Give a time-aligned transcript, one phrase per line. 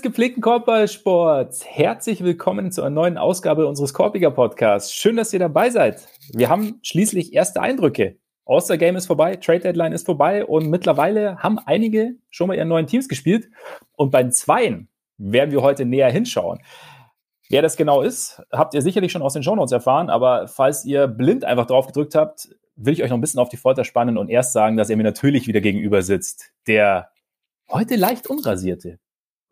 [0.00, 4.94] Des gepflegten Korbballsports, herzlich willkommen zu einer neuen Ausgabe unseres Korbiger Podcasts.
[4.94, 6.08] Schön, dass ihr dabei seid.
[6.32, 8.16] Wir haben schließlich erste Eindrücke.
[8.46, 12.68] All-Star Game ist vorbei, Trade Deadline ist vorbei und mittlerweile haben einige schon mal ihren
[12.68, 13.50] neuen Teams gespielt.
[13.94, 16.60] Und bei den Zweien werden wir heute näher hinschauen.
[17.50, 21.08] Wer das genau ist, habt ihr sicherlich schon aus den Shownotes erfahren, aber falls ihr
[21.08, 24.16] blind einfach drauf gedrückt habt, will ich euch noch ein bisschen auf die Folter spannen
[24.16, 26.52] und erst sagen, dass er mir natürlich wieder gegenüber sitzt.
[26.66, 27.10] Der
[27.68, 28.98] heute leicht unrasierte,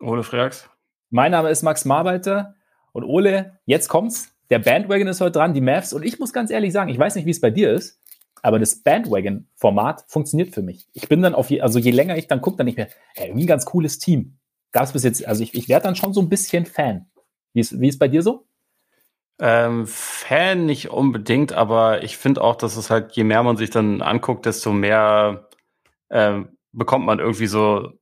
[0.01, 0.69] Ole Freaks.
[1.09, 2.55] Mein Name ist Max Marbeiter
[2.93, 4.33] und Ole, jetzt kommt's.
[4.49, 5.93] Der Bandwagon ist heute dran, die Mavs.
[5.93, 7.99] Und ich muss ganz ehrlich sagen, ich weiß nicht, wie es bei dir ist,
[8.41, 10.87] aber das Bandwagon-Format funktioniert für mich.
[10.93, 13.27] Ich bin dann auf je, also je länger ich dann gucke, dann nicht mehr, ey,
[13.27, 14.37] irgendwie ein ganz cooles Team.
[14.71, 17.09] Gab es bis jetzt, also ich, ich werde dann schon so ein bisschen Fan.
[17.53, 18.47] Wie ist, wie ist bei dir so?
[19.39, 23.69] Ähm, Fan nicht unbedingt, aber ich finde auch, dass es halt, je mehr man sich
[23.69, 25.49] dann anguckt, desto mehr
[26.09, 27.98] ähm, bekommt man irgendwie so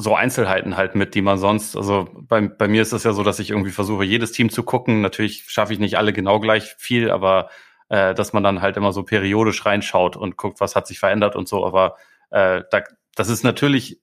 [0.00, 3.24] so Einzelheiten halt mit, die man sonst, also bei, bei mir ist es ja so,
[3.24, 5.00] dass ich irgendwie versuche, jedes Team zu gucken.
[5.00, 7.48] Natürlich schaffe ich nicht alle genau gleich viel, aber
[7.88, 11.34] äh, dass man dann halt immer so periodisch reinschaut und guckt, was hat sich verändert
[11.34, 11.66] und so.
[11.66, 11.96] Aber
[12.30, 12.82] äh, da,
[13.16, 14.00] das ist natürlich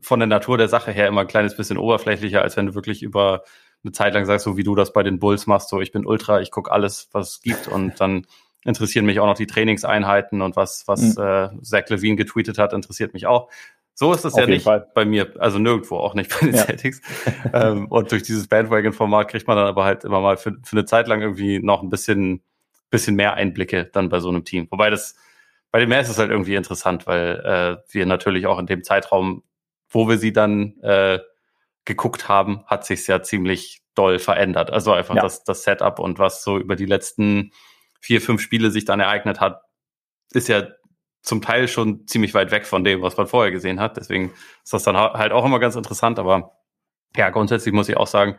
[0.00, 3.04] von der Natur der Sache her immer ein kleines bisschen oberflächlicher, als wenn du wirklich
[3.04, 3.44] über
[3.84, 6.06] eine Zeit lang sagst, so wie du das bei den Bulls machst, so ich bin
[6.06, 8.26] Ultra, ich gucke alles, was es gibt und dann
[8.64, 11.22] interessieren mich auch noch die Trainingseinheiten und was, was mhm.
[11.22, 13.48] äh, Zach Levine getweetet hat, interessiert mich auch.
[13.98, 14.86] So ist es ja nicht Fall.
[14.94, 16.64] bei mir, also nirgendwo, auch nicht bei den ja.
[16.64, 17.00] Celtics.
[17.54, 20.84] ähm, und durch dieses Bandwagon-Format kriegt man dann aber halt immer mal für, für eine
[20.84, 22.42] Zeit lang irgendwie noch ein bisschen,
[22.90, 24.68] bisschen mehr Einblicke dann bei so einem Team.
[24.70, 25.16] Wobei das,
[25.70, 28.84] bei den Mavs ist es halt irgendwie interessant, weil äh, wir natürlich auch in dem
[28.84, 29.42] Zeitraum,
[29.88, 31.20] wo wir sie dann äh,
[31.86, 34.70] geguckt haben, hat sich ja ziemlich doll verändert.
[34.70, 35.22] Also einfach ja.
[35.22, 37.50] das, das Setup und was so über die letzten
[38.02, 39.62] vier, fünf Spiele sich dann ereignet hat,
[40.32, 40.68] ist ja
[41.26, 43.96] zum Teil schon ziemlich weit weg von dem, was man vorher gesehen hat.
[43.96, 44.32] Deswegen
[44.62, 46.20] ist das dann halt auch immer ganz interessant.
[46.20, 46.56] Aber
[47.16, 48.36] ja, grundsätzlich muss ich auch sagen,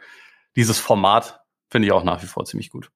[0.56, 2.90] dieses Format finde ich auch nach wie vor ziemlich gut.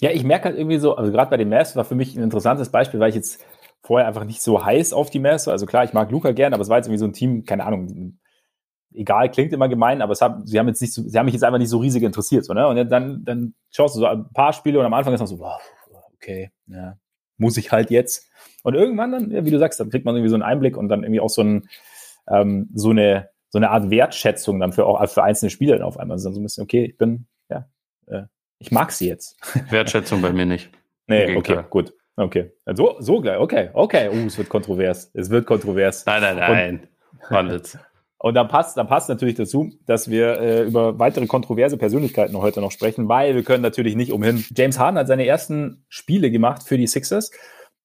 [0.00, 2.22] Ja, ich merke halt irgendwie so, also gerade bei den Mavs war für mich ein
[2.22, 3.42] interessantes Beispiel, weil ich jetzt
[3.82, 5.52] vorher einfach nicht so heiß auf die Mavs war.
[5.52, 7.64] Also klar, ich mag Luca gern, aber es war jetzt irgendwie so ein Team, keine
[7.64, 8.18] Ahnung,
[8.92, 11.34] egal, klingt immer gemein, aber es hat, sie haben jetzt nicht so, sie haben mich
[11.34, 12.68] jetzt einfach nicht so riesig interessiert, so, ne?
[12.68, 15.38] Und dann, dann schaust du so ein paar Spiele und am Anfang ist man so,
[15.38, 15.60] wow,
[16.14, 16.98] okay, ja,
[17.40, 18.30] muss ich halt jetzt.
[18.62, 20.88] Und irgendwann dann, ja, wie du sagst, dann kriegt man irgendwie so einen Einblick und
[20.88, 21.68] dann irgendwie auch so, ein,
[22.28, 25.98] ähm, so, eine, so eine Art Wertschätzung dann für auch für einzelne Spieler dann auf
[25.98, 26.16] einmal.
[26.16, 27.68] Also dann so ein bisschen, okay, ich bin, ja,
[28.06, 28.22] äh,
[28.58, 29.36] ich mag sie jetzt.
[29.70, 30.70] Wertschätzung bei mir nicht.
[31.06, 31.94] Nee, okay, gut.
[32.16, 32.52] Okay.
[32.74, 34.10] So, so gleich, okay, okay.
[34.10, 35.10] Uh, es wird kontrovers.
[35.14, 36.04] Es wird kontrovers.
[36.04, 36.88] Nein, nein, nein.
[37.30, 37.78] Und,
[38.22, 42.60] und dann passt, dann passt natürlich dazu, dass wir äh, über weitere kontroverse Persönlichkeiten heute
[42.60, 44.44] noch sprechen, weil wir können natürlich nicht umhin.
[44.54, 47.30] James Harden hat seine ersten Spiele gemacht für die Sixers.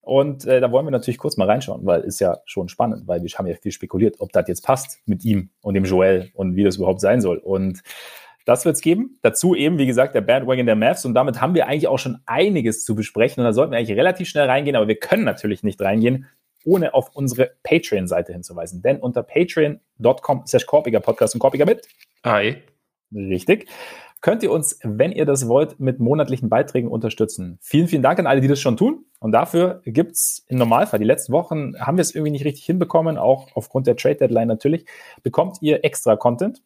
[0.01, 3.23] Und äh, da wollen wir natürlich kurz mal reinschauen, weil ist ja schon spannend, weil
[3.23, 6.57] wir haben ja viel spekuliert, ob das jetzt passt mit ihm und dem Joel und
[6.57, 7.37] wie das überhaupt sein soll.
[7.37, 7.81] Und
[8.43, 9.17] das wird es geben.
[9.21, 11.05] Dazu eben, wie gesagt, der Bandwagon der Mavs.
[11.05, 13.39] Und damit haben wir eigentlich auch schon einiges zu besprechen.
[13.39, 16.27] Und da sollten wir eigentlich relativ schnell reingehen, aber wir können natürlich nicht reingehen,
[16.65, 18.81] ohne auf unsere Patreon-Seite hinzuweisen.
[18.81, 21.87] Denn unter patreon.com slash Korpiger Podcast und Korpiger mit.
[22.25, 22.57] Hi.
[23.13, 23.69] Richtig.
[24.21, 27.59] Könnt ihr uns, wenn ihr das wollt, mit monatlichen Beiträgen unterstützen.
[27.61, 29.05] Vielen, vielen Dank an alle, die das schon tun.
[29.19, 33.17] Und dafür gibt's im Normalfall, die letzten Wochen haben wir es irgendwie nicht richtig hinbekommen,
[33.17, 34.87] auch aufgrund der Trade Deadline natürlich,
[35.21, 36.63] bekommt ihr extra Content.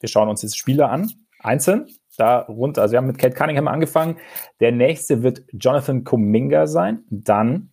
[0.00, 1.88] Wir schauen uns jetzt Spieler an, einzeln.
[2.18, 4.16] Da runter, also wir haben mit Kate Cunningham angefangen.
[4.60, 7.04] Der nächste wird Jonathan Kuminga sein.
[7.08, 7.71] Dann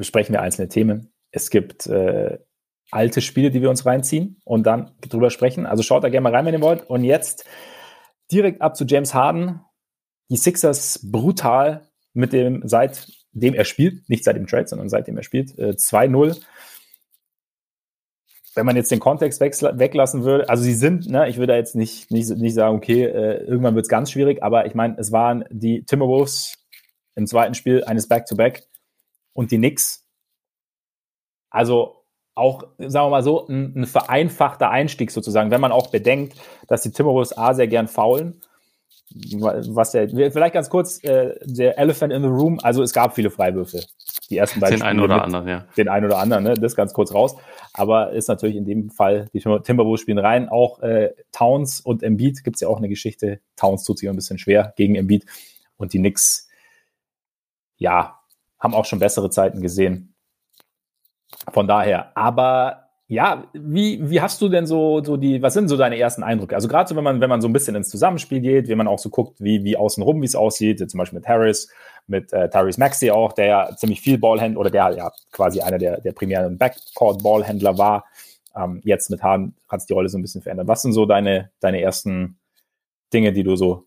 [0.00, 1.12] besprechen wir einzelne Themen.
[1.30, 2.38] Es gibt äh,
[2.90, 5.66] alte Spiele, die wir uns reinziehen und dann drüber sprechen.
[5.66, 6.88] Also schaut da gerne mal rein, wenn ihr wollt.
[6.88, 7.44] Und jetzt
[8.32, 9.60] direkt ab zu James Harden.
[10.30, 15.22] Die Sixers brutal mit dem, seitdem er spielt, nicht seit dem Trade, sondern seitdem er
[15.22, 16.40] spielt, äh, 2-0.
[18.54, 21.76] Wenn man jetzt den Kontext weglassen würde, also sie sind, ne, ich würde da jetzt
[21.76, 25.12] nicht, nicht, nicht sagen, okay, äh, irgendwann wird es ganz schwierig, aber ich meine, es
[25.12, 26.54] waren die Timberwolves
[27.16, 28.58] im zweiten Spiel eines Back-to-Back.
[28.58, 28.69] -Back
[29.40, 30.06] und die Knicks.
[31.48, 32.04] Also
[32.34, 36.34] auch, sagen wir mal so, ein, ein, vereinfachter Einstieg sozusagen, wenn man auch bedenkt,
[36.68, 38.42] dass die Timberwolves A sehr gern faulen.
[39.12, 43.30] Was der, vielleicht ganz kurz, äh, der Elephant in the Room, also es gab viele
[43.30, 43.80] Freiwürfe.
[44.28, 45.66] Die ersten beiden Den einen oder anderen, ja.
[45.74, 46.54] Den einen oder anderen, ne?
[46.54, 47.34] das ganz kurz raus.
[47.72, 50.50] Aber ist natürlich in dem Fall, die Timberwolves spielen rein.
[50.50, 53.40] Auch äh, Towns und Embiid gibt es ja auch eine Geschichte.
[53.56, 55.24] Towns tut sich ein bisschen schwer gegen Embiid.
[55.78, 56.46] Und die Knicks,
[57.78, 58.19] ja,
[58.60, 60.14] haben auch schon bessere Zeiten gesehen.
[61.52, 65.76] Von daher, aber ja, wie, wie hast du denn so, so die, was sind so
[65.76, 66.54] deine ersten Eindrücke?
[66.54, 68.86] Also gerade so, wenn man, wenn man so ein bisschen ins Zusammenspiel geht, wenn man
[68.86, 71.68] auch so guckt, wie, wie außenrum, wie es aussieht, zum Beispiel mit Harris,
[72.06, 75.78] mit äh, Tyrese Maxey auch, der ja ziemlich viel Ballhändler oder der ja quasi einer
[75.78, 78.04] der, der primären Backcourt-Ballhändler war.
[78.54, 80.68] Ähm, jetzt mit Harden hat sich die Rolle so ein bisschen verändert.
[80.68, 82.38] Was sind so deine, deine ersten
[83.12, 83.86] Dinge, die du so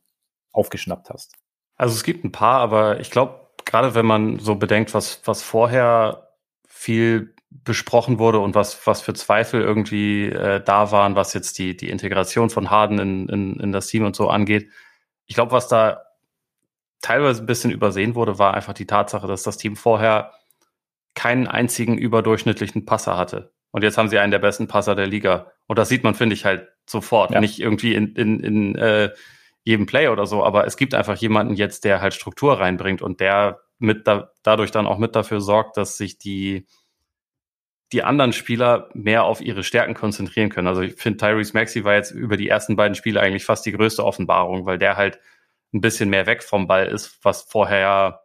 [0.52, 1.32] aufgeschnappt hast?
[1.78, 5.44] Also es gibt ein paar, aber ich glaube, gerade wenn man so bedenkt, was, was
[5.44, 6.30] vorher
[6.68, 11.78] viel besprochen wurde und was, was für Zweifel irgendwie äh, da waren, was jetzt die,
[11.78, 14.70] die Integration von Harden in, in, in das Team und so angeht.
[15.26, 16.02] Ich glaube, was da
[17.02, 20.32] teilweise ein bisschen übersehen wurde, war einfach die Tatsache, dass das Team vorher
[21.14, 23.54] keinen einzigen überdurchschnittlichen Passer hatte.
[23.72, 25.52] Und jetzt haben sie einen der besten Passer der Liga.
[25.68, 27.32] Und das sieht man, finde ich, halt sofort.
[27.32, 27.40] Ja.
[27.40, 29.10] Nicht irgendwie in, in, in äh,
[29.64, 33.20] jedem Play oder so, aber es gibt einfach jemanden jetzt, der halt Struktur reinbringt und
[33.20, 36.68] der mit da, dadurch dann auch mit dafür sorgt, dass sich die,
[37.92, 40.68] die anderen Spieler mehr auf ihre Stärken konzentrieren können.
[40.68, 43.72] Also ich finde, Tyrese Maxey war jetzt über die ersten beiden Spiele eigentlich fast die
[43.72, 45.20] größte Offenbarung, weil der halt
[45.74, 48.22] ein bisschen mehr weg vom Ball ist, was vorher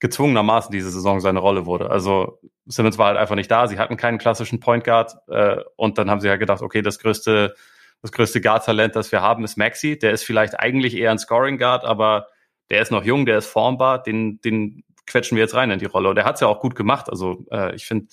[0.00, 1.90] gezwungenermaßen diese Saison seine Rolle wurde.
[1.90, 5.98] Also Simmons war halt einfach nicht da, sie hatten keinen klassischen Point Guard äh, und
[5.98, 7.54] dann haben sie halt gedacht, okay, das größte
[8.02, 9.98] das größte Guard-Talent, das wir haben, ist Maxi.
[9.98, 12.26] Der ist vielleicht eigentlich eher ein Scoring Guard, aber
[12.68, 15.86] der ist noch jung, der ist formbar, den, den quetschen wir jetzt rein in die
[15.86, 16.08] Rolle.
[16.08, 17.08] Und der hat es ja auch gut gemacht.
[17.08, 18.08] Also äh, ich finde,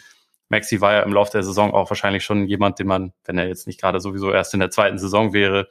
[0.50, 3.48] Maxi war ja im Laufe der Saison auch wahrscheinlich schon jemand, den man, wenn er
[3.48, 5.68] jetzt nicht gerade sowieso erst in der zweiten Saison wäre,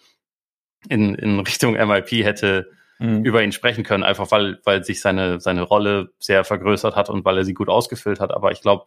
[0.89, 3.25] in, in Richtung MIP hätte mhm.
[3.25, 7.25] über ihn sprechen können, einfach weil, weil sich seine, seine Rolle sehr vergrößert hat und
[7.25, 8.33] weil er sie gut ausgefüllt hat.
[8.33, 8.87] Aber ich glaube,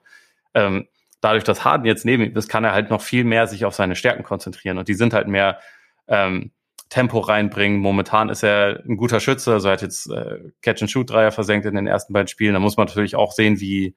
[0.54, 0.88] ähm,
[1.22, 3.76] dadurch, dass Harden jetzt neben ihm ist, kann er halt noch viel mehr sich auf
[3.76, 4.78] seine Stärken konzentrieren.
[4.78, 5.60] Und die sind halt mehr
[6.08, 6.52] ähm,
[6.90, 7.80] Tempo reinbringen.
[7.80, 11.88] Momentan ist er ein guter Schütze, also er hat jetzt äh, Catch-and-Shoot-Dreier versenkt in den
[11.88, 12.54] ersten beiden Spielen.
[12.54, 13.96] Da muss man natürlich auch sehen, wie,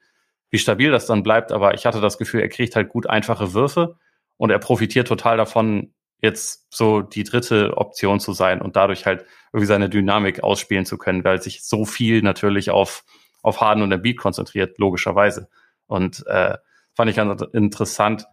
[0.50, 1.50] wie stabil das dann bleibt.
[1.50, 3.96] Aber ich hatte das Gefühl, er kriegt halt gut einfache Würfe
[4.36, 9.26] und er profitiert total davon, jetzt so die dritte Option zu sein und dadurch halt
[9.52, 13.04] irgendwie seine Dynamik ausspielen zu können, weil sich so viel natürlich auf,
[13.42, 15.48] auf Harden und der Beat konzentriert, logischerweise.
[15.86, 16.56] Und äh,
[16.94, 18.26] fand ich ganz interessant,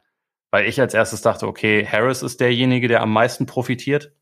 [0.51, 4.13] weil ich als erstes dachte, okay, Harris ist derjenige, der am meisten profitiert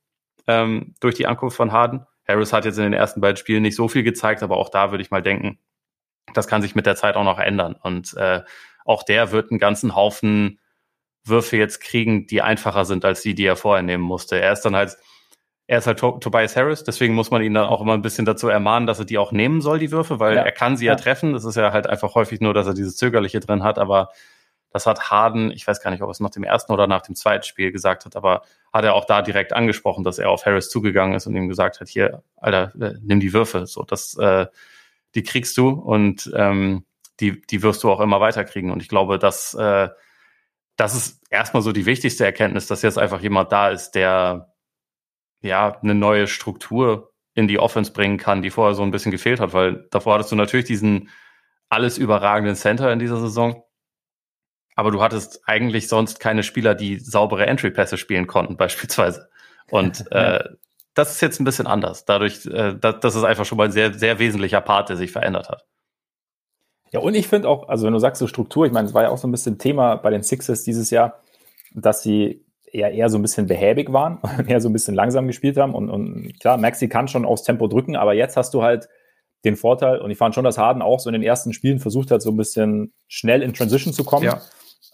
[0.47, 2.06] ähm, durch die Ankunft von Harden.
[2.27, 4.91] Harris hat jetzt in den ersten beiden Spielen nicht so viel gezeigt, aber auch da
[4.91, 5.59] würde ich mal denken,
[6.33, 7.75] das kann sich mit der Zeit auch noch ändern.
[7.81, 8.41] Und äh,
[8.86, 10.59] auch der wird einen ganzen Haufen
[11.25, 14.39] Würfe jetzt kriegen, die einfacher sind als die, die er vorher nehmen musste.
[14.39, 14.97] Er ist dann halt,
[15.69, 18.48] er ist halt Tobias Harris, deswegen muss man ihn dann auch immer ein bisschen dazu
[18.48, 20.42] ermahnen, dass er die auch nehmen soll, die Würfe, weil ja.
[20.42, 20.94] er kann sie ja.
[20.94, 21.31] ja treffen.
[21.31, 24.10] Das ist ja halt einfach häufig nur, dass er dieses Zögerliche drin hat, aber
[24.71, 27.04] das hat Harden, ich weiß gar nicht, ob er es nach dem ersten oder nach
[27.04, 28.42] dem zweiten Spiel gesagt hat, aber
[28.74, 31.80] hat er auch da direkt angesprochen, dass er auf Harris zugegangen ist und ihm gesagt
[31.80, 34.48] hat, hier, Alter, äh, nimm die Würfe, so, das, äh,
[35.13, 36.83] die kriegst du und ähm,
[37.19, 38.72] die, die wirst du auch immer weiterkriegen.
[38.72, 39.89] Und ich glaube, dass äh,
[40.77, 44.50] das ist erstmal so die wichtigste Erkenntnis, dass jetzt einfach jemand da ist, der
[45.41, 49.39] ja eine neue Struktur in die Offense bringen kann, die vorher so ein bisschen gefehlt
[49.39, 51.09] hat, weil davor hattest du natürlich diesen
[51.69, 53.63] alles überragenden Center in dieser Saison,
[54.75, 59.30] aber du hattest eigentlich sonst keine Spieler, die saubere Entry-Pässe spielen konnten, beispielsweise.
[59.69, 60.44] Und äh,
[60.94, 62.06] das ist jetzt ein bisschen anders.
[62.06, 65.12] Dadurch, äh, das, das ist einfach schon mal ein sehr, sehr wesentlicher Part, der sich
[65.12, 65.65] verändert hat.
[66.91, 69.03] Ja, und ich finde auch, also wenn du sagst so Struktur, ich meine, es war
[69.03, 71.19] ja auch so ein bisschen Thema bei den Sixers dieses Jahr,
[71.74, 75.27] dass sie eher, eher so ein bisschen behäbig waren und eher so ein bisschen langsam
[75.27, 75.73] gespielt haben.
[75.73, 78.89] Und, und klar, Maxi kann schon aufs Tempo drücken, aber jetzt hast du halt
[79.45, 82.11] den Vorteil, und ich fand schon, dass Harden auch so in den ersten Spielen versucht
[82.11, 84.25] hat, so ein bisschen schnell in Transition zu kommen.
[84.25, 84.41] Ja.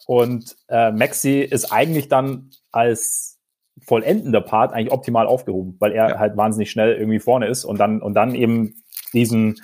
[0.05, 3.39] Und äh, Maxi ist eigentlich dann als
[3.83, 6.19] vollendender Part eigentlich optimal aufgehoben, weil er ja.
[6.19, 9.55] halt wahnsinnig schnell irgendwie vorne ist und dann, und dann eben diesen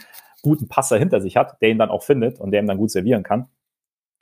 [0.41, 2.91] guten Passer hinter sich hat, der ihn dann auch findet und der ihm dann gut
[2.91, 3.47] servieren kann.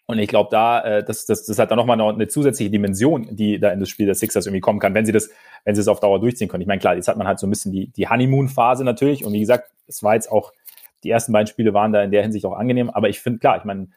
[0.10, 3.60] Und ich glaube, da, äh, das, das, das hat dann nochmal eine zusätzliche Dimension, die
[3.60, 5.30] da in das Spiel der Sixers irgendwie kommen kann, wenn sie das,
[5.66, 6.62] wenn sie es auf Dauer durchziehen können.
[6.62, 9.24] Ich meine, klar, jetzt hat man halt so ein bisschen die, die Honeymoon-Phase natürlich.
[9.24, 10.52] Und wie gesagt, es war jetzt auch,
[11.04, 12.90] die ersten beiden Spiele waren da in der Hinsicht auch angenehm.
[12.90, 13.90] Aber ich finde, klar, ich meine,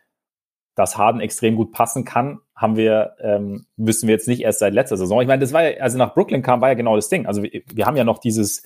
[0.75, 4.75] dass Harden extrem gut passen kann, haben wir, ähm, wissen wir jetzt nicht erst seit
[4.75, 5.23] letzter Saison.
[5.23, 7.25] Ich meine, das war ja, also nach Brooklyn kam, war ja genau das Ding.
[7.25, 8.65] Also wir, wir haben ja noch dieses,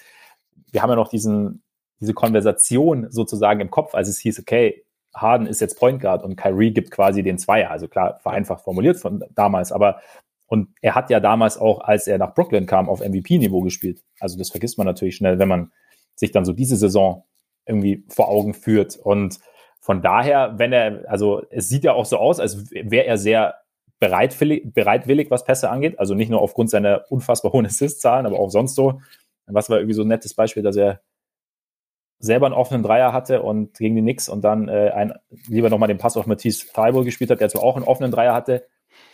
[0.73, 1.63] wir haben ja noch diesen,
[2.01, 4.83] diese Konversation sozusagen im Kopf, als es hieß, okay,
[5.17, 7.71] Harden ist jetzt Point Guard und Kyrie gibt quasi den Zweier.
[7.71, 10.01] Also klar, vereinfacht formuliert von damals, aber
[10.47, 14.03] und er hat ja damals auch, als er nach Brooklyn kam, auf MVP-Niveau gespielt.
[14.21, 15.73] Also das vergisst man natürlich schnell, wenn man
[16.15, 17.25] sich dann so diese Saison
[17.67, 18.97] irgendwie vor Augen führt.
[18.97, 19.41] Und
[19.81, 23.57] von daher, wenn er, also es sieht ja auch so aus, als wäre er sehr
[23.99, 25.99] bereitwillig, bereitwillig, was Pässe angeht.
[25.99, 29.01] Also nicht nur aufgrund seiner unfassbar hohen Assist-Zahlen, aber auch sonst so.
[29.47, 31.01] Was war irgendwie so ein nettes Beispiel, dass er
[32.19, 35.13] selber einen offenen Dreier hatte und gegen die Knicks und dann äh, ein,
[35.49, 38.35] lieber nochmal den Pass auf Matisse Thibault gespielt hat, der zwar auch einen offenen Dreier
[38.35, 38.67] hatte,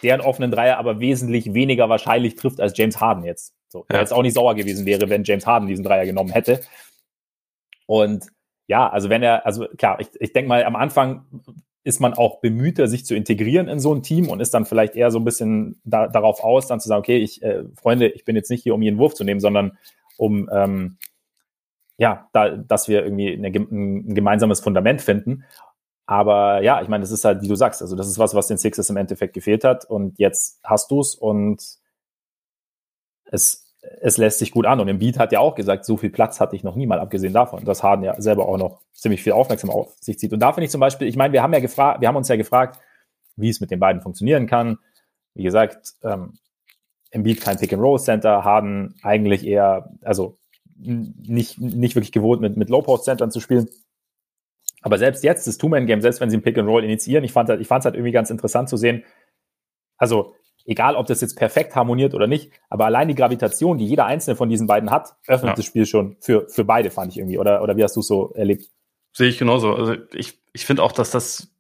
[0.02, 3.54] der einen offenen Dreier aber wesentlich weniger wahrscheinlich trifft als James Harden jetzt.
[3.68, 6.60] So, der jetzt auch nicht sauer gewesen wäre, wenn James Harden diesen Dreier genommen hätte.
[7.86, 8.26] Und
[8.66, 11.26] ja, also wenn er, also klar, ich, ich denke mal, am Anfang
[11.84, 14.94] ist man auch bemühter, sich zu integrieren in so ein Team und ist dann vielleicht
[14.94, 18.24] eher so ein bisschen da, darauf aus, dann zu sagen, okay, ich, äh, Freunde, ich
[18.24, 19.76] bin jetzt nicht hier, um jeden Wurf zu nehmen, sondern
[20.16, 20.98] um ähm,
[21.98, 25.44] ja, da, dass wir irgendwie eine, ein gemeinsames Fundament finden.
[26.06, 28.48] Aber ja, ich meine, das ist halt, wie du sagst, also das ist was, was
[28.48, 29.84] den Sixers im Endeffekt gefehlt hat.
[29.84, 31.62] Und jetzt hast du es und
[33.30, 34.80] es, es lässt sich gut an.
[34.80, 37.00] Und im Beat hat ja auch gesagt, so viel Platz hatte ich noch nie mal,
[37.00, 40.32] abgesehen davon, dass Harden ja selber auch noch ziemlich viel Aufmerksamkeit auf sich zieht.
[40.32, 42.28] Und da finde ich zum Beispiel, ich meine, wir haben ja gefragt, wir haben uns
[42.28, 42.80] ja gefragt,
[43.36, 44.78] wie es mit den beiden funktionieren kann.
[45.34, 46.38] Wie gesagt, ähm,
[47.12, 50.38] Beat kein Pick-and-Roll-Center, Harden eigentlich eher, also
[50.76, 53.68] nicht, nicht wirklich gewohnt, mit, mit Low-Post-Centern zu spielen.
[54.82, 57.70] Aber selbst jetzt, das Two-Man-Game, selbst wenn sie ein Pick-and-Roll initiieren, ich fand es halt,
[57.70, 59.04] halt irgendwie ganz interessant zu sehen.
[59.96, 64.06] Also, egal ob das jetzt perfekt harmoniert oder nicht, aber allein die Gravitation, die jeder
[64.06, 65.54] einzelne von diesen beiden hat, öffnet ja.
[65.54, 67.38] das Spiel schon für, für beide, fand ich irgendwie.
[67.38, 68.70] Oder, oder wie hast du es so erlebt?
[69.12, 69.74] Sehe ich genauso.
[69.74, 71.52] Also ich, ich finde auch, dass das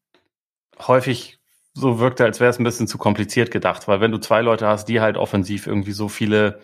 [0.86, 1.38] häufig
[1.74, 4.66] so wirkte, als wäre es ein bisschen zu kompliziert gedacht, weil wenn du zwei Leute
[4.66, 6.60] hast, die halt offensiv irgendwie so viele,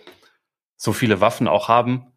[0.76, 2.12] so viele Waffen auch haben,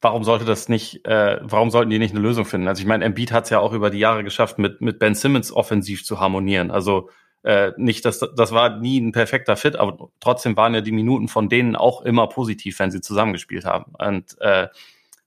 [0.00, 2.68] warum sollte das nicht, äh, warum sollten die nicht eine Lösung finden?
[2.68, 5.14] Also ich meine, Embiid hat es ja auch über die Jahre geschafft, mit, mit Ben
[5.14, 6.70] Simmons offensiv zu harmonieren.
[6.70, 7.10] Also
[7.42, 11.28] äh, nicht, dass das war nie ein perfekter Fit, aber trotzdem waren ja die Minuten
[11.28, 13.92] von denen auch immer positiv, wenn sie zusammengespielt haben.
[13.98, 14.68] Und äh,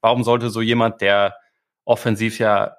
[0.02, 1.36] warum sollte so jemand, der
[1.86, 2.78] offensiv ja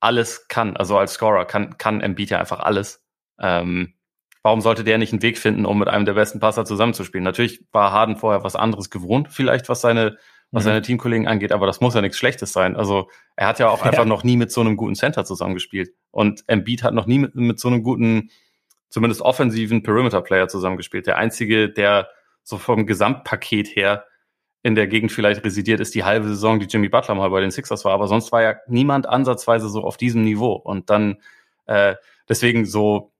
[0.00, 3.04] alles kann, also als Scorer kann, kann Embiid ja einfach alles.
[3.38, 3.94] Ähm,
[4.42, 7.24] warum sollte der nicht einen Weg finden, um mit einem der besten Passer zusammenzuspielen?
[7.24, 10.16] Natürlich war Harden vorher was anderes gewohnt, vielleicht was seine
[10.50, 10.68] was mhm.
[10.68, 12.76] seine Teamkollegen angeht, aber das muss ja nichts Schlechtes sein.
[12.76, 15.90] Also er hat ja auch einfach noch nie mit so einem guten Center zusammengespielt.
[16.10, 18.30] Und Embiid hat noch nie mit, mit so einem guten,
[18.88, 21.06] zumindest offensiven Perimeter-Player zusammengespielt.
[21.06, 22.08] Der einzige, der
[22.42, 24.04] so vom Gesamtpaket her
[24.62, 27.50] in der Gegend vielleicht residiert, ist die halbe Saison, die Jimmy Butler mal bei den
[27.50, 27.92] Sixers war.
[27.92, 30.52] Aber sonst war ja niemand ansatzweise so auf diesem Niveau.
[30.52, 31.18] Und dann
[31.66, 31.94] äh,
[32.28, 33.12] deswegen so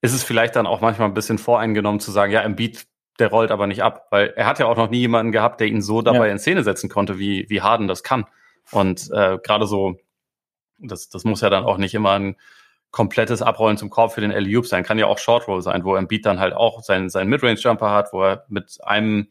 [0.00, 2.86] ist es vielleicht dann auch manchmal ein bisschen voreingenommen zu sagen, ja, Embiid
[3.18, 5.68] der rollt aber nicht ab, weil er hat ja auch noch nie jemanden gehabt, der
[5.68, 6.32] ihn so dabei ja.
[6.32, 8.26] in Szene setzen konnte, wie, wie Harden das kann.
[8.70, 9.96] Und äh, gerade so,
[10.78, 12.36] das, das muss ja dann auch nicht immer ein
[12.90, 14.84] komplettes Abrollen zum Korb für den alley sein.
[14.84, 17.90] Kann ja auch Short Roll sein, wo er Beat dann halt auch seinen, seinen Midrange-Jumper
[17.90, 19.28] hat, wo er mit einem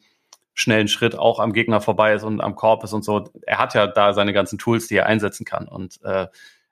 [0.54, 3.30] schnellen Schritt auch am Gegner vorbei ist und am Korb ist und so.
[3.42, 5.68] Er hat ja da seine ganzen Tools, die er einsetzen kann.
[5.68, 6.28] Und äh,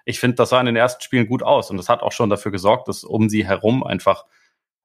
[0.06, 1.70] ich finde, das sah in den ersten Spielen gut aus.
[1.70, 4.26] Und das hat auch schon dafür gesorgt, dass um sie herum einfach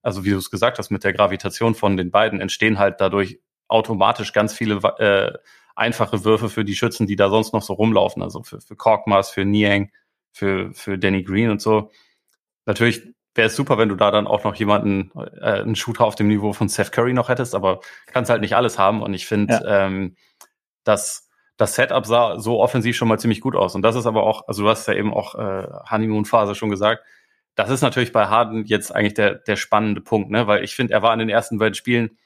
[0.08, 3.40] also wie du es gesagt hast, mit der Gravitation von den beiden entstehen halt dadurch
[3.68, 5.36] automatisch ganz viele äh,
[5.76, 8.22] einfache Würfe für die Schützen, die da sonst noch so rumlaufen.
[8.22, 9.90] Also für, für Korkmaz, für Niang,
[10.32, 11.90] für, für Danny Green und so.
[12.64, 13.02] Natürlich
[13.34, 15.12] wäre es super, wenn du da dann auch noch jemanden,
[15.42, 18.56] äh, einen Shooter auf dem Niveau von Seth Curry noch hättest, aber kannst halt nicht
[18.56, 19.02] alles haben.
[19.02, 19.86] Und ich finde, ja.
[19.86, 20.16] ähm,
[20.84, 23.74] dass das Setup sah so offensiv schon mal ziemlich gut aus.
[23.74, 27.04] Und das ist aber auch, also du hast ja eben auch äh, Honeymoon-Phase schon gesagt,
[27.58, 30.46] das ist natürlich bei Harden jetzt eigentlich der, der spannende Punkt, ne?
[30.46, 32.16] weil ich finde, er war in den ersten beiden Spielen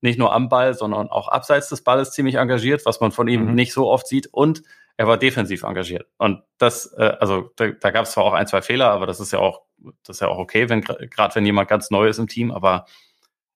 [0.00, 3.46] nicht nur am Ball, sondern auch abseits des Balles ziemlich engagiert, was man von ihm
[3.46, 3.54] mhm.
[3.54, 4.26] nicht so oft sieht.
[4.32, 4.64] Und
[4.96, 6.08] er war defensiv engagiert.
[6.18, 9.20] Und das, äh, also da, da gab es zwar auch ein, zwei Fehler, aber das
[9.20, 9.62] ist ja auch,
[10.02, 12.86] das ist ja auch okay, wenn gerade wenn jemand ganz neu ist im Team, aber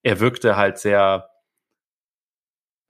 [0.05, 1.31] er wirkte halt sehr,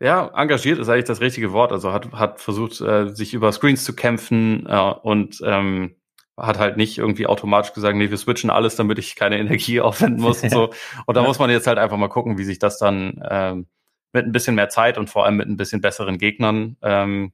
[0.02, 1.72] ja, engagiert ist eigentlich das richtige Wort.
[1.72, 5.96] Also hat, hat versucht, äh, sich über Screens zu kämpfen äh, und ähm,
[6.36, 10.20] hat halt nicht irgendwie automatisch gesagt, nee, wir switchen alles, damit ich keine Energie aufwenden
[10.20, 10.72] muss und so.
[11.06, 13.66] Und da muss man jetzt halt einfach mal gucken, wie sich das dann ähm,
[14.12, 17.32] mit ein bisschen mehr Zeit und vor allem mit ein bisschen besseren Gegnern ähm,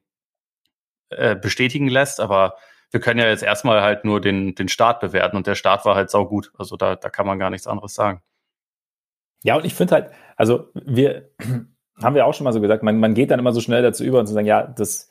[1.11, 2.21] äh, bestätigen lässt.
[2.21, 2.57] Aber
[2.91, 5.95] wir können ja jetzt erstmal halt nur den, den Start bewerten und der Start war
[5.95, 6.53] halt saugut.
[6.59, 8.23] Also da, da kann man gar nichts anderes sagen.
[9.43, 11.31] Ja, und ich finde halt, also wir
[12.03, 14.05] haben wir auch schon mal so gesagt, man, man geht dann immer so schnell dazu
[14.05, 15.09] über und zu sagen, ja, das,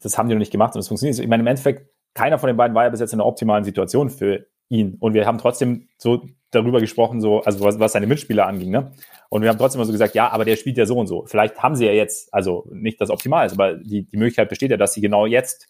[0.00, 1.18] das haben die noch nicht gemacht und es funktioniert.
[1.18, 3.64] Ich meine, im Endeffekt, keiner von den beiden war ja bis jetzt in einer optimalen
[3.64, 4.96] Situation für ihn.
[5.00, 8.92] Und wir haben trotzdem so darüber gesprochen, so, also was, was seine Mitspieler anging, ne?
[9.28, 11.24] Und wir haben trotzdem mal so gesagt, ja, aber der spielt ja so und so.
[11.26, 14.72] Vielleicht haben sie ja jetzt, also nicht das Optimal ist, aber die, die Möglichkeit besteht
[14.72, 15.68] ja, dass sie genau jetzt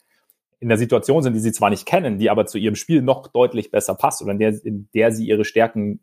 [0.61, 3.29] in der Situation sind, die sie zwar nicht kennen, die aber zu ihrem Spiel noch
[3.29, 6.01] deutlich besser passt oder in der, in der sie ihre Stärken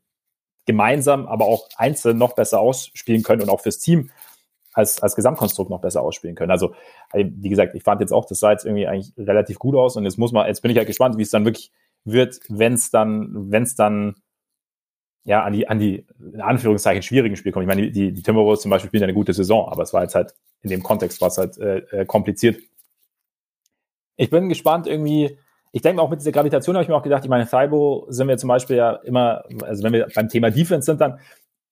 [0.66, 4.12] gemeinsam, aber auch einzeln noch besser ausspielen können und auch fürs Team
[4.78, 6.52] als, als Gesamtkonstrukt noch besser ausspielen können.
[6.52, 6.76] Also,
[7.14, 10.04] wie gesagt, ich fand jetzt auch, das sah jetzt irgendwie eigentlich relativ gut aus und
[10.04, 11.72] jetzt muss man, jetzt bin ich halt gespannt, wie es dann wirklich
[12.06, 14.16] wird, wenn es dann, wenn es dann
[15.24, 17.64] ja, an die, an die, in Anführungszeichen, schwierigen Spiele kommt.
[17.64, 20.16] Ich meine, die, die Timberwolves zum Beispiel spielen eine gute Saison, aber es war jetzt
[20.16, 22.62] halt, in dem Kontext war es halt äh, äh, kompliziert.
[24.16, 25.38] Ich bin gespannt irgendwie,
[25.74, 28.28] ich denke auch mit dieser Gravitation habe ich mir auch gedacht, ich meine, Thibaut sind
[28.28, 31.20] wir zum Beispiel ja immer, also wenn wir beim Thema Defense sind, dann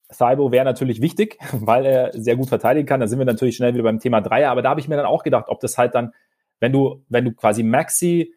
[0.09, 3.00] Thibaut wäre natürlich wichtig, weil er sehr gut verteidigen kann.
[3.00, 4.51] Da sind wir natürlich schnell wieder beim Thema Dreier.
[4.51, 6.13] Aber da habe ich mir dann auch gedacht, ob das halt dann,
[6.59, 8.33] wenn du, wenn du quasi Maxi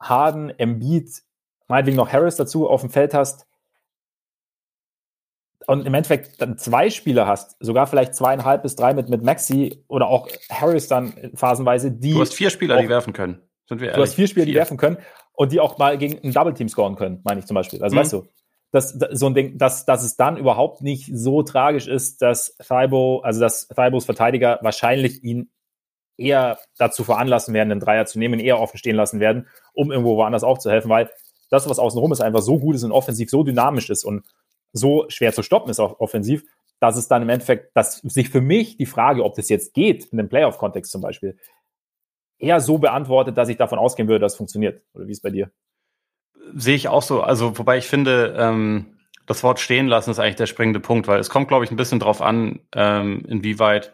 [0.00, 1.22] Harden, Embiid,
[1.68, 3.46] meinetwegen noch Harris dazu auf dem Feld hast
[5.66, 9.84] und im Endeffekt dann zwei Spieler hast, sogar vielleicht zweieinhalb bis drei mit, mit Maxi
[9.88, 12.14] oder auch Harris dann phasenweise, die.
[12.14, 13.40] Du hast vier Spieler, auch, die werfen können.
[13.68, 13.96] Sind wir ehrlich?
[13.96, 14.52] Du hast vier Spieler, vier.
[14.52, 14.98] die werfen können
[15.34, 17.82] und die auch mal gegen ein Double Team scoren können, meine ich zum Beispiel.
[17.82, 18.00] Also mhm.
[18.00, 18.26] weißt du,
[18.72, 23.24] dass, so ein Ding, dass, dass es dann überhaupt nicht so tragisch ist, dass Thibaut,
[23.24, 25.50] also dass Thibauts Verteidiger wahrscheinlich ihn
[26.16, 30.16] eher dazu veranlassen werden, den Dreier zu nehmen, eher offen stehen lassen werden, um irgendwo
[30.16, 31.10] woanders auch zu helfen, weil
[31.50, 34.24] das, was außenrum ist, einfach so gut ist und offensiv so dynamisch ist und
[34.72, 36.44] so schwer zu stoppen ist, auch offensiv,
[36.80, 40.06] dass es dann im Endeffekt, dass sich für mich die Frage, ob das jetzt geht,
[40.06, 41.36] in einem Playoff-Kontext zum Beispiel,
[42.38, 44.82] eher so beantwortet, dass ich davon ausgehen würde, dass es funktioniert.
[44.94, 45.50] Oder wie ist es bei dir?
[46.54, 47.22] Sehe ich auch so.
[47.22, 51.20] Also, wobei ich finde, ähm, das Wort stehen lassen ist eigentlich der springende Punkt, weil
[51.20, 53.92] es kommt, glaube ich, ein bisschen drauf an, ähm, inwieweit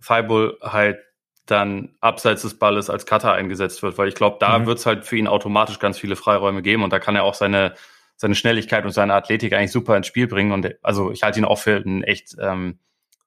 [0.00, 0.98] Fireball halt
[1.46, 4.66] dann abseits des Balles als Cutter eingesetzt wird, weil ich glaube, da mhm.
[4.66, 7.34] wird es halt für ihn automatisch ganz viele Freiräume geben und da kann er auch
[7.34, 7.74] seine,
[8.16, 10.52] seine Schnelligkeit und seine Athletik eigentlich super ins Spiel bringen.
[10.52, 12.78] Und also ich halte ihn auch für einen echt ähm,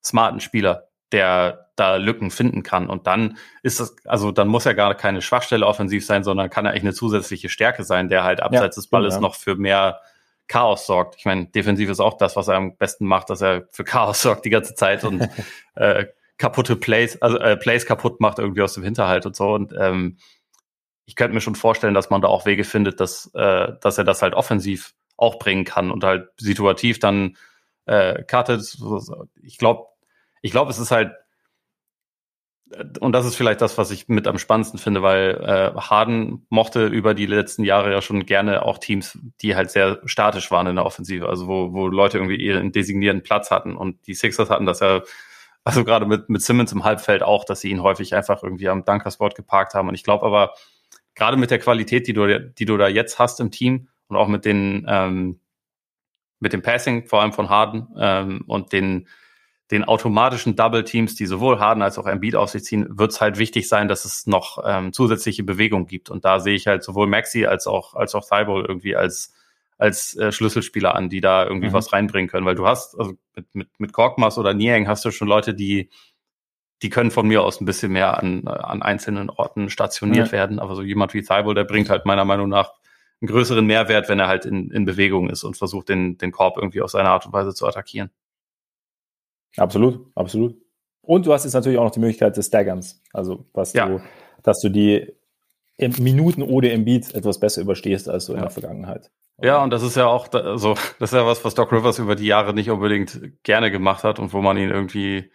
[0.04, 2.90] smarten Spieler, der da Lücken finden kann.
[2.90, 6.66] Und dann ist das, also dann muss er gar keine Schwachstelle offensiv sein, sondern kann
[6.66, 9.22] er eigentlich eine zusätzliche Stärke sein, der halt abseits ja, des Balles ja.
[9.22, 10.02] noch für mehr
[10.48, 11.16] Chaos sorgt.
[11.18, 14.22] Ich meine, defensiv ist auch das, was er am besten macht, dass er für Chaos
[14.22, 15.28] sorgt die ganze Zeit und
[15.76, 16.06] äh,
[16.38, 19.54] kaputte Plays, also äh, Plays kaputt macht irgendwie aus dem Hinterhalt und so.
[19.54, 20.18] Und ähm,
[21.06, 24.04] ich könnte mir schon vorstellen, dass man da auch Wege findet, dass, äh, dass er
[24.04, 27.38] das halt offensiv auch bringen kann und halt situativ dann
[27.86, 28.78] äh, cuttet.
[29.42, 29.91] Ich glaube,
[30.42, 31.14] ich glaube, es ist halt
[33.02, 36.88] und das ist vielleicht das, was ich mit am spannendsten finde, weil äh, Harden mochte
[36.88, 40.78] über die letzten Jahre ja schon gerne auch Teams, die halt sehr statisch waren in
[40.78, 43.76] der Offensive, also wo, wo Leute irgendwie ihren designierten Platz hatten.
[43.76, 45.02] Und die Sixers hatten das ja
[45.64, 48.84] also gerade mit, mit Simmons im Halbfeld auch, dass sie ihn häufig einfach irgendwie am
[48.84, 49.90] Dunkerspot geparkt haben.
[49.90, 50.54] Und ich glaube aber,
[51.14, 54.28] gerade mit der Qualität, die du, die du da jetzt hast im Team und auch
[54.28, 55.40] mit den, ähm,
[56.40, 59.08] mit dem Passing, vor allem von Harden, ähm, und den,
[59.72, 63.22] den automatischen Double Teams, die sowohl Harden als auch Embiid auf sich ziehen, wird es
[63.22, 66.10] halt wichtig sein, dass es noch ähm, zusätzliche Bewegung gibt.
[66.10, 69.34] Und da sehe ich halt sowohl Maxi als auch, als auch Thibault irgendwie als,
[69.78, 71.74] als äh, Schlüsselspieler an, die da irgendwie mhm.
[71.74, 72.46] was reinbringen können.
[72.46, 75.90] Weil du hast, also mit, mit, mit Korkmas oder Niang hast du schon Leute, die,
[76.82, 80.32] die können von mir aus ein bisschen mehr an, an einzelnen Orten stationiert ja.
[80.34, 80.60] werden.
[80.60, 82.74] Aber so jemand wie Thibault, der bringt halt meiner Meinung nach
[83.22, 86.58] einen größeren Mehrwert, wenn er halt in, in Bewegung ist und versucht, den, den Korb
[86.58, 88.10] irgendwie auf seine Art und Weise zu attackieren.
[89.58, 90.56] Absolut, absolut.
[91.02, 93.02] Und du hast jetzt natürlich auch noch die Möglichkeit des Staggerns.
[93.12, 93.88] Also, was ja.
[93.88, 94.02] du,
[94.44, 95.14] dass du die
[95.78, 98.40] Minuten ohne Embiid etwas besser überstehst als so ja.
[98.40, 99.12] in der Vergangenheit.
[99.42, 102.16] Ja, und das ist ja auch, also, das ist ja was, was Doc Rivers über
[102.16, 105.32] die Jahre nicht unbedingt gerne gemacht hat und wo man ihn irgendwie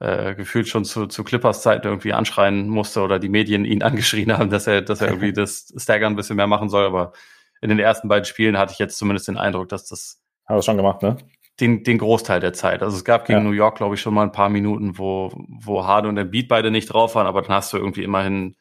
[0.00, 4.36] äh, gefühlt schon zu, zu Clippers Zeiten irgendwie anschreien musste oder die Medien ihn angeschrien
[4.36, 6.84] haben, dass er, dass er irgendwie das Stagger ein bisschen mehr machen soll.
[6.84, 7.12] Aber
[7.62, 10.20] in den ersten beiden Spielen hatte ich jetzt zumindest den Eindruck, dass das.
[10.44, 11.16] Hat er schon gemacht, ne?
[11.62, 12.82] Den, den Großteil der Zeit.
[12.82, 13.44] Also es gab gegen ja.
[13.44, 16.72] New York, glaube ich, schon mal ein paar Minuten, wo, wo Harden und Beat beide
[16.72, 18.56] nicht drauf waren, aber dann hast du irgendwie immerhin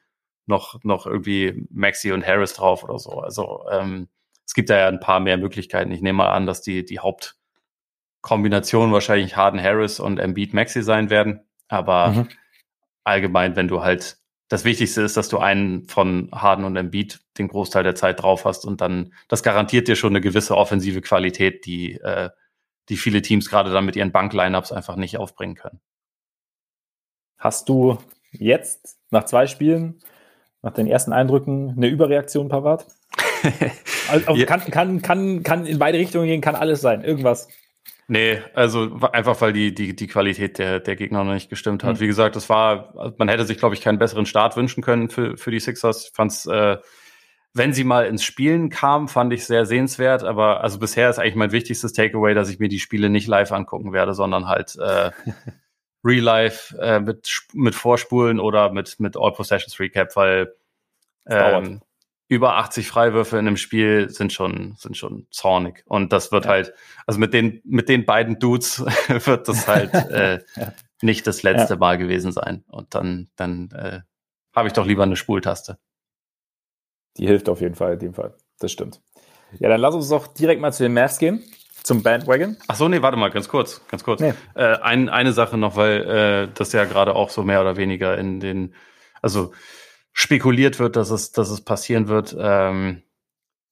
[0.45, 3.19] noch, noch irgendwie Maxi und Harris drauf oder so.
[3.19, 4.07] Also ähm,
[4.45, 5.91] es gibt da ja ein paar mehr Möglichkeiten.
[5.91, 11.09] Ich nehme mal an, dass die, die Hauptkombination wahrscheinlich Harden Harris und Embiid Maxi sein
[11.09, 11.41] werden.
[11.69, 12.29] Aber mhm.
[13.03, 17.47] allgemein, wenn du halt, das Wichtigste ist, dass du einen von Harden und Embiid den
[17.47, 21.65] Großteil der Zeit drauf hast und dann, das garantiert dir schon eine gewisse offensive Qualität,
[21.65, 22.29] die, äh,
[22.89, 25.79] die viele Teams gerade dann mit ihren Bank-Lineups einfach nicht aufbringen können.
[27.37, 27.97] Hast du
[28.31, 29.99] jetzt nach zwei Spielen,
[30.61, 32.87] nach den ersten Eindrücken, eine Überreaktion parat?
[34.09, 34.45] also ja.
[34.45, 37.47] kann, kann, kann, kann in beide Richtungen gehen, kann alles sein, irgendwas.
[38.07, 41.95] Nee, also einfach weil die, die, die Qualität der, der Gegner noch nicht gestimmt hat.
[41.95, 41.99] Mhm.
[42.01, 45.09] Wie gesagt, es war, also man hätte sich, glaube ich, keinen besseren Start wünschen können
[45.09, 46.07] für, für die Sixers.
[46.07, 46.77] Ich fand's, äh,
[47.53, 50.23] wenn sie mal ins Spielen kam, fand ich sehr sehenswert.
[50.23, 53.51] Aber also bisher ist eigentlich mein wichtigstes Takeaway, dass ich mir die Spiele nicht live
[53.51, 55.11] angucken werde, sondern halt äh,
[56.03, 60.53] Real Life äh, mit, mit Vorspulen oder mit, mit All Possessions Recap, weil
[61.27, 61.81] ähm,
[62.27, 65.83] über 80 Freiwürfe in einem Spiel sind schon, sind schon zornig.
[65.85, 66.51] Und das wird ja.
[66.51, 66.73] halt,
[67.05, 70.73] also mit den, mit den beiden Dudes wird das halt äh, ja.
[71.01, 71.79] nicht das letzte ja.
[71.79, 72.63] Mal gewesen sein.
[72.69, 73.99] Und dann, dann äh,
[74.55, 75.77] habe ich doch lieber eine Spultaste.
[77.17, 78.35] Die hilft auf jeden Fall in dem Fall.
[78.59, 79.01] Das stimmt.
[79.59, 81.43] Ja, dann lass uns doch direkt mal zu den Mavs gehen.
[81.83, 82.57] Zum Bandwagon?
[82.67, 84.21] Ach so, nee, warte mal, ganz kurz, ganz kurz.
[84.21, 84.33] Nee.
[84.53, 88.17] Äh, ein, eine Sache noch, weil äh, das ja gerade auch so mehr oder weniger
[88.17, 88.75] in den,
[89.21, 89.51] also
[90.13, 93.01] spekuliert wird, dass es, dass es passieren wird, ähm,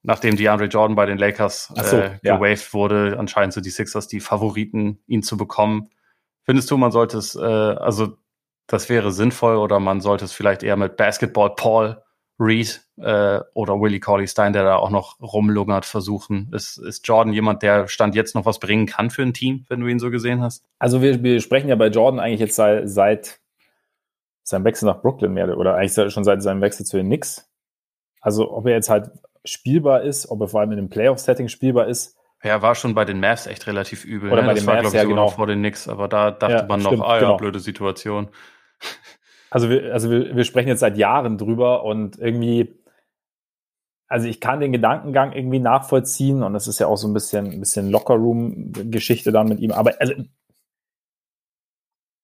[0.02, 2.73] nachdem DeAndre Jordan bei den Lakers so, äh, gewaved ja.
[2.73, 5.89] wurde, anscheinend sind die Sixers die Favoriten, ihn zu bekommen.
[6.43, 8.17] Findest du, man sollte es, äh, also
[8.65, 12.02] das wäre sinnvoll oder man sollte es vielleicht eher mit Basketball Paul
[12.39, 16.49] Reed äh, oder Willie Corley Stein, der da auch noch rumlungert, versuchen.
[16.54, 19.82] Ist, ist Jordan jemand, der Stand jetzt noch was bringen kann für ein Team, wenn
[19.82, 20.63] du ihn so gesehen hast?
[20.80, 23.39] Also wir, wir sprechen ja bei Jordan eigentlich jetzt seit, seit
[24.43, 27.49] seinem Wechsel nach Brooklyn mehr oder eigentlich schon seit seinem Wechsel zu den Knicks.
[28.21, 29.12] Also ob er jetzt halt
[29.45, 32.17] spielbar ist, ob er vor allem in einem Playoff-Setting spielbar ist.
[32.41, 34.32] Er war schon bei den Mavs echt relativ übel.
[34.32, 34.47] Oder ne?
[34.47, 35.28] bei das den war, Mavs, ja, genau.
[35.28, 37.38] vor den Knicks, aber da dachte ja, man noch, stimmt, ah ja, genau.
[37.38, 38.30] blöde Situation.
[39.49, 42.79] Also wir, also wir, wir sprechen jetzt seit Jahren drüber und irgendwie,
[44.07, 47.51] also ich kann den Gedankengang irgendwie nachvollziehen und es ist ja auch so ein bisschen,
[47.51, 49.71] ein bisschen Lockerroom-Geschichte dann mit ihm.
[49.71, 50.13] Aber also,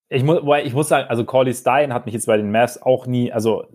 [0.09, 3.07] ich muss, ich muss sagen, also Corley Stein hat mich jetzt bei den Mavs auch
[3.07, 3.65] nie, also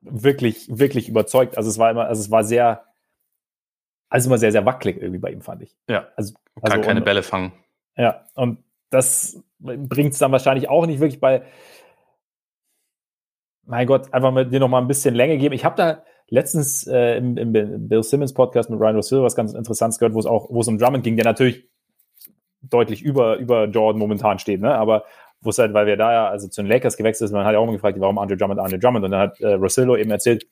[0.00, 1.56] wirklich, wirklich überzeugt.
[1.56, 2.84] Also es war immer, also es war sehr,
[4.08, 5.76] also immer sehr, sehr wackelig irgendwie bei ihm, fand ich.
[5.88, 6.08] Ja.
[6.16, 7.52] Also, kann also, keine und, Bälle fangen.
[7.96, 11.42] Ja, und das bringt es dann wahrscheinlich auch nicht wirklich bei,
[13.64, 15.54] mein Gott, einfach mit dir noch mal ein bisschen Länge geben.
[15.54, 17.52] Ich habe da letztens äh, im, im,
[17.88, 20.68] Bill Simmons Podcast mit Ryan Rosillo was ganz Interessantes gehört, wo es auch, wo es
[20.68, 21.68] um Drummond ging, der natürlich
[22.62, 24.74] deutlich über, über Jordan momentan steht, ne?
[24.74, 25.04] Aber
[25.40, 27.52] wo es halt, weil wir da ja also zu den Lakers gewechselt sind, man hat
[27.52, 29.04] ja auch immer gefragt, warum Andre Drummond, Andre Drummond.
[29.04, 30.46] Und dann hat äh, Rosillo eben erzählt,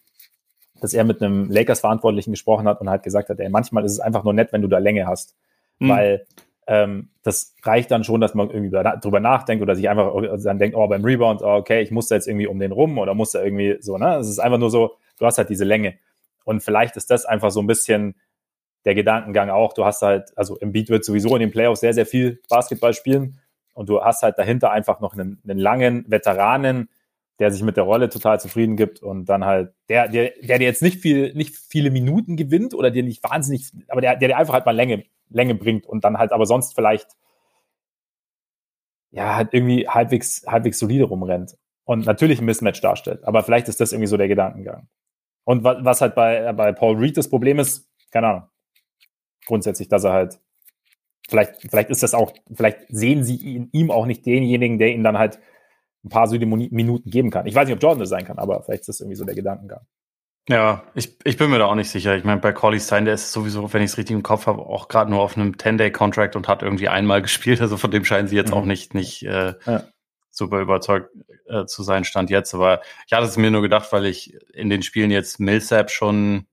[0.80, 4.00] dass er mit einem Lakers-Verantwortlichen gesprochen hat und halt gesagt hat, ey, manchmal ist es
[4.00, 5.36] einfach nur nett, wenn du da Länge hast.
[5.78, 5.88] Mhm.
[5.88, 6.26] Weil
[6.70, 10.76] ähm, das reicht dann schon, dass man irgendwie drüber nachdenkt oder sich einfach dann denkt,
[10.76, 13.32] oh, beim Rebound, oh, okay, ich muss da jetzt irgendwie um den rum oder muss
[13.32, 14.18] da irgendwie so, ne?
[14.18, 15.98] Es ist einfach nur so, du hast halt diese Länge.
[16.44, 18.14] Und vielleicht ist das einfach so ein bisschen
[18.84, 19.72] der Gedankengang auch.
[19.72, 22.94] Du hast halt, also im Beat wird sowieso in den Playoffs sehr, sehr viel Basketball
[22.94, 23.40] spielen
[23.74, 26.88] und du hast halt dahinter einfach noch einen, einen langen Veteranen,
[27.40, 30.66] der sich mit der Rolle total zufrieden gibt und dann halt, der, der, der dir
[30.66, 34.36] jetzt nicht viel, nicht viele Minuten gewinnt oder dir nicht wahnsinnig, aber der, der dir
[34.36, 37.16] einfach halt mal Länge Länge bringt und dann halt aber sonst vielleicht
[39.10, 43.24] ja halt irgendwie halbwegs, halbwegs solide rumrennt und natürlich ein Mismatch darstellt.
[43.24, 44.88] Aber vielleicht ist das irgendwie so der Gedankengang.
[45.44, 48.42] Und was, was halt bei, bei Paul Reed das Problem ist, keine Ahnung,
[49.46, 50.40] grundsätzlich, dass er halt,
[51.28, 55.02] vielleicht, vielleicht ist das auch, vielleicht sehen sie in ihm auch nicht denjenigen, der ihm
[55.02, 55.40] dann halt
[56.04, 57.46] ein paar solide Minuten geben kann.
[57.46, 59.34] Ich weiß nicht, ob Jordan das sein kann, aber vielleicht ist das irgendwie so der
[59.34, 59.84] Gedankengang.
[60.48, 62.16] Ja, ich, ich bin mir da auch nicht sicher.
[62.16, 64.62] Ich meine, bei Corley Stein, der ist sowieso, wenn ich es richtig im Kopf habe,
[64.62, 67.60] auch gerade nur auf einem 10-Day-Contract und hat irgendwie einmal gespielt.
[67.60, 68.56] Also von dem scheinen sie jetzt mhm.
[68.56, 69.84] auch nicht, nicht äh, ja.
[70.30, 71.10] super überzeugt
[71.46, 72.54] äh, zu sein, stand jetzt.
[72.54, 76.46] Aber ich hatte es mir nur gedacht, weil ich in den Spielen jetzt Millsap schon,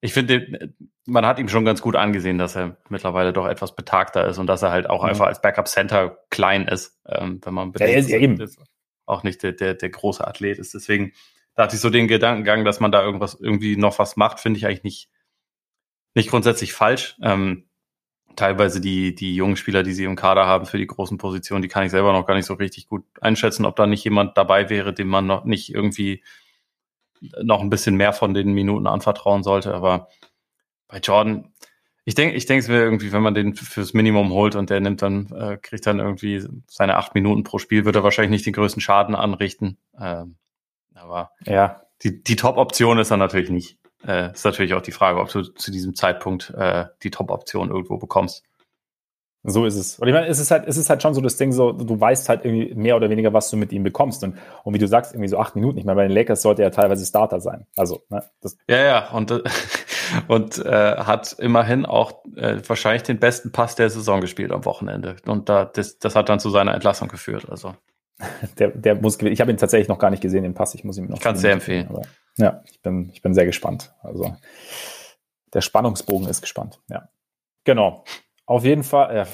[0.00, 0.72] ich finde,
[1.04, 4.46] man hat ihm schon ganz gut angesehen, dass er mittlerweile doch etwas betagter ist und
[4.46, 5.10] dass er halt auch mhm.
[5.10, 8.38] einfach als Backup-Center klein ist, ähm, wenn man bedenkt, ja, ist ja eben.
[9.04, 10.74] auch nicht der, der, der große Athlet ist.
[10.74, 11.12] Deswegen
[11.58, 14.58] da hatte ich so den Gedankengang, dass man da irgendwas irgendwie noch was macht, finde
[14.58, 15.10] ich eigentlich nicht,
[16.14, 17.16] nicht grundsätzlich falsch.
[17.20, 17.64] Ähm,
[18.36, 21.66] teilweise die, die jungen Spieler, die sie im Kader haben für die großen Positionen, die
[21.66, 24.70] kann ich selber noch gar nicht so richtig gut einschätzen, ob da nicht jemand dabei
[24.70, 26.22] wäre, dem man noch nicht irgendwie
[27.42, 29.74] noch ein bisschen mehr von den Minuten anvertrauen sollte.
[29.74, 30.10] Aber
[30.86, 31.52] bei Jordan,
[32.04, 34.78] ich denke, ich denke es wäre irgendwie, wenn man den fürs Minimum holt und der
[34.78, 38.46] nimmt dann, äh, kriegt dann irgendwie seine acht Minuten pro Spiel, wird er wahrscheinlich nicht
[38.46, 39.76] den größten Schaden anrichten.
[40.00, 40.36] Ähm,
[41.00, 41.82] aber ja.
[42.02, 43.78] die, die Top-Option ist dann natürlich nicht.
[44.06, 47.98] Äh, ist natürlich auch die Frage, ob du zu diesem Zeitpunkt äh, die Top-Option irgendwo
[47.98, 48.44] bekommst.
[49.44, 49.98] So ist es.
[49.98, 51.98] Und ich meine, es ist halt, es ist halt schon so das Ding, so, du
[51.98, 54.24] weißt halt irgendwie mehr oder weniger, was du mit ihm bekommst.
[54.24, 55.78] Und, und wie du sagst, irgendwie so acht Minuten.
[55.78, 57.66] Ich meine, bei den Lakers sollte er teilweise Starter sein.
[57.76, 58.24] Also, ne,
[58.68, 59.30] Ja, ja, und,
[60.28, 65.16] und äh, hat immerhin auch äh, wahrscheinlich den besten Pass der Saison gespielt am Wochenende.
[65.26, 67.46] Und da, das, das hat dann zu seiner Entlassung geführt.
[67.48, 67.74] Also.
[68.58, 70.74] Der, der muss Ich habe ihn tatsächlich noch gar nicht gesehen, den Pass.
[70.74, 71.20] Ich muss ihn noch.
[71.20, 71.88] Kannst sehr empfehlen.
[71.88, 72.02] Aber,
[72.36, 73.94] ja, ich bin, ich bin sehr gespannt.
[74.02, 74.36] Also
[75.54, 76.80] der Spannungsbogen ist gespannt.
[76.88, 77.08] Ja,
[77.64, 78.04] genau.
[78.46, 79.26] Auf jeden Fall, äh,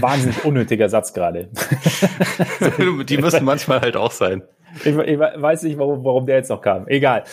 [0.00, 1.50] wahnsinnig unnötiger Satz gerade.
[3.06, 4.42] Die müssen manchmal halt auch sein.
[4.84, 6.88] Ich, ich weiß nicht, warum, warum der jetzt noch kam.
[6.88, 7.24] Egal.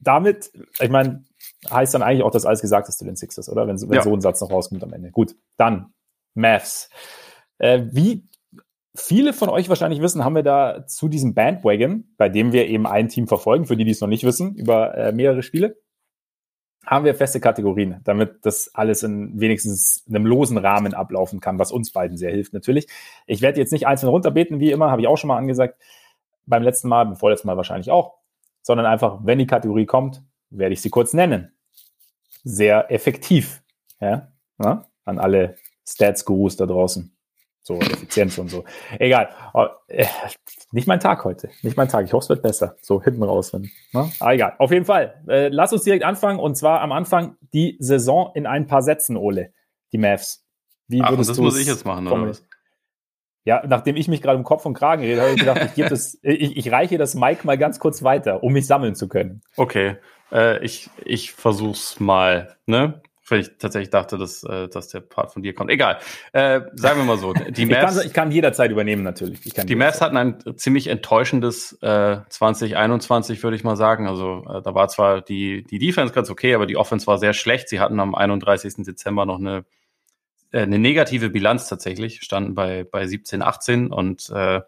[0.00, 0.50] Damit,
[0.80, 1.24] ich meine,
[1.70, 3.68] heißt dann eigentlich auch, dass alles gesagt ist zu den Sixers, oder?
[3.68, 4.02] Wenn, wenn ja.
[4.02, 5.12] so ein Satz noch rauskommt am Ende.
[5.12, 5.94] Gut, dann
[6.34, 6.90] Mavs.
[7.58, 8.28] Äh, wie
[8.94, 12.86] viele von euch wahrscheinlich wissen, haben wir da zu diesem Bandwagon, bei dem wir eben
[12.86, 15.76] ein Team verfolgen, für die, die es noch nicht wissen, über äh, mehrere Spiele,
[16.86, 21.72] haben wir feste Kategorien, damit das alles in wenigstens einem losen Rahmen ablaufen kann, was
[21.72, 22.86] uns beiden sehr hilft natürlich.
[23.26, 25.80] Ich werde jetzt nicht einzeln runterbeten, wie immer, habe ich auch schon mal angesagt,
[26.46, 28.18] beim letzten Mal, beim vorletzten Mal wahrscheinlich auch,
[28.62, 31.52] sondern einfach, wenn die Kategorie kommt, werde ich sie kurz nennen.
[32.44, 33.62] Sehr effektiv,
[33.98, 34.30] ja,
[34.62, 34.86] ja?
[35.06, 37.14] an alle Stats-Gurus da draußen
[37.64, 38.64] so Effizienz und so.
[38.98, 39.30] Egal.
[39.54, 40.04] Oh, äh,
[40.70, 41.48] nicht mein Tag heute.
[41.62, 42.04] Nicht mein Tag.
[42.04, 42.76] Ich hoffe, es wird besser.
[42.82, 43.54] So hinten raus.
[43.54, 44.12] Wenn, ne?
[44.20, 44.54] Aber egal.
[44.58, 45.22] Auf jeden Fall.
[45.26, 46.38] Äh, lass uns direkt anfangen.
[46.38, 49.52] Und zwar am Anfang die Saison in ein paar Sätzen, Ole.
[49.92, 50.44] Die Mavs.
[50.88, 52.46] Wie Ach, würdest das muss ich jetzt machen, oder was?
[53.44, 55.88] Ja, nachdem ich mich gerade im Kopf und Kragen rede, habe ich gedacht, ich, gebe
[55.88, 59.42] das, ich, ich reiche das Mike mal ganz kurz weiter, um mich sammeln zu können.
[59.56, 59.96] Okay,
[60.32, 63.02] äh, ich, ich versuch's mal, ne?
[63.28, 65.70] Weil ich tatsächlich dachte, dass, äh, dass der Part von dir kommt.
[65.70, 65.98] Egal.
[66.32, 67.32] Äh, sagen wir mal so.
[67.32, 69.40] Die Mavs, ich, kann, ich kann jederzeit übernehmen, natürlich.
[69.40, 74.06] die Mavs hatten ein ziemlich enttäuschendes äh, 2021, würde ich mal sagen.
[74.06, 77.32] Also äh, da war zwar die, die Defense ganz okay, aber die Offense war sehr
[77.32, 77.70] schlecht.
[77.70, 78.84] Sie hatten am 31.
[78.84, 79.64] Dezember noch eine,
[80.52, 84.60] äh, eine negative Bilanz tatsächlich, standen bei, bei 17, 18 und äh,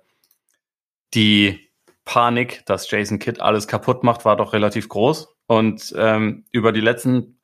[1.12, 1.70] die
[2.06, 5.36] Panik, dass Jason Kidd alles kaputt macht, war doch relativ groß.
[5.46, 7.35] Und ähm, über die letzten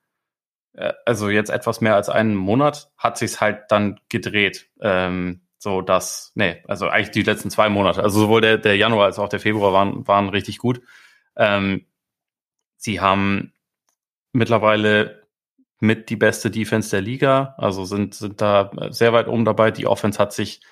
[1.04, 4.70] also jetzt etwas mehr als einen Monat, hat sich's halt dann gedreht.
[4.80, 9.04] Ähm, so dass, nee, also eigentlich die letzten zwei Monate, also sowohl der, der Januar
[9.06, 10.80] als auch der Februar waren, waren richtig gut.
[11.36, 11.86] Ähm,
[12.76, 13.52] sie haben
[14.32, 15.22] mittlerweile
[15.78, 19.70] mit die beste Defense der Liga, also sind, sind da sehr weit oben dabei.
[19.70, 20.62] Die Offense hat sich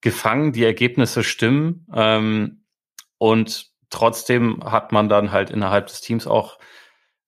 [0.00, 1.86] gefangen, die Ergebnisse stimmen.
[1.94, 2.64] Ähm,
[3.18, 6.58] und trotzdem hat man dann halt innerhalb des Teams auch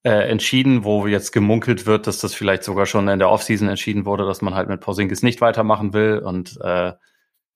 [0.07, 4.05] äh, entschieden, wo jetzt gemunkelt wird, dass das vielleicht sogar schon in der Offseason entschieden
[4.05, 6.93] wurde, dass man halt mit Porzingis nicht weitermachen will und äh,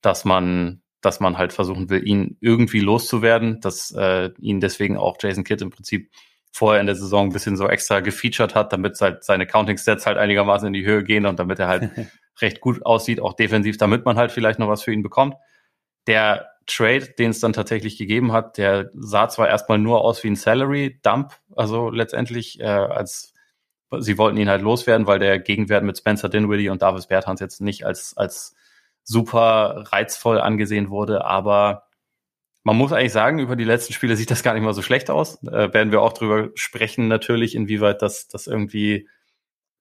[0.00, 5.16] dass man dass man halt versuchen will, ihn irgendwie loszuwerden, dass äh, ihn deswegen auch
[5.18, 6.10] Jason Kidd im Prinzip
[6.50, 10.18] vorher in der Saison ein bisschen so extra gefeatured hat, damit halt seine Counting-Stats halt
[10.18, 11.90] einigermaßen in die Höhe gehen und damit er halt
[12.42, 15.36] recht gut aussieht, auch defensiv, damit man halt vielleicht noch was für ihn bekommt.
[16.08, 20.28] Der Trade, den es dann tatsächlich gegeben hat, der sah zwar erstmal nur aus wie
[20.28, 23.35] ein Salary Dump, also letztendlich äh, als
[23.98, 27.61] sie wollten ihn halt loswerden, weil der Gegenwert mit Spencer Dinwiddie und Davis Bertans jetzt
[27.61, 28.54] nicht als als
[29.02, 31.85] super reizvoll angesehen wurde, aber
[32.62, 35.11] man muss eigentlich sagen, über die letzten Spiele sieht das gar nicht mal so schlecht
[35.11, 35.42] aus.
[35.44, 39.09] Äh, werden wir auch drüber sprechen, natürlich, inwieweit das, das irgendwie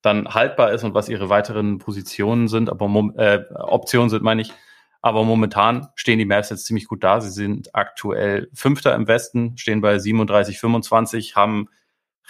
[0.02, 2.86] dann haltbar ist und was ihre weiteren Positionen sind, aber
[3.18, 4.54] äh, Optionen sind, meine ich.
[5.02, 7.22] Aber momentan stehen die Mavs jetzt ziemlich gut da.
[7.22, 11.70] Sie sind aktuell Fünfter im Westen, stehen bei 37, 25, haben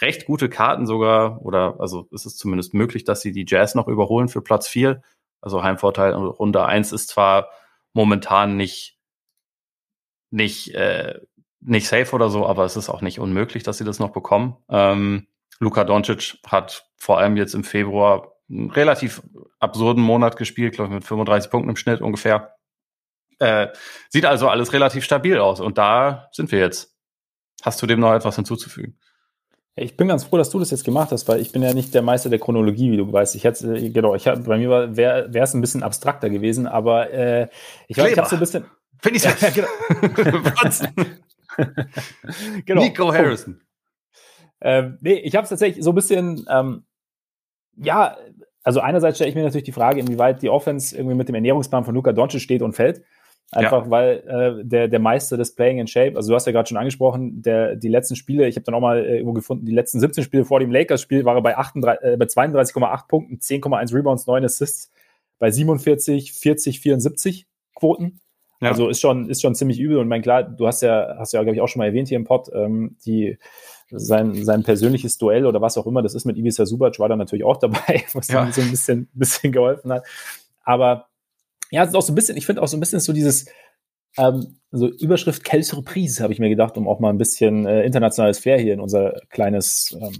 [0.00, 3.88] recht gute Karten sogar, oder also es ist zumindest möglich, dass sie die Jazz noch
[3.88, 5.02] überholen für Platz vier.
[5.40, 7.50] Also Heimvorteil Runde eins ist zwar
[7.92, 8.98] momentan nicht,
[10.30, 11.18] nicht, äh,
[11.60, 14.56] nicht safe oder so, aber es ist auch nicht unmöglich, dass sie das noch bekommen.
[14.68, 15.26] Ähm,
[15.58, 19.22] Luka Doncic hat vor allem jetzt im Februar einen relativ
[19.58, 22.54] absurden Monat gespielt, glaube ich, mit 35 Punkten im Schnitt ungefähr.
[23.40, 23.68] Äh,
[24.10, 26.94] sieht also alles relativ stabil aus und da sind wir jetzt.
[27.62, 28.98] Hast du dem noch etwas hinzuzufügen?
[29.76, 31.94] Ich bin ganz froh, dass du das jetzt gemacht hast, weil ich bin ja nicht
[31.94, 33.34] der Meister der Chronologie, wie du weißt.
[33.34, 37.10] Ich hätte, äh, genau, ich hab, bei mir wäre es ein bisschen abstrakter gewesen, aber
[37.10, 37.48] äh,
[37.88, 38.64] ich glaube, ich habe so ein bisschen.
[38.98, 39.68] Finde ich ja, genau.
[42.66, 42.82] genau.
[42.82, 43.60] Nico Harrison.
[44.60, 46.84] Ähm, nee, ich habe es tatsächlich so ein bisschen, ähm,
[47.76, 48.18] ja,
[48.62, 51.84] also einerseits stelle ich mir natürlich die Frage, inwieweit die Offense irgendwie mit dem Ernährungsplan
[51.84, 53.02] von Luca Doncic steht und fällt.
[53.52, 53.90] Einfach ja.
[53.90, 56.76] weil äh, der, der Meister des Playing in Shape, also du hast ja gerade schon
[56.76, 59.98] angesprochen, der, die letzten Spiele, ich habe dann auch mal äh, irgendwo gefunden, die letzten
[59.98, 64.26] 17 Spiele vor dem Lakers-Spiel war er bei, 38, äh, bei 32,8 Punkten, 10,1 Rebounds,
[64.28, 64.92] 9 Assists,
[65.40, 68.20] bei 47, 40, 74 Quoten.
[68.60, 68.68] Ja.
[68.68, 69.96] Also ist schon, ist schon ziemlich übel.
[69.98, 72.18] Und mein klar, du hast ja, hast ja, glaube ich, auch schon mal erwähnt hier
[72.18, 73.38] im Pod, ähm, die,
[73.90, 77.16] sein, sein persönliches Duell oder was auch immer, das ist mit Ibiza Subac, war da
[77.16, 78.44] natürlich auch dabei, was ja.
[78.44, 80.04] ihm so ein bisschen, bisschen geholfen hat.
[80.62, 81.09] Aber
[81.70, 83.46] ja, es ist auch so ein bisschen, ich finde auch so ein bisschen so dieses,
[84.16, 87.82] ähm, so Überschrift Quelle Surprise, habe ich mir gedacht, um auch mal ein bisschen äh,
[87.84, 90.12] internationales Flair hier in unser kleines ähm,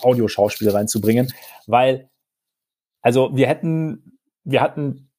[0.00, 1.32] Audioschauspiel reinzubringen.
[1.66, 2.10] Weil,
[3.02, 5.10] also wir hätten, wir hatten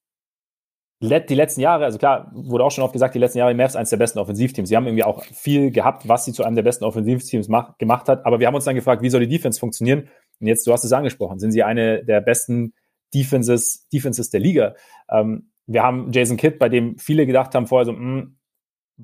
[1.02, 3.89] die letzten Jahre, also klar, wurde auch schon oft gesagt, die letzten Jahre Mavs eines
[3.89, 4.69] der besten Offensivteams.
[4.69, 8.08] Sie haben irgendwie auch viel gehabt, was sie zu einem der besten Offensivteams mach, gemacht
[8.08, 8.26] hat.
[8.26, 10.10] Aber wir haben uns dann gefragt, wie soll die Defense funktionieren?
[10.39, 12.74] Und jetzt, du hast es angesprochen, sind sie eine der besten
[13.13, 14.76] Defenses, Defenses der Liga.
[15.10, 18.38] Ähm, wir haben Jason Kidd, bei dem viele gedacht haben vorher so, mh, hm,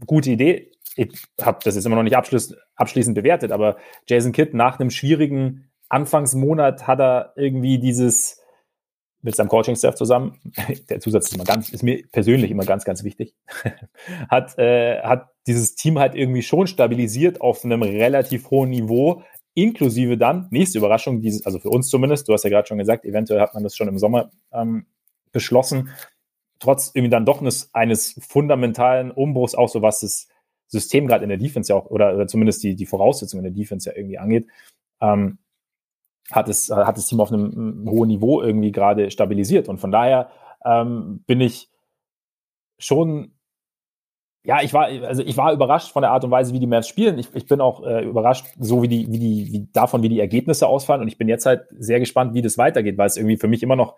[0.05, 0.71] gute Idee.
[0.95, 4.89] Ich habe das jetzt immer noch nicht abschließend, abschließend bewertet, aber Jason Kidd nach einem
[4.89, 8.41] schwierigen Anfangsmonat hat er irgendwie dieses
[9.23, 10.39] mit seinem Coaching-Staff zusammen,
[10.89, 13.35] der Zusatz ist, immer ganz, ist mir persönlich immer ganz, ganz wichtig,
[14.29, 20.17] hat, äh, hat dieses Team halt irgendwie schon stabilisiert auf einem relativ hohen Niveau, inklusive
[20.17, 23.41] dann, nächste Überraschung, dieses, also für uns zumindest, du hast ja gerade schon gesagt, eventuell
[23.41, 24.85] hat man das schon im Sommer ähm,
[25.31, 25.89] beschlossen,
[26.61, 30.29] trotz irgendwie dann doch eines, eines fundamentalen Umbruchs, auch so was das
[30.67, 33.61] System gerade in der Defense ja auch, oder, oder zumindest die, die Voraussetzungen in der
[33.61, 34.47] Defense ja irgendwie angeht,
[35.01, 35.39] ähm,
[36.31, 39.67] hat, es, hat das Team auf einem, einem hohen Niveau irgendwie gerade stabilisiert.
[39.67, 40.29] Und von daher
[40.63, 41.69] ähm, bin ich
[42.77, 43.33] schon
[44.43, 46.87] ja, ich war, also ich war überrascht von der Art und Weise, wie die Mavs
[46.87, 47.19] spielen.
[47.19, 50.19] Ich, ich bin auch äh, überrascht, so wie die, wie die, wie davon, wie die
[50.19, 51.01] Ergebnisse ausfallen.
[51.01, 53.61] Und ich bin jetzt halt sehr gespannt, wie das weitergeht, weil es irgendwie für mich
[53.61, 53.97] immer noch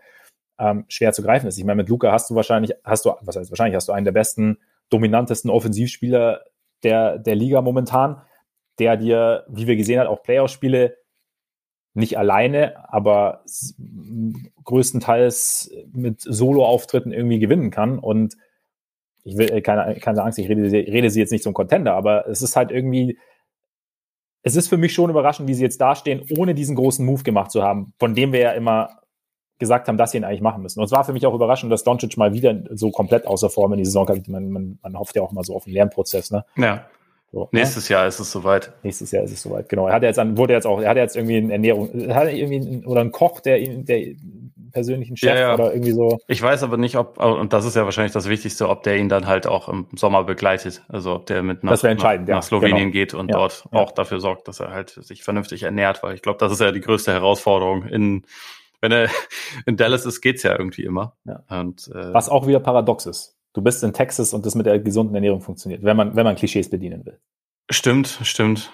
[0.60, 1.58] ähm, schwer zu greifen ist.
[1.58, 4.06] Ich meine, mit Luca hast du wahrscheinlich, hast du, was heißt wahrscheinlich, hast du einen
[4.06, 6.44] der besten, dominantesten Offensivspieler
[6.84, 8.22] der, der Liga momentan,
[8.80, 10.98] der dir, wie wir gesehen haben, auch Playoff-Spiele
[11.96, 13.44] nicht alleine, aber
[14.64, 18.00] größtenteils mit Solo-Auftritten irgendwie gewinnen kann.
[18.00, 18.36] Und
[19.24, 22.42] ich will keine, keine Angst, ich rede, rede sie jetzt nicht zum Contender, aber es
[22.42, 23.18] ist halt irgendwie,
[24.42, 27.52] es ist für mich schon überraschend, wie sie jetzt dastehen, ohne diesen großen Move gemacht
[27.52, 29.03] zu haben, von dem wir ja immer
[29.64, 30.80] gesagt haben, dass sie ihn eigentlich machen müssen.
[30.80, 33.74] Und es war für mich auch überraschend, dass Doncic mal wieder so komplett außer Form
[33.74, 34.28] in die Saison kommt.
[34.28, 36.46] Man, man, man hofft ja auch mal so auf einen Lernprozess, ne?
[36.56, 36.86] Ja.
[37.34, 37.96] So, Nächstes ne?
[37.96, 38.72] Jahr ist es soweit.
[38.84, 39.88] Nächstes Jahr ist es soweit, genau.
[39.88, 42.58] Er hat jetzt an, wurde jetzt auch, er hat jetzt irgendwie eine Ernährung, hat irgendwie
[42.58, 44.14] einen, oder einen Koch, der ihn, der
[44.72, 45.54] persönlichen Chef ja, ja.
[45.56, 46.20] oder irgendwie so.
[46.28, 49.10] Ich weiß aber nicht, ob, und das ist ja wahrscheinlich das Wichtigste, ob der ihn
[49.10, 50.84] dann halt auch im Sommer begleitet.
[50.90, 52.92] Also ob der mit nach, nach, nach Slowenien genau.
[52.92, 56.38] geht und dort auch dafür sorgt, dass er halt sich vernünftig ernährt, weil ich glaube,
[56.38, 58.26] das ist ja die größte Herausforderung in
[58.84, 59.10] wenn er
[59.66, 61.18] in Dallas ist, geht's ja irgendwie immer.
[61.50, 64.80] Und, äh, Was auch wieder paradox ist du bist in Texas und das mit der
[64.80, 67.20] gesunden Ernährung funktioniert, wenn man, wenn man Klischees bedienen will.
[67.70, 68.72] Stimmt, stimmt.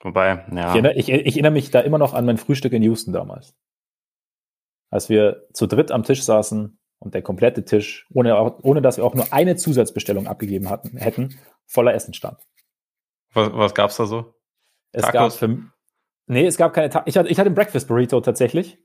[0.00, 0.68] Wobei, ja.
[0.68, 3.56] Ich erinnere, ich, ich erinnere mich da immer noch an mein Frühstück in Houston damals.
[4.90, 9.04] Als wir zu dritt am Tisch saßen und der komplette Tisch, ohne, ohne dass wir
[9.04, 12.38] auch nur eine Zusatzbestellung abgegeben hatten, hätten, voller Essen stand.
[13.32, 14.34] Was, was gab's da so?
[14.92, 15.12] Es Tacos?
[15.12, 15.58] gab für,
[16.26, 17.08] nee, es gab keine Tacos.
[17.08, 18.78] Ich hatte, ich hatte einen Breakfast Burrito tatsächlich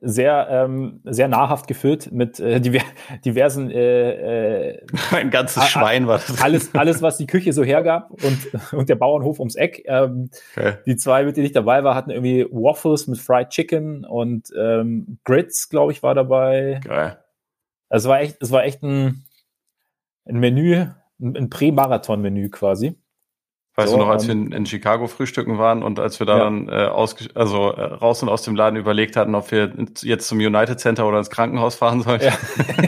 [0.00, 2.60] sehr, ähm, sehr nahrhaft gefüllt mit äh,
[3.24, 6.40] diversen äh, äh, ein ganzes Schwein war das.
[6.42, 9.82] Alles, alles, was die Küche so hergab und, und der Bauernhof ums Eck.
[9.86, 10.74] Ähm, okay.
[10.86, 15.18] Die zwei, mit denen ich dabei war, hatten irgendwie Waffles mit Fried Chicken und ähm,
[15.24, 16.80] Grits, glaube ich, war dabei.
[16.82, 17.18] Geil.
[17.88, 19.24] Es war echt, es war echt ein,
[20.24, 20.86] ein Menü,
[21.20, 22.96] ein, ein Prä-Marathon-Menü quasi.
[23.80, 26.26] Weißt so, du noch, als ähm, wir in, in, Chicago frühstück waren und als wir
[26.26, 26.44] da ja.
[26.44, 30.28] dann äh, aus, also äh, raus und aus dem Laden überlegt hatten, ob wir jetzt
[30.28, 32.20] zum United Center oder ins Krankenhaus fahren sollen.
[32.20, 32.32] Ja,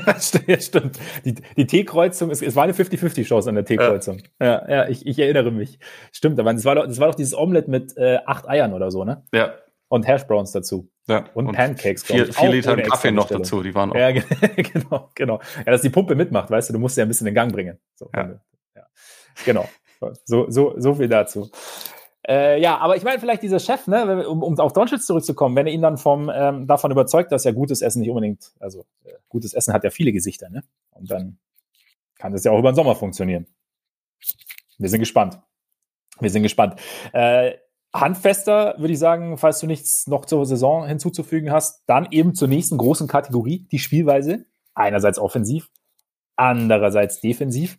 [0.46, 0.98] ja stimmt.
[1.24, 4.22] Die, die T-Kreuzung, es, es war eine 50-50-Chance an der T-Kreuzung.
[4.40, 4.46] Ja.
[4.46, 5.78] ja, ja, ich, ich erinnere mich.
[6.12, 8.90] Stimmt, aber es war doch, das war doch dieses Omelette mit äh, acht Eiern oder
[8.90, 9.24] so, ne?
[9.33, 9.55] Ja.
[9.88, 10.90] Und Hash Browns dazu.
[11.09, 11.24] Ja.
[11.35, 12.02] Und, und Pancakes.
[12.05, 13.96] Vier, vier Liter Kaffee noch dazu, die waren auch.
[13.96, 14.11] Ja,
[14.57, 15.40] genau, genau.
[15.64, 17.78] Ja, dass die Pumpe mitmacht, weißt du, du musst ja ein bisschen in Gang bringen.
[17.94, 18.40] So, ja.
[19.44, 19.68] Genau.
[20.25, 21.51] So, so, so viel dazu.
[22.27, 25.67] Äh, ja, aber ich meine, vielleicht dieser Chef, ne, um, um auf Donchitz zurückzukommen, wenn
[25.67, 29.12] er ihn dann vom, ähm, davon überzeugt, dass ja gutes Essen nicht unbedingt, also äh,
[29.29, 30.62] gutes Essen hat ja viele Gesichter, ne?
[30.93, 31.38] Und dann
[32.19, 33.47] kann das ja auch über den Sommer funktionieren.
[34.79, 35.41] Wir sind gespannt.
[36.21, 36.81] Wir sind gespannt.
[37.12, 37.55] Äh,
[37.93, 42.49] handfester, würde ich sagen, falls du nichts noch zur Saison hinzuzufügen hast, dann eben zur
[42.49, 44.47] nächsten großen Kategorie, die Spielweise.
[44.75, 45.69] Einerseits offensiv,
[46.37, 47.79] andererseits defensiv.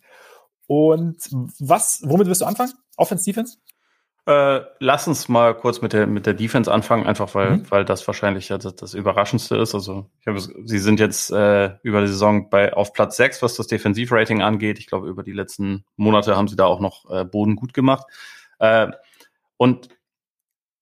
[0.66, 1.16] Und
[1.58, 2.72] was, womit wirst du anfangen?
[2.96, 3.58] Offense, Defense?
[4.26, 7.70] Äh, lass uns mal kurz mit der, mit der Defense anfangen, einfach weil, mhm.
[7.70, 9.74] weil das wahrscheinlich ja das, das Überraschendste ist.
[9.74, 13.54] Also, ich habe, sie sind jetzt äh, über die Saison bei, auf Platz 6, was
[13.54, 14.78] das Defensivrating angeht.
[14.78, 18.06] Ich glaube, über die letzten Monate haben sie da auch noch äh, Boden gut gemacht.
[18.60, 18.92] Äh,
[19.58, 19.90] und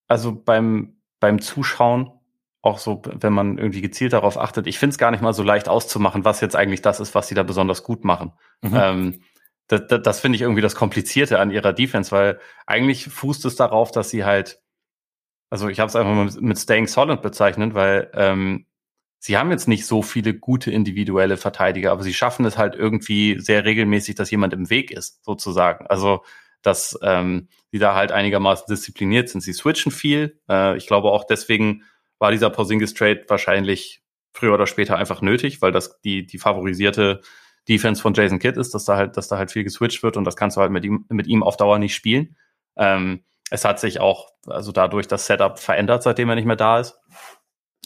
[0.06, 2.12] also beim, beim Zuschauen,
[2.60, 5.42] auch so, wenn man irgendwie gezielt darauf achtet, ich finde es gar nicht mal so
[5.42, 8.32] leicht auszumachen, was jetzt eigentlich das ist, was sie da besonders gut machen.
[8.60, 8.70] Mhm.
[8.72, 9.20] Ähm,
[9.72, 13.56] das, das, das finde ich irgendwie das Komplizierte an ihrer Defense, weil eigentlich fußt es
[13.56, 14.60] darauf, dass sie halt,
[15.50, 18.66] also ich habe es einfach mal mit, mit Staying Solid bezeichnet, weil ähm,
[19.18, 23.40] sie haben jetzt nicht so viele gute individuelle Verteidiger, aber sie schaffen es halt irgendwie
[23.40, 25.86] sehr regelmäßig, dass jemand im Weg ist, sozusagen.
[25.86, 26.22] Also
[26.60, 29.40] dass ähm, die da halt einigermaßen diszipliniert sind.
[29.40, 30.38] Sie switchen viel.
[30.48, 31.82] Äh, ich glaube auch deswegen
[32.18, 37.20] war dieser Porzingis Trade wahrscheinlich früher oder später einfach nötig, weil das die die favorisierte
[37.68, 40.24] Defense von Jason Kidd ist, dass da halt, dass da halt viel geswitcht wird und
[40.24, 42.36] das kannst du halt mit ihm, mit ihm auf Dauer nicht spielen.
[42.76, 46.80] Ähm, es hat sich auch, also dadurch das Setup verändert, seitdem er nicht mehr da
[46.80, 46.98] ist.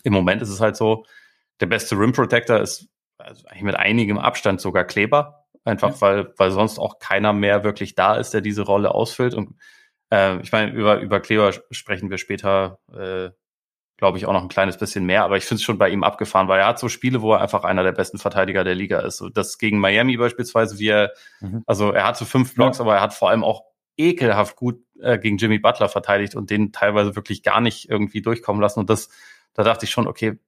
[0.04, 1.04] Im Moment ist es halt so,
[1.60, 5.46] der beste Rim Protector ist also eigentlich mit einigem Abstand sogar Kleber.
[5.64, 6.00] Einfach ja.
[6.00, 9.34] weil, weil sonst auch keiner mehr wirklich da ist, der diese Rolle ausfüllt.
[9.34, 9.56] Und
[10.10, 13.30] äh, ich meine, über, über Kleber sprechen wir später äh,
[13.96, 15.24] glaube ich, auch noch ein kleines bisschen mehr.
[15.24, 17.40] Aber ich finde es schon bei ihm abgefahren, weil er hat so Spiele, wo er
[17.40, 19.16] einfach einer der besten Verteidiger der Liga ist.
[19.16, 21.62] So das gegen Miami beispielsweise, wie er, mhm.
[21.66, 22.84] also er hat so fünf Blocks, ja.
[22.84, 23.64] aber er hat vor allem auch
[23.96, 28.60] ekelhaft gut äh, gegen Jimmy Butler verteidigt und den teilweise wirklich gar nicht irgendwie durchkommen
[28.60, 28.80] lassen.
[28.80, 29.08] Und das,
[29.54, 30.38] da dachte ich schon, okay,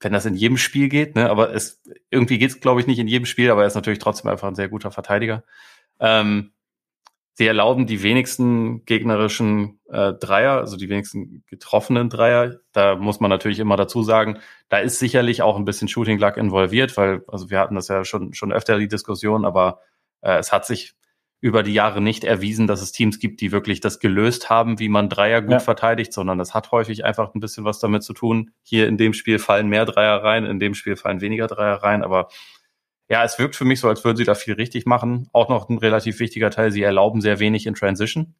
[0.00, 2.98] wenn das in jedem Spiel geht, ne, aber es irgendwie geht es, glaube ich, nicht
[2.98, 5.44] in jedem Spiel, aber er ist natürlich trotzdem einfach ein sehr guter Verteidiger.
[6.00, 6.52] Ähm,
[7.34, 12.60] Sie erlauben die wenigsten gegnerischen äh, Dreier, also die wenigsten getroffenen Dreier.
[12.72, 16.36] Da muss man natürlich immer dazu sagen, da ist sicherlich auch ein bisschen Shooting Luck
[16.36, 19.80] involviert, weil, also wir hatten das ja schon, schon öfter die Diskussion, aber
[20.20, 20.94] äh, es hat sich
[21.40, 24.88] über die Jahre nicht erwiesen, dass es Teams gibt, die wirklich das gelöst haben, wie
[24.88, 25.58] man Dreier gut ja.
[25.58, 28.50] verteidigt, sondern das hat häufig einfach ein bisschen was damit zu tun.
[28.62, 32.04] Hier in dem Spiel fallen mehr Dreier rein, in dem Spiel fallen weniger Dreier rein,
[32.04, 32.28] aber
[33.12, 35.28] ja, es wirkt für mich so, als würden sie da viel richtig machen.
[35.34, 38.34] Auch noch ein relativ wichtiger Teil, sie erlauben sehr wenig in Transition.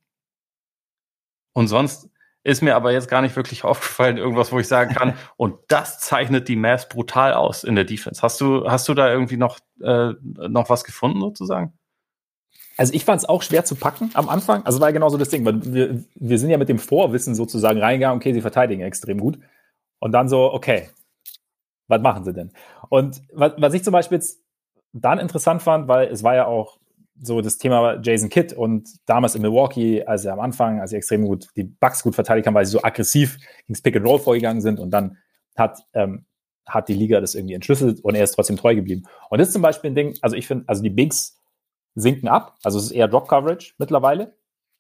[1.53, 2.09] Und sonst
[2.43, 6.01] ist mir aber jetzt gar nicht wirklich aufgefallen, irgendwas, wo ich sagen kann, und das
[6.01, 8.23] zeichnet die Mavs brutal aus in der Defense.
[8.23, 11.75] Hast du, hast du da irgendwie noch, äh, noch was gefunden sozusagen?
[12.79, 14.65] Also ich fand es auch schwer zu packen am Anfang.
[14.65, 17.79] Also war ja genauso das Ding, weil wir, wir sind ja mit dem Vorwissen sozusagen
[17.79, 19.39] reingegangen, okay, sie verteidigen extrem gut.
[19.99, 20.89] Und dann so, okay,
[21.89, 22.53] was machen sie denn?
[22.89, 24.42] Und was, was ich zum Beispiel jetzt
[24.93, 26.79] dann interessant fand, weil es war ja auch
[27.21, 30.97] so das Thema Jason Kidd und damals in Milwaukee, als er am Anfang, als sie
[30.97, 34.19] extrem gut die Bucks gut verteidigt haben, weil sie so aggressiv gegen Pick and Roll
[34.19, 35.19] vorgegangen sind und dann
[35.57, 36.25] hat ähm,
[36.67, 39.03] hat die Liga das irgendwie entschlüsselt und er ist trotzdem treu geblieben.
[39.31, 41.39] Und das ist zum Beispiel ein Ding, also ich finde, also die Bigs
[41.95, 42.57] sinken ab.
[42.63, 44.35] Also es ist eher Drop Coverage mittlerweile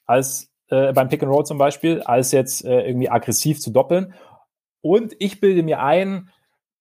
[0.07, 4.15] als äh, beim Pick and Roll zum Beispiel, als jetzt äh, irgendwie aggressiv zu doppeln.
[4.81, 6.31] Und ich bilde mir ein,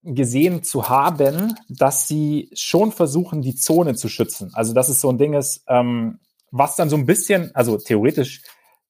[0.02, 4.50] gesehen zu haben, dass sie schon versuchen, die Zone zu schützen.
[4.54, 6.18] Also dass es so ein Ding ist, ähm,
[6.50, 8.42] was dann so ein bisschen, also theoretisch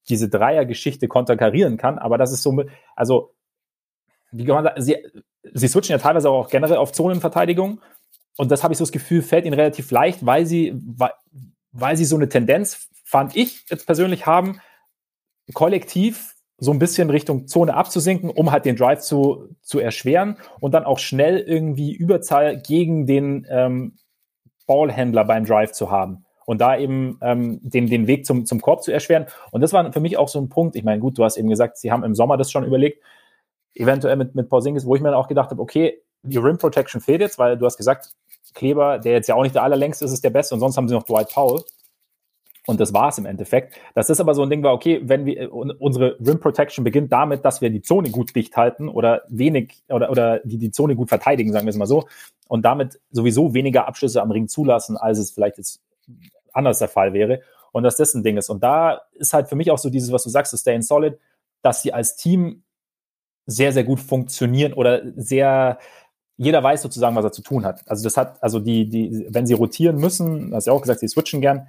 [0.09, 2.65] diese Dreier-Geschichte konterkarieren kann, aber das ist so,
[2.97, 3.35] also
[4.33, 4.97] wie kann man sagen, sie,
[5.53, 7.81] sie switchen ja teilweise auch generell auf Zonenverteidigung
[8.37, 11.13] und das habe ich so das Gefühl, fällt ihnen relativ leicht, weil sie, weil,
[11.71, 14.61] weil sie so eine Tendenz, fand ich jetzt persönlich haben,
[15.53, 16.32] kollektiv
[16.63, 20.85] so ein bisschen Richtung Zone abzusinken, um halt den Drive zu, zu erschweren und dann
[20.85, 23.97] auch schnell irgendwie Überzahl gegen den ähm,
[24.69, 28.85] Ballhändler beim Drive zu haben und da eben ähm, den, den Weg zum, zum Korb
[28.85, 29.27] zu erschweren.
[29.51, 30.77] Und das war für mich auch so ein Punkt.
[30.77, 33.03] Ich meine, gut, du hast eben gesagt, sie haben im Sommer das schon überlegt,
[33.75, 37.01] eventuell mit, mit Porzingis, wo ich mir dann auch gedacht habe, okay, die Rim Protection
[37.01, 38.11] fehlt jetzt, weil du hast gesagt,
[38.55, 40.89] Kleber, der jetzt ja auch nicht der allerlängste ist, ist der Beste und sonst haben
[40.89, 41.65] sie noch Dwight Powell.
[42.67, 43.75] Und das war es im Endeffekt.
[43.95, 47.13] Das ist aber so ein Ding war, okay, wenn wir, äh, unsere Rim Protection beginnt
[47.13, 50.95] damit, dass wir die Zone gut dicht halten oder wenig, oder, oder die, die Zone
[50.95, 52.07] gut verteidigen, sagen wir es mal so,
[52.47, 55.81] und damit sowieso weniger Abschlüsse am Ring zulassen, als es vielleicht jetzt
[56.53, 57.41] anders der Fall wäre.
[57.73, 58.51] Und dass das ein Ding ist.
[58.51, 61.19] Und da ist halt für mich auch so dieses, was du sagst, das Staying Solid,
[61.63, 62.63] dass sie als Team
[63.47, 65.79] sehr, sehr gut funktionieren oder sehr,
[66.37, 67.83] jeder weiß sozusagen, was er zu tun hat.
[67.89, 71.01] Also das hat, also die, die, wenn sie rotieren müssen, hast du ja auch gesagt,
[71.01, 71.69] sie switchen gern,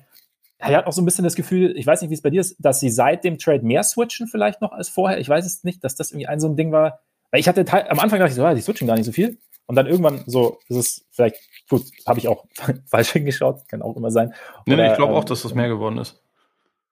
[0.71, 2.41] er hat auch so ein bisschen das Gefühl, ich weiß nicht, wie es bei dir
[2.41, 5.19] ist, dass sie seit dem Trade mehr switchen vielleicht noch als vorher.
[5.19, 6.99] Ich weiß es nicht, dass das irgendwie ein so ein Ding war.
[7.31, 9.37] Weil ich hatte am Anfang dachte ich so, ah, die switchen gar nicht so viel.
[9.65, 11.37] Und dann irgendwann so ist es vielleicht,
[11.69, 12.45] gut, habe ich auch
[12.85, 14.33] falsch hingeschaut, kann auch immer sein.
[14.65, 16.21] Nee, Oder, nee, ich glaube ähm, auch, dass das mehr geworden ist.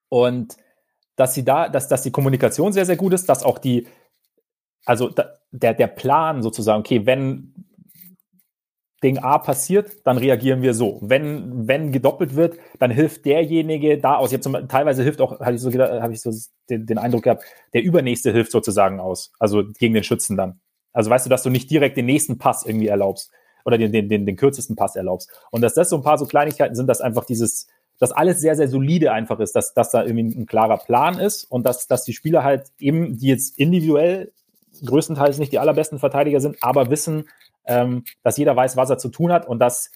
[0.09, 0.57] Und
[1.15, 3.87] dass sie da, dass, dass die Kommunikation sehr, sehr gut ist, dass auch die,
[4.85, 5.09] also
[5.51, 7.53] der, der Plan sozusagen, okay, wenn
[9.03, 10.99] Ding A passiert, dann reagieren wir so.
[11.01, 14.31] Wenn, wenn gedoppelt wird, dann hilft derjenige da aus.
[14.31, 16.31] Ich zum, teilweise hilft auch, habe ich so, hab ich so
[16.69, 17.43] den, den, Eindruck gehabt,
[17.73, 19.31] der Übernächste hilft sozusagen aus.
[19.39, 20.59] Also gegen den Schützen dann.
[20.93, 23.31] Also weißt du, dass du nicht direkt den nächsten Pass irgendwie erlaubst
[23.65, 25.31] oder den, den, den, den kürzesten Pass erlaubst.
[25.49, 27.67] Und dass das so ein paar so Kleinigkeiten sind, dass einfach dieses,
[27.99, 31.45] dass alles sehr, sehr solide einfach ist, dass, dass da irgendwie ein klarer Plan ist
[31.45, 34.31] und dass, dass die Spieler halt eben, die jetzt individuell
[34.85, 37.25] größtenteils nicht die allerbesten Verteidiger sind, aber wissen,
[37.65, 39.91] ähm, dass jeder weiß, was er zu tun hat und dass,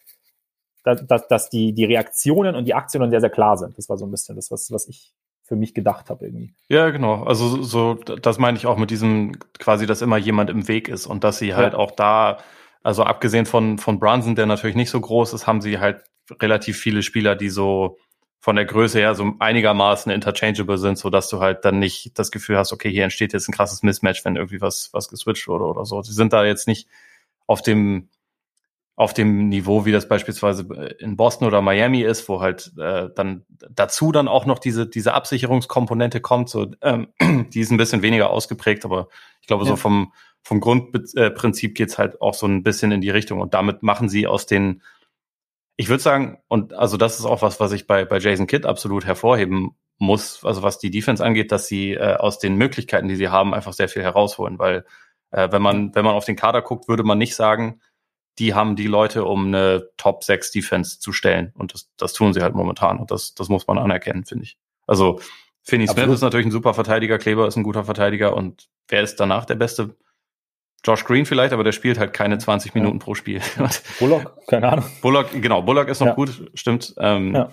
[0.84, 3.78] dass, dass die, die Reaktionen und die Aktionen sehr, sehr klar sind.
[3.78, 5.14] Das war so ein bisschen das, was, was ich
[5.44, 6.54] für mich gedacht habe irgendwie.
[6.70, 7.24] Ja, genau.
[7.24, 11.06] Also so, das meine ich auch mit diesem quasi, dass immer jemand im Weg ist
[11.06, 11.80] und dass sie halt ja.
[11.80, 12.40] auch da,
[12.84, 16.04] also abgesehen von, von Brunson, der natürlich nicht so groß ist, haben sie halt
[16.42, 17.98] relativ viele Spieler, die so
[18.40, 22.32] von der Größe her so einigermaßen interchangeable sind, so dass du halt dann nicht das
[22.32, 25.66] Gefühl hast, okay, hier entsteht jetzt ein krasses Mismatch, wenn irgendwie was, was geswitcht wurde
[25.66, 26.02] oder so.
[26.02, 26.88] Sie sind da jetzt nicht
[27.48, 28.10] auf dem
[28.98, 30.64] auf dem Niveau, wie das beispielsweise
[31.00, 35.14] in Boston oder Miami ist, wo halt äh, dann dazu dann auch noch diese diese
[35.14, 37.08] Absicherungskomponente kommt, so ähm,
[37.54, 39.10] die ist ein bisschen weniger ausgeprägt, aber
[39.42, 39.72] ich glaube ja.
[39.72, 43.54] so vom vom Grundprinzip äh, geht's halt auch so ein bisschen in die Richtung und
[43.54, 44.82] damit machen sie aus den
[45.76, 48.66] ich würde sagen und also das ist auch was, was ich bei bei Jason Kidd
[48.66, 53.16] absolut hervorheben muss, also was die Defense angeht, dass sie äh, aus den Möglichkeiten, die
[53.16, 54.86] sie haben, einfach sehr viel herausholen, weil
[55.36, 57.82] äh, wenn man, wenn man auf den Kader guckt, würde man nicht sagen,
[58.40, 61.52] die haben die Leute, um eine Top 6 Defense zu stellen.
[61.56, 63.00] Und das, das tun sie halt momentan.
[63.00, 64.58] Und das, das muss man anerkennen, finde ich.
[64.88, 65.20] Also,
[65.62, 69.20] Finney Smith ist natürlich ein super Verteidiger, Kleber ist ein guter Verteidiger und wer ist
[69.20, 69.96] danach der Beste?
[70.86, 73.04] Josh Green vielleicht, aber der spielt halt keine 20 Minuten ja.
[73.04, 73.42] pro Spiel.
[74.00, 74.86] Bullock, keine Ahnung.
[75.02, 76.14] Bullock, genau, Bullock ist noch ja.
[76.14, 76.94] gut, stimmt.
[77.00, 77.52] Ähm, ja.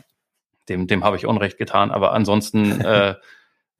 [0.69, 3.15] Dem, dem habe ich Unrecht getan, aber ansonsten äh,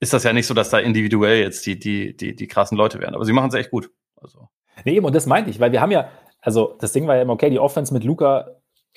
[0.03, 2.99] ist das ja nicht so, dass da individuell jetzt die, die, die, die krassen Leute
[2.99, 3.15] wären.
[3.15, 3.89] Aber sie machen es echt gut.
[4.21, 4.49] Also.
[4.85, 6.09] Nee, eben, und das meinte ich, weil wir haben ja,
[6.41, 8.49] also das Ding war ja immer, okay, die Offense mit Luca,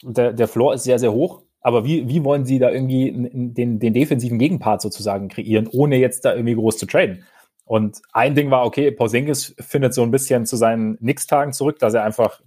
[0.03, 1.43] der, der Floor ist sehr, sehr hoch.
[1.61, 6.25] aber wie, wie wollen sie da irgendwie den, den defensiven Gegenpart sozusagen kreieren, ohne jetzt
[6.25, 7.25] da irgendwie groß zu traden?
[7.65, 11.95] Und ein Ding war, okay, Porzingis findet so ein bisschen zu seinen Nix-Tagen zurück, dass
[11.95, 12.41] er einfach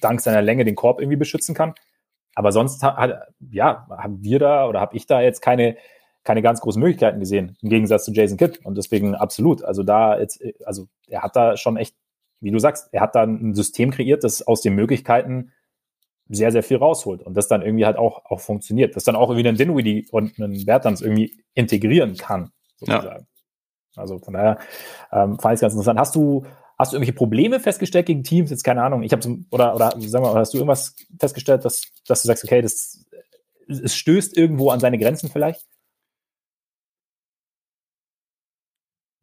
[0.00, 1.74] dank seiner Länge den Korb irgendwie beschützen kann.
[2.36, 5.76] Aber sonst hat, ja, haben wir da oder habe ich da jetzt keine,
[6.24, 8.60] keine ganz großen Möglichkeiten gesehen, im Gegensatz zu Jason Kidd.
[8.64, 9.62] Und deswegen absolut.
[9.64, 11.96] Also da jetzt, also er hat da schon echt,
[12.40, 15.52] wie du sagst, er hat da ein System kreiert, das aus den Möglichkeiten
[16.28, 18.96] sehr, sehr viel rausholt und das dann irgendwie halt auch, auch funktioniert.
[18.96, 23.26] Das dann auch irgendwie einen Dinwiddie und einen Bertans irgendwie integrieren kann, sozusagen.
[23.26, 24.00] Ja.
[24.02, 24.58] Also von daher
[25.12, 25.98] ähm, fand ich es ganz interessant.
[25.98, 26.46] Hast du,
[26.78, 28.50] hast du irgendwelche Probleme festgestellt gegen Teams?
[28.50, 29.02] Jetzt keine Ahnung.
[29.02, 32.62] Ich habe oder oder sag mal, hast du irgendwas festgestellt, dass, dass du sagst, okay,
[32.62, 33.04] das
[33.68, 35.66] es stößt irgendwo an seine Grenzen vielleicht?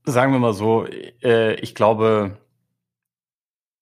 [0.10, 0.86] Sagen wir mal so,
[1.24, 2.38] äh, ich glaube,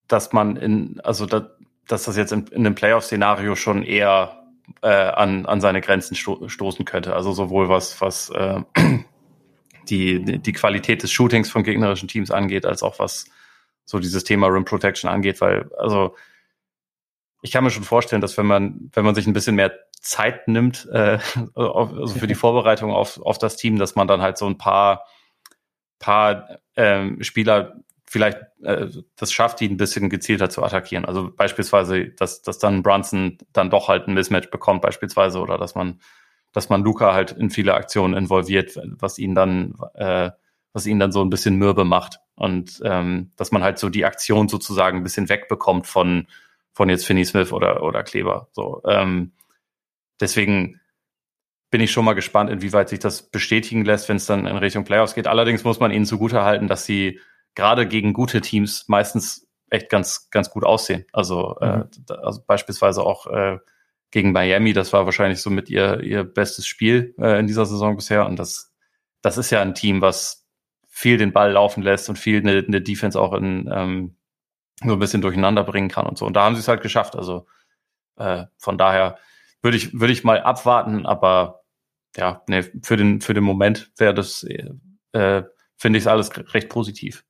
[0.07, 1.49] dass man in, also da,
[1.87, 4.43] dass das jetzt in, in einem Playoff-Szenario schon eher
[4.81, 7.13] äh, an, an seine Grenzen sto stoßen könnte.
[7.15, 8.61] Also sowohl was, was äh,
[9.89, 13.25] die, die Qualität des Shootings von gegnerischen Teams angeht, als auch was
[13.85, 16.15] so dieses Thema Rim Protection angeht, weil, also
[17.41, 20.47] ich kann mir schon vorstellen, dass wenn man, wenn man sich ein bisschen mehr Zeit
[20.47, 21.19] nimmt, äh,
[21.55, 25.05] also für die Vorbereitung auf, auf das Team, dass man dann halt so ein paar,
[25.99, 28.87] paar ähm, Spieler vielleicht äh,
[29.17, 31.05] das schafft, ihn ein bisschen gezielter zu attackieren.
[31.05, 35.75] Also beispielsweise, dass, dass dann Brunson dann doch halt ein Mismatch bekommt, beispielsweise, oder dass
[35.75, 35.99] man,
[36.53, 40.31] dass man Luca halt in viele Aktionen involviert, was ihn dann, äh,
[40.73, 42.19] was ihn dann so ein bisschen mürbe macht.
[42.35, 46.27] Und ähm, dass man halt so die Aktion sozusagen ein bisschen wegbekommt von,
[46.71, 48.47] von jetzt Finney Smith oder, oder Kleber.
[48.51, 49.33] So, ähm,
[50.21, 50.79] deswegen
[51.69, 54.85] bin ich schon mal gespannt, inwieweit sich das bestätigen lässt, wenn es dann in Richtung
[54.85, 55.27] Playoffs geht.
[55.27, 57.19] Allerdings muss man ihnen zugutehalten, dass sie
[57.55, 61.05] gerade gegen gute Teams meistens echt ganz, ganz gut aussehen.
[61.11, 61.89] Also, äh, mhm.
[62.09, 63.57] äh, also beispielsweise auch äh,
[64.11, 67.95] gegen Miami, das war wahrscheinlich so mit ihr, ihr bestes Spiel äh, in dieser Saison
[67.95, 68.25] bisher.
[68.25, 68.73] Und das,
[69.21, 70.47] das ist ja ein Team, was
[70.87, 74.15] viel den Ball laufen lässt und viel eine, eine Defense auch in ähm,
[74.83, 76.25] so ein bisschen durcheinander bringen kann und so.
[76.25, 77.15] Und da haben sie es halt geschafft.
[77.15, 77.45] Also
[78.15, 79.17] äh, von daher
[79.67, 81.63] würde ich, würde ich mal abwarten, aber
[82.15, 84.45] ja, nee, für den, für den Moment wäre das,
[85.11, 85.43] äh,
[85.75, 87.25] finde ich alles recht positiv.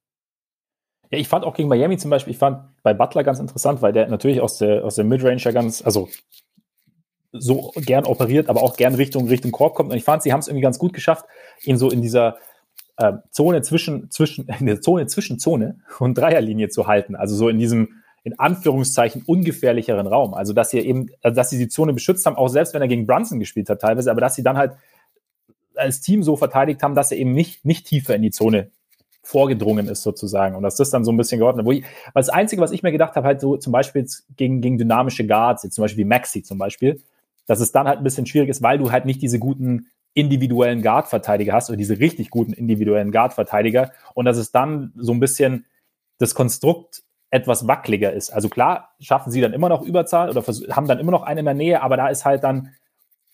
[1.10, 3.92] Ja, ich fand auch gegen Miami zum Beispiel, ich fand bei Butler ganz interessant, weil
[3.92, 6.10] der natürlich aus der, aus der Midrange ja ganz, also
[7.32, 9.90] so gern operiert, aber auch gern Richtung, Richtung Korb kommt.
[9.90, 11.26] Und ich fand, sie haben es irgendwie ganz gut geschafft,
[11.64, 12.38] ihn so in dieser
[12.98, 17.16] äh, Zone zwischen, zwischen, in der Zone zwischen Zone und Dreierlinie zu halten.
[17.16, 17.97] Also so in diesem,
[18.28, 20.34] in Anführungszeichen, ungefährlicheren Raum.
[20.34, 22.89] Also, dass sie eben, also dass sie die Zone beschützt haben, auch selbst wenn er
[22.89, 24.73] gegen Brunson gespielt hat teilweise, aber dass sie dann halt
[25.75, 28.69] als Team so verteidigt haben, dass er eben nicht, nicht tiefer in die Zone
[29.23, 31.65] vorgedrungen ist sozusagen und dass das dann so ein bisschen geordnet.
[31.65, 34.05] Weil das Einzige, was ich mir gedacht habe, halt so zum Beispiel
[34.36, 37.01] gegen, gegen dynamische Guards, jetzt zum Beispiel wie Maxi zum Beispiel,
[37.45, 40.82] dass es dann halt ein bisschen schwierig ist, weil du halt nicht diese guten individuellen
[40.82, 45.65] Guard-Verteidiger hast oder diese richtig guten individuellen Guard-Verteidiger und dass es dann so ein bisschen
[46.17, 48.30] das Konstrukt etwas wackeliger ist.
[48.30, 51.45] Also klar, schaffen sie dann immer noch Überzahl oder haben dann immer noch einen in
[51.45, 52.73] der Nähe, aber da ist halt dann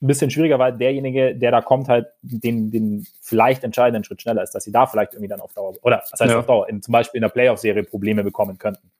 [0.01, 4.43] ein bisschen schwieriger, weil derjenige, der da kommt, halt den, den vielleicht entscheidenden Schritt schneller
[4.43, 6.39] ist, dass sie da vielleicht irgendwie dann auf Dauer, oder was heißt ja.
[6.39, 8.91] auf Dauer, in, zum Beispiel in der Playoff-Serie Probleme bekommen könnten.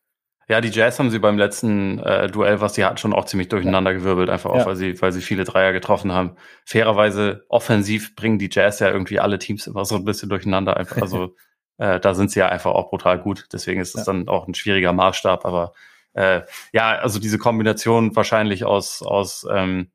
[0.48, 3.48] Ja, die Jazz haben sie beim letzten äh, Duell, was sie hatten, schon auch ziemlich
[3.48, 4.66] durcheinander gewirbelt, einfach auch, ja.
[4.66, 6.36] weil sie, weil sie viele Dreier getroffen haben.
[6.66, 10.76] Fairerweise offensiv bringen die Jazz ja irgendwie alle Teams immer so ein bisschen durcheinander.
[10.78, 11.36] Einfach, also
[11.78, 13.48] äh, da sind sie ja einfach auch brutal gut.
[13.52, 14.14] Deswegen ist es ja.
[14.14, 15.46] dann auch ein schwieriger Maßstab.
[15.46, 15.74] Aber
[16.14, 19.92] äh, ja, also diese Kombination wahrscheinlich aus, aus ähm,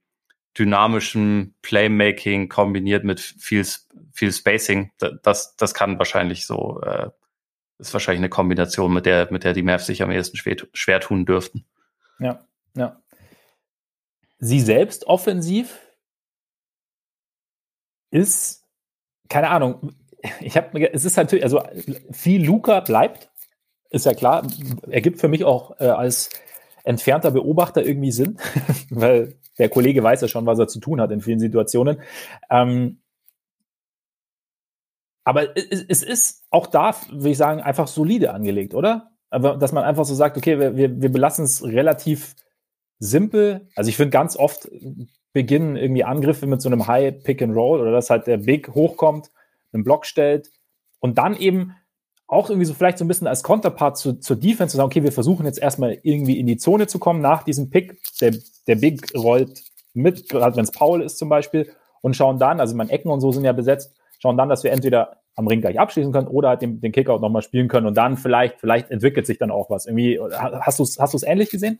[0.58, 3.64] dynamischem Playmaking kombiniert mit viel,
[4.12, 4.90] viel Spacing,
[5.22, 7.10] das, das kann wahrscheinlich so, äh,
[7.78, 11.00] ist wahrscheinlich eine Kombination, mit der, mit der die Mavs sich am ehesten schwer, schwer
[11.00, 11.64] tun dürften.
[12.18, 13.00] Ja, ja.
[14.40, 15.78] Sie selbst offensiv
[18.10, 18.64] ist,
[19.28, 19.92] keine Ahnung,
[20.40, 21.62] ich habe, es ist natürlich, also
[22.10, 23.30] viel Luca bleibt,
[23.90, 24.46] ist ja klar,
[24.90, 26.30] ergibt für mich auch äh, als
[26.84, 28.38] entfernter Beobachter irgendwie Sinn,
[28.90, 32.00] weil der Kollege weiß ja schon, was er zu tun hat in vielen Situationen.
[32.50, 33.00] Ähm,
[35.24, 39.10] aber es, es, ist auch da, würde ich sagen, einfach solide angelegt, oder?
[39.30, 42.34] Aber dass man einfach so sagt, okay, wir, wir, wir belassen es relativ
[42.98, 43.68] simpel.
[43.76, 44.70] Also ich finde ganz oft
[45.34, 48.68] beginnen irgendwie Angriffe mit so einem High Pick and Roll oder dass halt der Big
[48.74, 49.30] hochkommt,
[49.72, 50.50] einen Block stellt
[51.00, 51.74] und dann eben
[52.26, 55.02] auch irgendwie so vielleicht so ein bisschen als Konterpart zu, zur Defense zu sagen, okay,
[55.02, 57.98] wir versuchen jetzt erstmal irgendwie in die Zone zu kommen nach diesem Pick.
[58.20, 58.34] Der,
[58.66, 59.62] der Big rollt
[59.94, 63.20] mit, gerade wenn es Paul ist zum Beispiel, und schauen dann, also meine Ecken und
[63.20, 66.50] so sind ja besetzt, schauen dann, dass wir entweder am Ring gleich abschließen können oder
[66.50, 69.70] halt den, den Kickout nochmal spielen können und dann vielleicht, vielleicht entwickelt sich dann auch
[69.70, 69.86] was.
[69.86, 71.78] Irgendwie, hast du es hast ähnlich gesehen?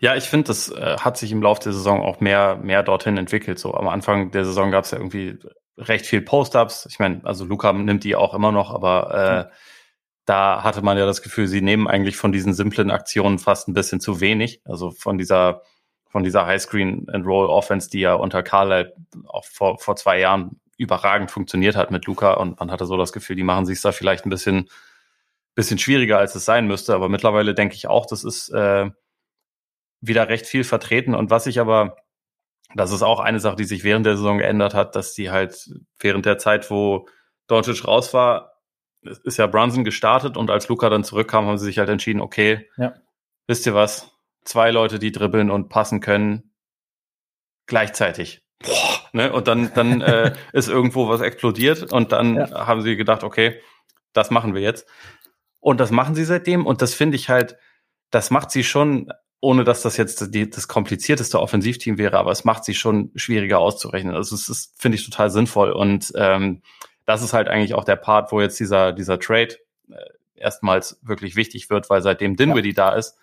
[0.00, 3.16] Ja, ich finde, das äh, hat sich im Laufe der Saison auch mehr, mehr dorthin
[3.16, 3.58] entwickelt.
[3.58, 5.38] So am Anfang der Saison gab es ja irgendwie
[5.78, 6.86] recht viel Post-ups.
[6.90, 9.54] Ich meine, also Luca nimmt die auch immer noch, aber äh,
[10.24, 13.74] da hatte man ja das Gefühl, sie nehmen eigentlich von diesen simplen Aktionen fast ein
[13.74, 14.60] bisschen zu wenig.
[14.64, 15.62] Also von dieser
[16.10, 18.94] von dieser Highscreen and Roll Offense, die ja unter Carlisle
[19.26, 23.12] auch vor, vor zwei Jahren überragend funktioniert hat mit Luca und man hatte so das
[23.12, 24.70] Gefühl, die machen sich da vielleicht ein bisschen
[25.58, 26.94] bisschen schwieriger, als es sein müsste.
[26.94, 28.88] Aber mittlerweile denke ich auch, das ist äh,
[30.00, 31.16] wieder recht viel vertreten.
[31.16, 31.96] Und was ich aber,
[32.74, 35.68] das ist auch eine Sache, die sich während der Saison geändert hat, dass die halt
[35.98, 37.08] während der Zeit, wo
[37.46, 38.58] Doncic raus war,
[39.02, 42.68] ist ja Brunson gestartet und als Luca dann zurückkam, haben sie sich halt entschieden, okay,
[42.76, 42.94] ja.
[43.46, 44.10] wisst ihr was,
[44.44, 46.54] zwei Leute, die dribbeln und passen können,
[47.66, 48.42] gleichzeitig.
[48.58, 49.32] Boah, ne?
[49.32, 52.66] Und dann, dann äh, ist irgendwo was explodiert und dann ja.
[52.66, 53.60] haben sie gedacht, okay,
[54.12, 54.86] das machen wir jetzt.
[55.60, 57.56] Und das machen sie seitdem und das finde ich halt,
[58.10, 62.44] das macht sie schon, ohne dass das jetzt die, das komplizierteste Offensivteam wäre, aber es
[62.44, 64.14] macht sie schon schwieriger auszurechnen.
[64.14, 66.62] Also es ist, finde ich, total sinnvoll und ähm,
[67.06, 69.56] das ist halt eigentlich auch der Part, wo jetzt dieser, dieser Trade
[69.90, 69.94] äh,
[70.34, 72.90] erstmals wirklich wichtig wird, weil seitdem Dinwiddie ja.
[72.90, 73.16] da ist,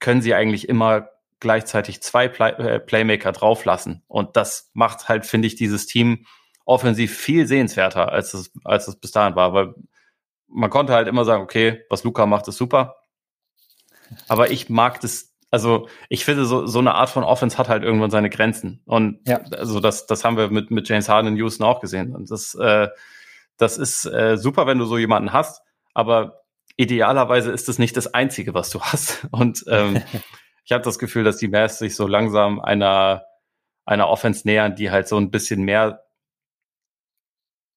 [0.00, 1.08] können sie eigentlich immer
[1.40, 4.02] gleichzeitig zwei Play äh, Playmaker drauflassen.
[4.08, 6.26] Und das macht halt, finde ich, dieses Team
[6.64, 9.74] offensiv viel sehenswerter, als es, als es bis dahin war, weil
[10.48, 12.96] man konnte halt immer sagen, okay, was Luca macht, ist super.
[14.28, 17.82] Aber ich mag das, also ich finde, so, so eine Art von Offense hat halt
[17.82, 18.82] irgendwann seine Grenzen.
[18.86, 19.40] Und ja.
[19.56, 22.14] also das, das haben wir mit, mit James Harden in Houston auch gesehen.
[22.14, 22.88] Und das, äh,
[23.56, 25.62] das ist äh, super, wenn du so jemanden hast,
[25.94, 26.42] aber
[26.76, 29.26] idealerweise ist es nicht das Einzige, was du hast.
[29.30, 30.02] Und ähm,
[30.64, 33.24] ich habe das Gefühl, dass die Mavs sich so langsam einer,
[33.84, 36.04] einer Offense nähern, die halt so ein bisschen mehr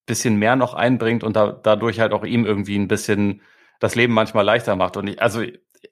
[0.07, 3.41] bisschen mehr noch einbringt und da, dadurch halt auch ihm irgendwie ein bisschen
[3.79, 4.97] das Leben manchmal leichter macht.
[4.97, 5.43] Und ich, also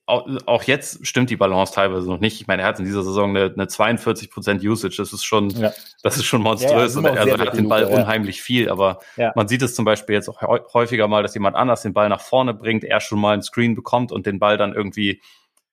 [0.06, 2.40] auch, jetzt stimmt die Balance teilweise noch nicht.
[2.40, 4.98] Ich meine, er hat in dieser Saison eine, eine 42 Prozent Usage.
[4.98, 5.72] Das ist schon, ja.
[6.04, 6.96] das ist schon monströs.
[6.96, 9.00] Ja, ja, also er hat den Ball Luke, unheimlich viel, aber
[9.36, 10.42] man sieht es zum Beispiel jetzt auch
[10.74, 13.76] häufiger mal, dass jemand anders den Ball nach vorne bringt, er schon mal einen Screen
[13.76, 15.22] bekommt und den Ball dann irgendwie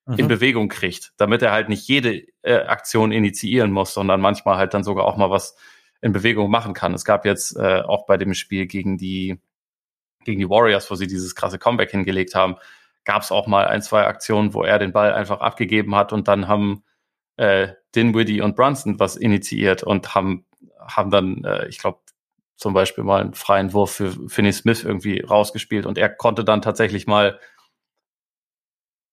[0.07, 0.19] mhm.
[0.19, 4.75] in Bewegung kriegt, damit er halt nicht jede äh, Aktion initiieren muss, sondern manchmal halt
[4.75, 5.57] dann sogar auch mal was
[6.01, 6.95] in Bewegung machen kann.
[6.95, 9.39] Es gab jetzt äh, auch bei dem Spiel gegen die
[10.25, 12.57] gegen die Warriors, wo sie dieses krasse Comeback hingelegt haben,
[13.05, 16.29] gab es auch mal ein, zwei Aktionen, wo er den Ball einfach abgegeben hat und
[16.29, 16.85] dann haben
[17.37, 20.47] äh, Dinwiddie und Brunson was initiiert und haben,
[20.79, 22.01] haben dann, äh, ich glaube,
[22.57, 26.63] zum Beispiel mal einen freien Wurf für Finney Smith irgendwie rausgespielt und er konnte dann
[26.63, 27.41] tatsächlich mal,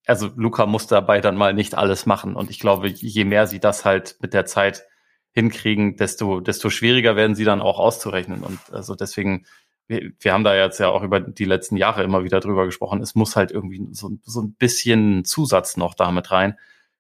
[0.06, 3.60] also Luca musste dabei dann mal nicht alles machen und ich glaube, je mehr sie
[3.60, 4.86] das halt mit der Zeit
[5.32, 9.46] hinkriegen, desto, desto schwieriger werden sie dann auch auszurechnen und also deswegen
[9.90, 13.02] wir, wir haben da jetzt ja auch über die letzten Jahre immer wieder drüber gesprochen,
[13.02, 16.58] es muss halt irgendwie so, so ein bisschen Zusatz noch damit rein.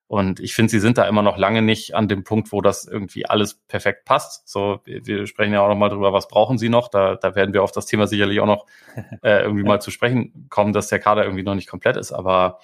[0.07, 2.85] Und ich finde, sie sind da immer noch lange nicht an dem Punkt, wo das
[2.85, 4.49] irgendwie alles perfekt passt.
[4.49, 6.87] So, wir, sprechen ja auch noch mal drüber, was brauchen sie noch.
[6.87, 8.65] Da, da werden wir auf das Thema sicherlich auch noch
[9.21, 12.11] äh, irgendwie mal zu sprechen kommen, dass der Kader irgendwie noch nicht komplett ist.
[12.11, 12.57] Aber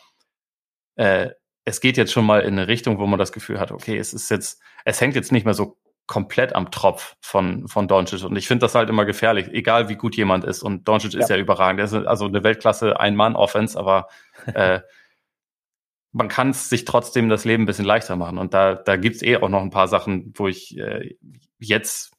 [0.95, 1.29] äh,
[1.65, 4.15] es geht jetzt schon mal in eine Richtung, wo man das Gefühl hat, okay, es
[4.15, 8.23] ist jetzt, es hängt jetzt nicht mehr so komplett am Tropf von, von Doncic.
[8.23, 10.61] Und ich finde das halt immer gefährlich, egal wie gut jemand ist.
[10.61, 11.19] Und Doncic ja.
[11.19, 11.79] ist ja überragend.
[11.79, 14.07] Er ist also eine Weltklasse Ein-Mann-Offense, aber
[14.53, 14.81] äh,
[16.11, 18.37] man kann es sich trotzdem das Leben ein bisschen leichter machen.
[18.37, 21.15] Und da, da gibt's eh auch noch ein paar Sachen, wo ich äh,
[21.57, 22.13] jetzt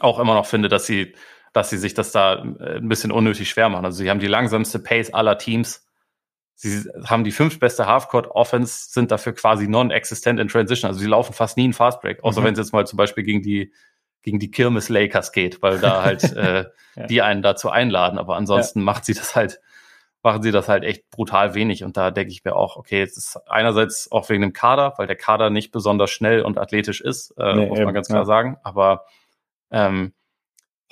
[0.00, 1.14] auch immer noch finde, dass sie,
[1.52, 3.86] dass sie sich das da äh, ein bisschen unnötig schwer machen.
[3.86, 5.87] Also sie haben die langsamste Pace aller Teams
[6.60, 10.88] Sie haben die fünftbeste Halfcourt-Offense, sind dafür quasi non-existent in Transition.
[10.88, 12.46] Also sie laufen fast nie in Fastbreak, außer mhm.
[12.46, 13.72] wenn es jetzt mal zum Beispiel gegen die
[14.22, 16.64] gegen die Kirmes Lakers geht, weil da halt äh,
[16.96, 17.06] ja.
[17.06, 18.18] die einen dazu einladen.
[18.18, 18.84] Aber ansonsten ja.
[18.86, 19.60] macht sie das halt,
[20.24, 21.84] machen sie das halt echt brutal wenig.
[21.84, 25.06] Und da denke ich mir auch, okay, jetzt ist einerseits auch wegen dem Kader, weil
[25.06, 28.22] der Kader nicht besonders schnell und athletisch ist, äh, nee, muss man eben, ganz klar
[28.22, 28.26] ja.
[28.26, 28.56] sagen.
[28.64, 29.04] Aber
[29.70, 30.12] ähm,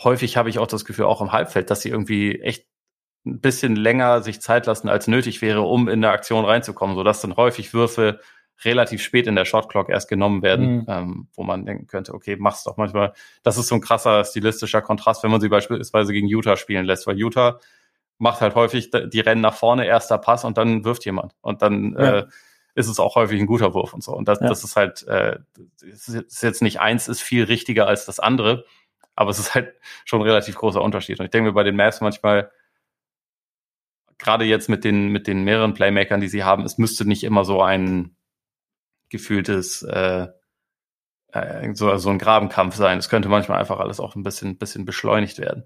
[0.03, 2.67] häufig habe ich auch das Gefühl, auch im Halbfeld, dass sie irgendwie echt
[3.27, 7.21] ein bisschen länger sich Zeit lassen, als nötig wäre, um in der Aktion reinzukommen, sodass
[7.21, 8.21] dann häufig Würfe
[8.65, 10.85] relativ spät in der Shotclock erst genommen werden, mhm.
[10.89, 13.13] ähm, wo man denken könnte, okay, mach's doch manchmal.
[13.43, 17.07] Das ist so ein krasser stilistischer Kontrast, wenn man sie beispielsweise gegen Utah spielen lässt,
[17.07, 17.59] weil Utah
[18.19, 21.35] macht halt häufig die Rennen nach vorne, erster Pass und dann wirft jemand.
[21.43, 22.19] Und dann ja.
[22.19, 22.27] äh,
[22.75, 24.13] ist es auch häufig ein guter Wurf und so.
[24.13, 24.49] Und das, ja.
[24.49, 25.39] das ist halt, äh,
[25.83, 28.65] ist jetzt nicht eins ist viel richtiger als das andere,
[29.15, 29.75] aber es ist halt
[30.07, 31.19] schon ein relativ großer Unterschied.
[31.21, 32.51] Und ich denke mir bei den Mavs manchmal,
[34.19, 37.45] gerade jetzt mit den, mit den mehreren Playmakern, die sie haben, es müsste nicht immer
[37.45, 38.17] so ein
[39.09, 40.29] gefühltes, äh,
[41.33, 42.99] äh, so, so ein Grabenkampf sein.
[42.99, 45.65] Es könnte manchmal einfach alles auch ein bisschen, bisschen beschleunigt werden.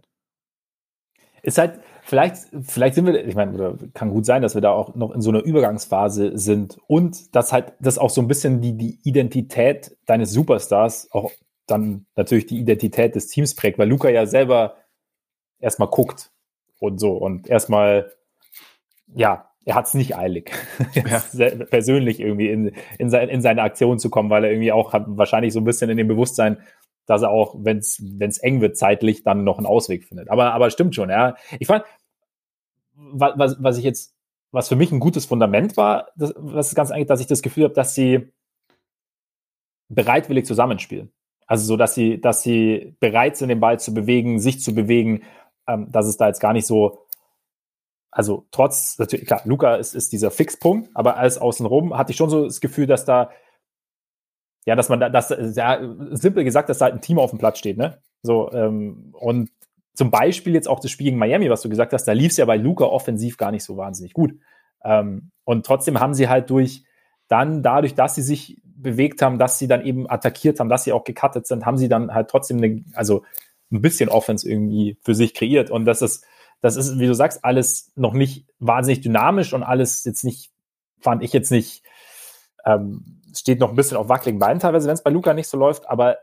[1.43, 4.95] Ist halt, vielleicht, vielleicht sind wir, ich meine, kann gut sein, dass wir da auch
[4.95, 8.77] noch in so einer Übergangsphase sind und dass halt das auch so ein bisschen die,
[8.77, 11.31] die Identität deines Superstars auch
[11.67, 14.77] dann natürlich die Identität des Teams prägt, weil Luca ja selber
[15.61, 16.31] erstmal guckt
[16.79, 18.13] und so und erstmal,
[19.15, 20.51] ja, er hat es nicht eilig,
[20.95, 21.23] ja.
[21.67, 25.05] persönlich irgendwie in, in, sein, in seine Aktion zu kommen, weil er irgendwie auch hat
[25.07, 26.59] wahrscheinlich so ein bisschen in dem Bewusstsein,
[27.07, 30.31] dass er auch, wenn es eng wird zeitlich, dann noch einen Ausweg findet.
[30.31, 31.35] Aber, aber stimmt schon, ja.
[31.59, 31.85] Ich fand,
[32.95, 34.15] was, was ich jetzt,
[34.53, 37.43] was für mich ein gutes Fundament war, das, was ist ganz eigentlich, dass ich das
[37.43, 38.33] Gefühl habe, dass sie
[39.89, 41.11] bereitwillig zusammenspielen.
[41.47, 45.23] Also so, dass sie, dass sie bereit sind, den Ball zu bewegen, sich zu bewegen,
[45.67, 47.07] ähm, dass es da jetzt gar nicht so,
[48.11, 52.31] also trotz, natürlich, klar, Luca ist, ist dieser Fixpunkt, aber alles außenrum hatte ich schon
[52.31, 53.31] so das Gefühl, dass da,
[54.67, 55.81] ja, dass man da, dass, ja,
[56.11, 58.01] simpel gesagt, dass da halt ein Team auf dem Platz steht, ne?
[58.23, 59.51] So, ähm, und
[59.95, 62.37] zum Beispiel jetzt auch das Spiel gegen Miami, was du gesagt hast, da lief es
[62.37, 64.35] ja bei Luca offensiv gar nicht so wahnsinnig gut.
[64.85, 66.85] Ähm, und trotzdem haben sie halt durch,
[67.29, 70.93] dann dadurch, dass sie sich bewegt haben, dass sie dann eben attackiert haben, dass sie
[70.93, 73.25] auch gecuttet sind, haben sie dann halt trotzdem eine, also
[73.71, 75.71] ein bisschen Offense irgendwie für sich kreiert.
[75.71, 76.25] Und das ist,
[76.61, 80.53] das ist, wie du sagst, alles noch nicht wahnsinnig dynamisch und alles jetzt nicht,
[81.01, 81.83] fand ich jetzt nicht,
[82.65, 85.57] ähm, steht noch ein bisschen auf wackeligen Beinen teilweise, wenn es bei Luca nicht so
[85.57, 86.19] läuft, aber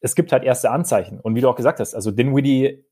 [0.00, 1.18] es gibt halt erste Anzeichen.
[1.20, 2.84] Und wie du auch gesagt hast, also Dinwiddie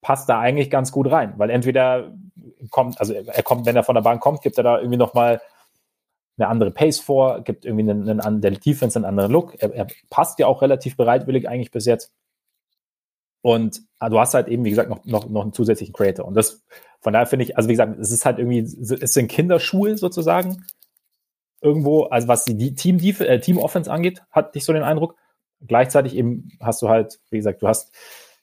[0.00, 2.12] passt da eigentlich ganz gut rein, weil entweder
[2.70, 5.40] kommt, also er kommt, wenn er von der Bahn kommt, gibt er da irgendwie nochmal
[6.38, 9.54] eine andere Pace vor, gibt irgendwie einen, einen, einen der Defense einen anderen Look.
[9.60, 12.12] Er, er, passt ja auch relativ bereitwillig eigentlich bis jetzt.
[13.46, 16.26] Und ah, du hast halt eben, wie gesagt, noch, noch, noch einen zusätzlichen Creator.
[16.26, 16.64] Und das,
[16.98, 20.64] von daher finde ich, also wie gesagt, es ist halt irgendwie, es sind Kinderschuhe sozusagen.
[21.60, 25.14] Irgendwo, also was die Team, äh, Team Offense angeht, hatte ich so den Eindruck.
[25.64, 27.94] Gleichzeitig eben hast du halt, wie gesagt, du hast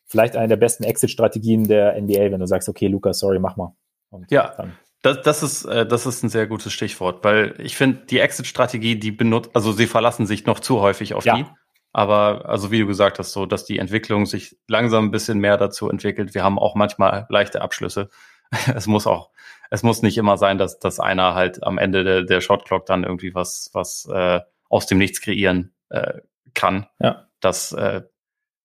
[0.05, 3.75] vielleicht eine der besten Exit-Strategien der NBA, wenn du sagst, okay, Lukas, sorry, mach mal.
[4.09, 7.75] Und ja, dann das, das, ist, äh, das ist ein sehr gutes Stichwort, weil ich
[7.75, 11.35] finde, die Exit-Strategie, die benutzt, also sie verlassen sich noch zu häufig auf ja.
[11.35, 11.45] die.
[11.93, 15.57] Aber also wie du gesagt hast, so, dass die Entwicklung sich langsam ein bisschen mehr
[15.57, 16.33] dazu entwickelt.
[16.33, 18.09] Wir haben auch manchmal leichte Abschlüsse.
[18.75, 19.29] es muss auch,
[19.69, 23.03] es muss nicht immer sein, dass, dass einer halt am Ende der, der Shotclock dann
[23.03, 26.21] irgendwie was, was äh, aus dem Nichts kreieren äh,
[26.55, 26.87] kann.
[26.99, 27.27] Ja.
[27.39, 28.01] Das, äh,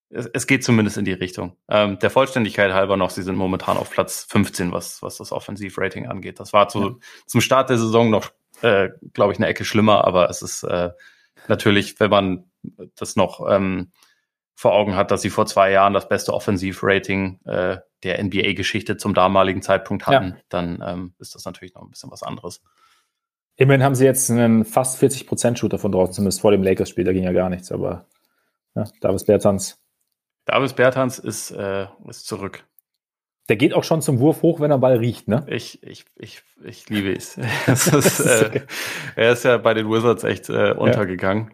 [0.09, 1.57] es, es geht zumindest in die Richtung.
[1.69, 6.07] Ähm, der Vollständigkeit halber noch, sie sind momentan auf Platz 15, was, was das Offensivrating
[6.07, 6.41] angeht.
[6.41, 6.95] Das war zu, ja.
[7.27, 8.31] zum Start der Saison noch,
[8.63, 10.91] äh, glaube ich, eine Ecke schlimmer, aber es ist äh,
[11.47, 12.48] natürlich, wenn man
[12.97, 13.93] das noch ähm,
[14.55, 19.15] vor Augen hat, dass sie vor zwei Jahren das beste Offensivrating äh, der NBA-Geschichte zum
[19.15, 20.43] damaligen Zeitpunkt hatten, ja.
[20.49, 22.63] dann ähm, ist das natürlich noch ein bisschen was anderes.
[23.57, 27.25] Immerhin haben sie jetzt einen fast 40%-Shooter von draußen, zumindest vor dem Lakers-Spiel, da ging
[27.25, 28.07] ja gar nichts, aber
[28.75, 29.79] ja, Davis Bertans
[30.49, 32.65] Davis Bertans ist, äh, ist zurück.
[33.51, 35.45] Der geht auch schon zum Wurf hoch, wenn er Ball riecht, ne?
[35.47, 37.37] Ich, ich, ich, ich liebe es.
[37.67, 38.63] ist, äh,
[39.15, 41.53] er ist ja bei den Wizards echt äh, untergegangen.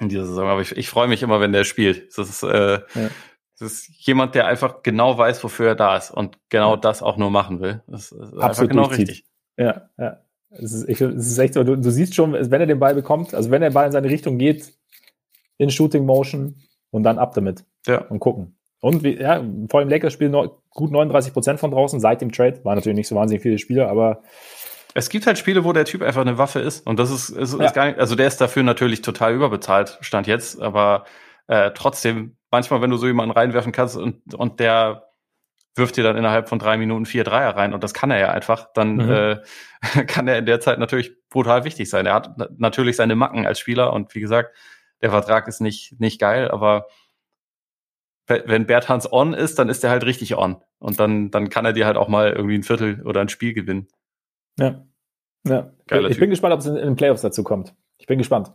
[0.00, 0.48] In dieser Saison.
[0.48, 2.16] Aber ich, ich freue mich immer, wenn der spielt.
[2.16, 3.10] Das ist, äh, ja.
[3.58, 6.76] das ist jemand, der einfach genau weiß, wofür er da ist und genau ja.
[6.76, 7.82] das auch nur machen will.
[7.86, 9.08] Das ist Absolut einfach genau durchzieht.
[9.08, 9.26] richtig.
[9.56, 10.20] Ja, ja.
[10.50, 12.94] Es ist, ich, es ist echt so, du, du siehst schon, wenn er den Ball
[12.94, 14.72] bekommt, also wenn der Ball in seine Richtung geht,
[15.58, 16.54] in Shooting Motion
[16.90, 17.64] und dann ab damit.
[17.86, 18.02] Ja.
[18.02, 18.56] Und gucken.
[18.80, 20.30] Und wie, ja, vor dem Lakers-Spiel
[20.70, 22.64] gut 39 Prozent von draußen seit dem Trade.
[22.64, 24.22] War natürlich nicht so wahnsinnig viele Spiele, aber.
[24.96, 26.86] Es gibt halt Spiele, wo der Typ einfach eine Waffe ist.
[26.86, 27.66] Und das ist, ist, ja.
[27.66, 31.04] ist gar nicht, also der ist dafür natürlich total überbezahlt, stand jetzt, aber
[31.48, 35.10] äh, trotzdem, manchmal, wenn du so jemanden reinwerfen kannst und, und der
[35.74, 38.30] wirft dir dann innerhalb von drei Minuten vier Dreier rein und das kann er ja
[38.30, 39.10] einfach, dann mhm.
[39.10, 39.36] äh,
[40.06, 42.06] kann er in der Zeit natürlich brutal wichtig sein.
[42.06, 44.56] Er hat natürlich seine Macken als Spieler und wie gesagt,
[45.02, 46.86] der Vertrag ist nicht, nicht geil, aber
[48.28, 50.56] wenn Berthans on ist, dann ist er halt richtig on.
[50.78, 53.54] Und dann, dann kann er dir halt auch mal irgendwie ein Viertel oder ein Spiel
[53.54, 53.86] gewinnen.
[54.58, 54.86] Ja.
[55.46, 55.72] Ja.
[55.86, 56.20] Geiler ich typ.
[56.20, 57.74] bin gespannt, ob es in, in den Playoffs dazu kommt.
[57.98, 58.52] Ich bin gespannt.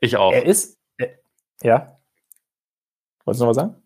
[0.00, 0.32] Ich auch.
[0.32, 1.08] Er ist, äh,
[1.62, 1.98] ja.
[3.24, 3.76] Wolltest du noch was sagen?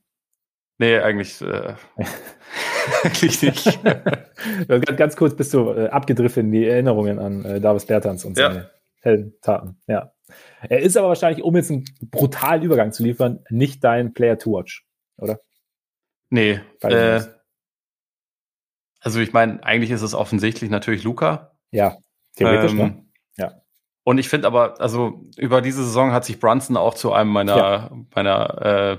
[0.78, 1.74] Nee, eigentlich, äh,
[3.05, 3.82] eigentlich nicht.
[4.68, 8.36] ganz, ganz kurz bist du äh, abgedriftet in die Erinnerungen an äh, Davis Bertans und
[8.36, 8.70] seine ja.
[9.01, 9.80] hellen Taten.
[9.86, 10.12] Ja.
[10.62, 14.53] Er ist aber wahrscheinlich, um jetzt einen brutalen Übergang zu liefern, nicht dein Player to
[14.53, 14.86] watch
[15.20, 15.40] oder?
[16.30, 16.61] Nee.
[16.80, 17.22] Äh,
[19.01, 21.53] also ich meine, eigentlich ist es offensichtlich natürlich Luca.
[21.70, 21.96] Ja,
[22.36, 23.05] theoretisch, ähm, ne?
[23.36, 23.62] Ja.
[24.05, 27.57] Und ich finde aber, also über diese Saison hat sich Brunson auch zu einem meiner,
[27.57, 27.90] ja.
[28.14, 28.98] meiner äh,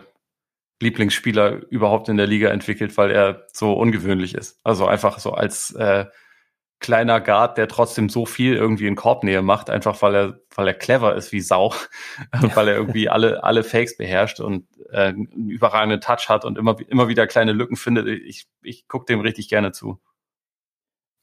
[0.82, 4.60] Lieblingsspieler überhaupt in der Liga entwickelt, weil er so ungewöhnlich ist.
[4.64, 6.06] Also einfach so als äh,
[6.82, 10.74] kleiner Guard, der trotzdem so viel irgendwie in Korbnähe macht, einfach weil er, weil er
[10.74, 11.74] clever ist wie Sau,
[12.56, 16.76] weil er irgendwie alle, alle Fakes beherrscht und äh, einen überragenden Touch hat und immer,
[16.90, 18.08] immer wieder kleine Lücken findet.
[18.08, 20.00] Ich, ich gucke dem richtig gerne zu.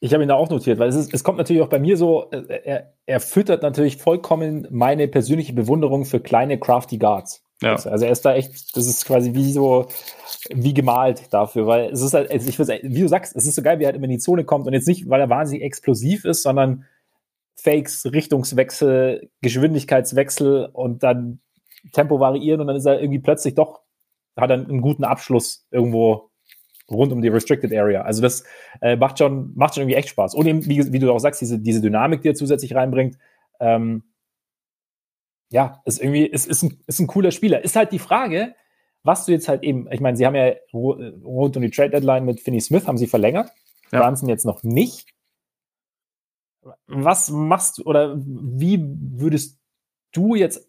[0.00, 1.96] Ich habe ihn da auch notiert, weil es, ist, es kommt natürlich auch bei mir
[1.96, 7.44] so, äh, er, er füttert natürlich vollkommen meine persönliche Bewunderung für kleine crafty Guards.
[7.60, 7.72] Ja.
[7.72, 9.88] Also er ist da echt, das ist quasi wie so,
[10.50, 13.62] wie gemalt dafür, weil es ist halt, also ich wie du sagst, es ist so
[13.62, 15.64] geil, wie er halt immer in die Zone kommt und jetzt nicht, weil er wahnsinnig
[15.64, 16.84] explosiv ist, sondern
[17.56, 21.40] Fakes, Richtungswechsel, Geschwindigkeitswechsel und dann
[21.92, 23.80] Tempo variieren und dann ist er irgendwie plötzlich doch,
[24.36, 26.30] hat er einen guten Abschluss irgendwo
[26.88, 28.02] rund um die Restricted Area.
[28.02, 28.44] Also das
[28.80, 30.34] äh, macht schon, macht schon irgendwie echt Spaß.
[30.34, 33.18] Und eben, wie, wie du auch sagst, diese, diese Dynamik, die er zusätzlich reinbringt,
[33.60, 34.04] ähm,
[35.50, 37.64] ja, ist irgendwie, ist, ist, ein, ist ein cooler Spieler.
[37.64, 38.54] Ist halt die Frage,
[39.02, 42.24] was du jetzt halt eben, ich meine, sie haben ja rund um die Trade Deadline
[42.24, 43.50] mit Finney Smith haben sie verlängert,
[43.90, 44.02] ja.
[44.02, 45.10] Brunson jetzt noch nicht.
[46.86, 49.58] Was machst du oder wie würdest
[50.12, 50.68] du jetzt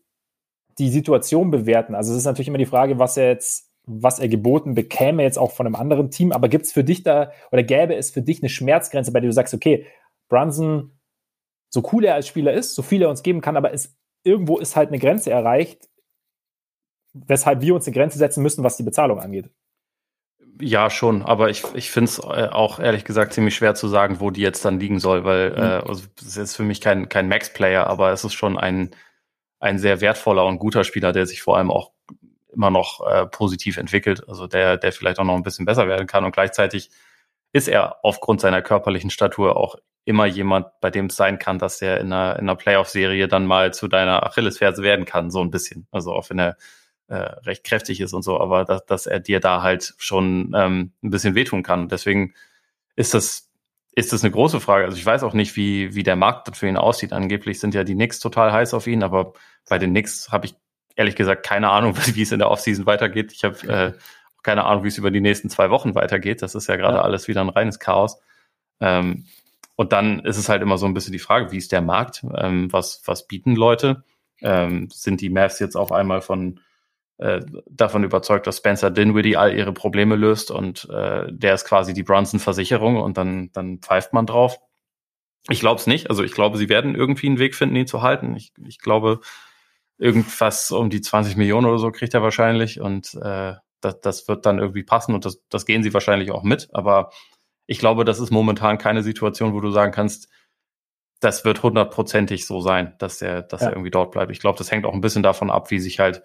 [0.77, 1.95] die Situation bewerten?
[1.95, 5.37] Also es ist natürlich immer die Frage, was er jetzt, was er geboten bekäme jetzt
[5.37, 8.21] auch von einem anderen Team, aber gibt es für dich da oder gäbe es für
[8.21, 9.85] dich eine Schmerzgrenze, bei der du sagst, okay,
[10.29, 10.97] Brunson,
[11.69, 14.57] so cool er als Spieler ist, so viel er uns geben kann, aber es irgendwo
[14.57, 15.89] ist halt eine Grenze erreicht,
[17.13, 19.49] weshalb wir uns eine Grenze setzen müssen, was die Bezahlung angeht.
[20.61, 24.19] Ja, schon, aber ich, ich finde es äh, auch ehrlich gesagt ziemlich schwer zu sagen,
[24.19, 25.57] wo die jetzt dann liegen soll, weil mhm.
[25.57, 28.91] äh, also, es ist für mich kein, kein Max-Player, aber es ist schon ein,
[29.59, 31.93] ein sehr wertvoller und guter Spieler, der sich vor allem auch
[32.51, 36.07] immer noch äh, positiv entwickelt, also der, der vielleicht auch noch ein bisschen besser werden
[36.07, 36.89] kann und gleichzeitig
[37.53, 39.75] ist er aufgrund seiner körperlichen Statur auch
[40.05, 43.45] immer jemand, bei dem es sein kann, dass er in einer, in einer Playoff-Serie dann
[43.45, 45.87] mal zu deiner Achillesferse werden kann, so ein bisschen.
[45.91, 46.57] Also auch wenn er
[47.07, 50.93] äh, recht kräftig ist und so, aber dass, dass er dir da halt schon ähm,
[51.03, 51.89] ein bisschen wehtun kann.
[51.89, 52.33] Deswegen
[52.95, 53.49] ist das,
[53.93, 54.85] ist das eine große Frage.
[54.85, 57.13] Also ich weiß auch nicht, wie, wie der Markt für ihn aussieht.
[57.13, 59.33] Angeblich sind ja die Knicks total heiß auf ihn, aber
[59.67, 60.55] bei den Knicks habe ich
[60.95, 63.31] ehrlich gesagt keine Ahnung, wie es in der Offseason weitergeht.
[63.33, 63.93] Ich habe äh,
[64.43, 66.41] keine Ahnung, wie es über die nächsten zwei Wochen weitergeht.
[66.41, 67.01] Das ist ja gerade ja.
[67.01, 68.19] alles wieder ein reines Chaos.
[68.79, 69.25] Ähm,
[69.79, 72.25] und dann ist es halt immer so ein bisschen die Frage, wie ist der Markt?
[72.35, 74.03] Ähm, was, was bieten Leute?
[74.41, 76.59] Ähm, sind die Mavs jetzt auf einmal von
[77.17, 81.93] äh, davon überzeugt, dass Spencer Dinwiddie all ihre Probleme löst und äh, der ist quasi
[81.93, 84.59] die Brunson-Versicherung und dann, dann pfeift man drauf.
[85.47, 86.09] Ich glaube es nicht.
[86.09, 88.35] Also ich glaube, sie werden irgendwie einen Weg finden, ihn zu halten.
[88.35, 89.21] Ich, ich glaube,
[89.97, 94.45] irgendwas um die 20 Millionen oder so kriegt er wahrscheinlich und äh, das, das wird
[94.45, 96.67] dann irgendwie passen und das, das gehen sie wahrscheinlich auch mit.
[96.73, 97.11] Aber
[97.69, 100.27] ich glaube, das ist momentan keine Situation, wo du sagen kannst,
[101.19, 103.67] das wird hundertprozentig so sein, dass er, dass ja.
[103.67, 104.31] er irgendwie dort bleibt.
[104.31, 106.23] Ich glaube, das hängt auch ein bisschen davon ab, wie sich halt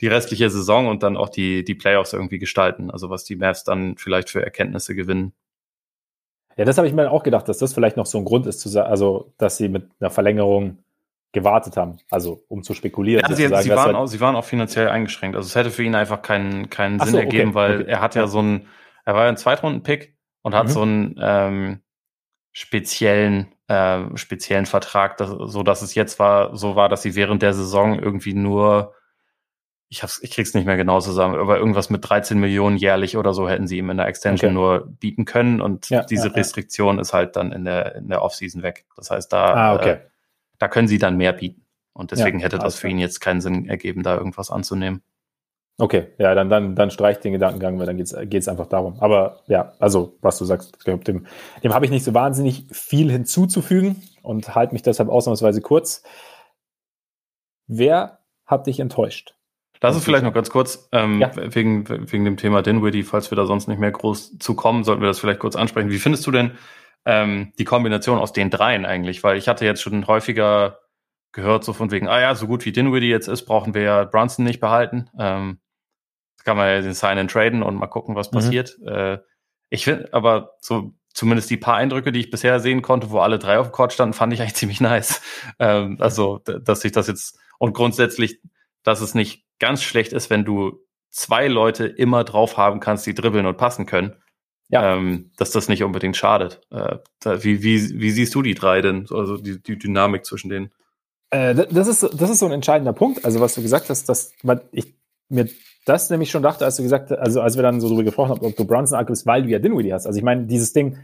[0.00, 2.90] die restliche Saison und dann auch die, die Playoffs irgendwie gestalten.
[2.90, 5.32] Also was die Mavs dann vielleicht für Erkenntnisse gewinnen.
[6.56, 8.58] Ja, das habe ich mir auch gedacht, dass das vielleicht noch so ein Grund ist,
[8.58, 10.78] zu sagen, also dass sie mit einer Verlängerung
[11.30, 13.24] gewartet haben, also um zu spekulieren.
[13.28, 15.36] Ja, sie, sagen, sie, waren halt auch, sie waren auch finanziell eingeschränkt.
[15.36, 17.90] Also es hätte für ihn einfach keinen, keinen Sinn so, ergeben, okay, weil okay.
[17.90, 18.66] er hat ja so ein,
[19.04, 20.70] er war ja ein Zweitrunden-Pick und hat mhm.
[20.70, 21.80] so einen ähm,
[22.52, 27.42] speziellen, äh, speziellen Vertrag, dass, so dass es jetzt war, so war, dass sie während
[27.42, 28.94] der Saison irgendwie nur,
[29.88, 33.34] ich hab's, ich krieg's nicht mehr genau zusammen, aber irgendwas mit 13 Millionen jährlich oder
[33.34, 34.54] so hätten sie ihm in der Extension okay.
[34.54, 37.02] nur bieten können und ja, diese ja, Restriktion ja.
[37.02, 38.86] ist halt dann in der, in der Offseason weg.
[38.96, 39.90] Das heißt, da ah, okay.
[39.90, 40.00] äh,
[40.58, 41.66] da können sie dann mehr bieten.
[41.92, 45.02] Und deswegen hätte das für ihn jetzt keinen Sinn ergeben, da irgendwas anzunehmen.
[45.78, 48.96] Okay, ja, dann, dann, dann streicht den Gedankengang, weil dann geht es einfach darum.
[49.00, 51.24] Aber ja, also, was du sagst, dem,
[51.64, 56.02] dem habe ich nicht so wahnsinnig viel hinzuzufügen und halte mich deshalb ausnahmsweise kurz.
[57.66, 59.34] Wer hat dich enttäuscht?
[59.80, 61.30] Das ist vielleicht noch ganz kurz, ähm, ja.
[61.34, 65.00] wegen, wegen dem Thema Dinwiddie, falls wir da sonst nicht mehr groß zu kommen, sollten
[65.00, 65.90] wir das vielleicht kurz ansprechen.
[65.90, 66.50] Wie findest du denn
[67.06, 70.79] ähm, die Kombination aus den dreien eigentlich, weil ich hatte jetzt schon häufiger
[71.32, 74.04] gehört, so von wegen, ah ja, so gut wie Dinwiddie jetzt ist, brauchen wir ja
[74.04, 75.08] Brunson nicht behalten.
[75.18, 75.60] Ähm,
[76.44, 78.36] kann man ja den Sign and traden und mal gucken, was mhm.
[78.36, 78.78] passiert.
[78.86, 79.18] Äh,
[79.68, 83.38] ich finde, aber so zumindest die paar Eindrücke, die ich bisher sehen konnte, wo alle
[83.38, 85.22] drei auf dem Court standen, fand ich eigentlich ziemlich nice.
[85.58, 88.40] Ähm, also, dass sich das jetzt und grundsätzlich,
[88.82, 93.14] dass es nicht ganz schlecht ist, wenn du zwei Leute immer drauf haben kannst, die
[93.14, 94.16] dribbeln und passen können
[94.70, 94.96] ja.
[94.96, 96.60] ähm, dass das nicht unbedingt schadet.
[96.70, 100.70] Äh, wie, wie, wie siehst du die drei denn, also die, die Dynamik zwischen denen?
[101.30, 103.24] Äh, das, ist, das ist so ein entscheidender Punkt.
[103.24, 104.94] Also was du gesagt hast, dass man, ich
[105.28, 105.48] mir
[105.86, 108.44] das nämlich schon dachte, als du gesagt also als wir dann so drüber gesprochen haben,
[108.44, 110.06] ob du Brunson angibst, weil du ja Dinwiddie hast.
[110.06, 110.98] Also ich meine, dieses Ding,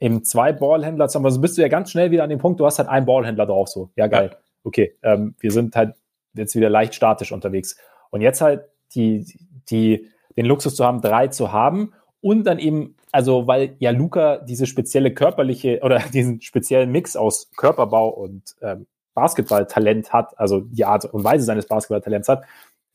[0.00, 2.60] eben zwei Ballhändler zu haben, also bist du ja ganz schnell wieder an dem Punkt,
[2.60, 4.38] du hast halt einen Ballhändler drauf, so, ja geil, ja.
[4.64, 5.94] okay, ähm, wir sind halt
[6.34, 7.76] jetzt wieder leicht statisch unterwegs.
[8.10, 8.64] Und jetzt halt
[8.94, 9.26] die,
[9.70, 14.38] die, den Luxus zu haben, drei zu haben Und dann eben, also weil ja Luca
[14.38, 20.84] diese spezielle körperliche oder diesen speziellen Mix aus Körperbau und ähm, Basketballtalent hat, also die
[20.84, 22.44] Art und Weise seines Basketballtalents hat,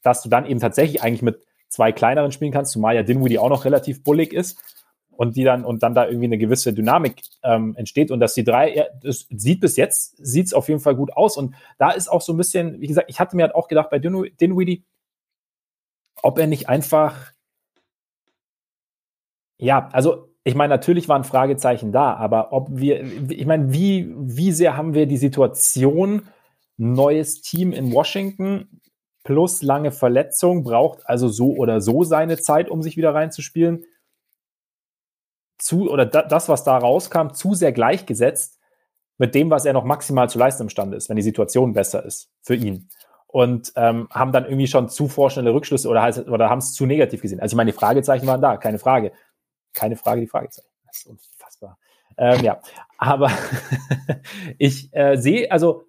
[0.02, 3.50] dass du dann eben tatsächlich eigentlich mit zwei kleineren spielen kannst, zumal ja Dinwiddie auch
[3.50, 4.60] noch relativ bullig ist
[5.12, 8.44] und die dann und dann da irgendwie eine gewisse Dynamik ähm, entsteht und dass die
[8.44, 11.92] drei, ja, das sieht bis jetzt, sieht es auf jeden Fall gut aus und da
[11.92, 14.86] ist auch so ein bisschen, wie gesagt, ich hatte mir halt auch gedacht bei Dinwiddie,
[16.22, 17.34] ob er nicht einfach,
[19.58, 24.52] ja, also ich meine, natürlich waren Fragezeichen da, aber ob wir, ich meine, wie, wie
[24.52, 26.28] sehr haben wir die Situation,
[26.78, 28.82] neues Team in Washington
[29.24, 33.84] plus lange Verletzung, braucht also so oder so seine Zeit, um sich wieder reinzuspielen.
[35.58, 38.60] Zu, oder da, das, was da rauskam, zu sehr gleichgesetzt
[39.18, 42.32] mit dem, was er noch maximal zu leisten imstande ist, wenn die Situation besser ist
[42.42, 42.88] für ihn.
[43.28, 47.22] Und ähm, haben dann irgendwie schon zu vorschnelle Rückschlüsse oder, oder haben es zu negativ
[47.22, 47.42] gesehen.
[47.42, 49.12] Also ich meine, die Fragezeichen waren da, keine Frage
[49.74, 50.68] keine Frage, die Fragezeichen.
[50.86, 51.78] Das ist unfassbar.
[52.18, 52.62] Ähm, ja,
[52.98, 53.32] aber
[54.58, 55.86] ich äh, sehe, also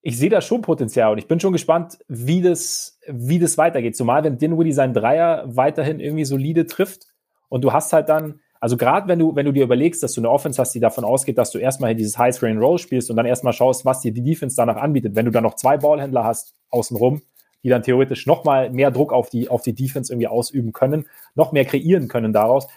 [0.00, 3.96] ich sehe da schon Potenzial und ich bin schon gespannt, wie das, wie das weitergeht.
[3.96, 7.06] Zumal wenn Dinwiddie seinen Dreier weiterhin irgendwie solide trifft
[7.48, 10.20] und du hast halt dann, also gerade wenn du, wenn du dir überlegst, dass du
[10.20, 13.16] eine Offense hast, die davon ausgeht, dass du erstmal dieses High Screen Roll spielst und
[13.16, 15.14] dann erstmal schaust, was dir die Defense danach anbietet.
[15.14, 17.22] Wenn du dann noch zwei Ballhändler hast außenrum,
[17.62, 21.06] die dann theoretisch noch mal mehr Druck auf die, auf die Defense irgendwie ausüben können,
[21.34, 22.68] noch mehr kreieren können daraus.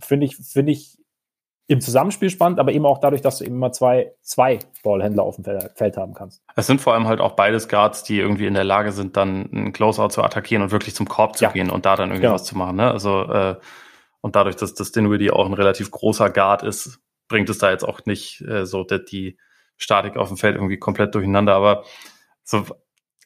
[0.00, 0.98] Finde ich, finde ich
[1.70, 5.36] im Zusammenspiel spannend, aber eben auch dadurch, dass du eben mal zwei, zwei Ballhändler auf
[5.36, 6.42] dem Feld haben kannst.
[6.56, 9.50] Es sind vor allem halt auch beides Guards, die irgendwie in der Lage sind, dann
[9.52, 11.50] einen Closeout zu attackieren und wirklich zum Korb zu ja.
[11.50, 12.34] gehen und da dann irgendwie genau.
[12.34, 12.76] was zu machen.
[12.76, 12.90] Ne?
[12.90, 13.56] Also äh,
[14.22, 17.84] und dadurch, dass das Dinwiddie auch ein relativ großer Guard ist, bringt es da jetzt
[17.84, 19.38] auch nicht äh, so die
[19.76, 21.54] Statik auf dem Feld irgendwie komplett durcheinander.
[21.54, 21.84] Aber
[22.44, 22.64] so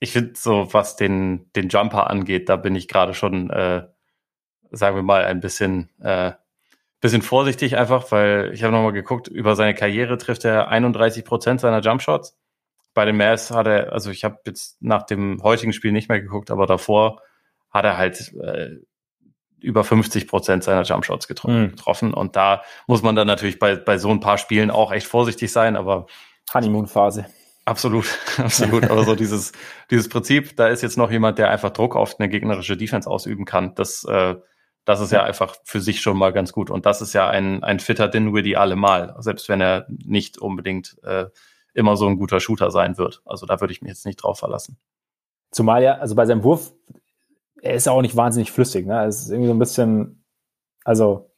[0.03, 3.87] ich finde so, was den, den Jumper angeht, da bin ich gerade schon, äh,
[4.73, 6.33] sagen wir mal, ein bisschen, äh,
[7.01, 11.61] bisschen vorsichtig einfach, weil ich habe nochmal geguckt, über seine Karriere trifft er 31 Prozent
[11.61, 12.37] seiner Jumpshots.
[12.95, 16.21] Bei den Mavs hat er, also ich habe jetzt nach dem heutigen Spiel nicht mehr
[16.21, 17.21] geguckt, aber davor
[17.71, 18.71] hat er halt äh,
[19.61, 21.71] über 50 Prozent seiner Jumpshots getro mhm.
[21.71, 22.13] getroffen.
[22.13, 25.53] Und da muss man dann natürlich bei, bei so ein paar Spielen auch echt vorsichtig
[25.53, 26.07] sein, aber
[26.53, 27.27] Honeymoon-Phase.
[27.65, 28.07] Absolut,
[28.39, 28.91] absolut.
[28.91, 29.53] Aber so dieses,
[29.91, 33.45] dieses Prinzip, da ist jetzt noch jemand, der einfach Druck auf eine gegnerische Defense ausüben
[33.45, 33.75] kann.
[33.75, 34.37] Das, äh,
[34.85, 36.71] das ist ja einfach für sich schon mal ganz gut.
[36.71, 41.27] Und das ist ja ein, ein fitter Dinwiddie allemal, selbst wenn er nicht unbedingt äh,
[41.73, 43.23] immer so ein guter Shooter sein wird.
[43.25, 44.77] Also da würde ich mich jetzt nicht drauf verlassen.
[45.53, 46.73] Zumal ja, also bei seinem Wurf,
[47.61, 48.87] er ist ja auch nicht wahnsinnig flüssig.
[48.87, 49.05] Ne?
[49.05, 50.25] Es ist irgendwie so ein bisschen,
[50.85, 51.31] also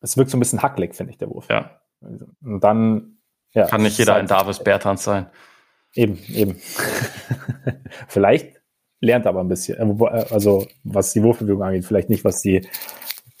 [0.00, 1.48] es wirkt so ein bisschen hacklig, finde ich, der Wurf.
[1.50, 1.80] Ja.
[2.00, 3.18] Und dann
[3.52, 5.26] ja, Kann nicht jeder ein Davis Bertans sein.
[5.94, 6.56] Eben, eben.
[8.08, 8.60] vielleicht
[9.00, 12.40] lernt er aber ein bisschen, äh, äh, also was die Wurfbewegung angeht, vielleicht nicht, was
[12.42, 12.66] die,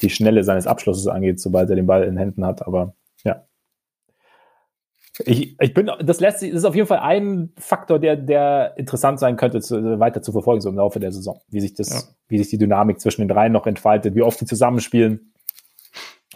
[0.00, 2.94] die Schnelle seines Abschlusses angeht, sobald er den Ball in Händen hat, aber
[3.24, 3.44] ja.
[5.24, 8.74] Ich, ich bin, das lässt sich, das ist auf jeden Fall ein Faktor, der, der
[8.76, 11.40] interessant sein könnte, zu, weiter zu verfolgen, so im Laufe der Saison.
[11.48, 12.14] Wie sich das, ja.
[12.28, 15.32] wie sich die Dynamik zwischen den dreien noch entfaltet, wie oft die zusammenspielen,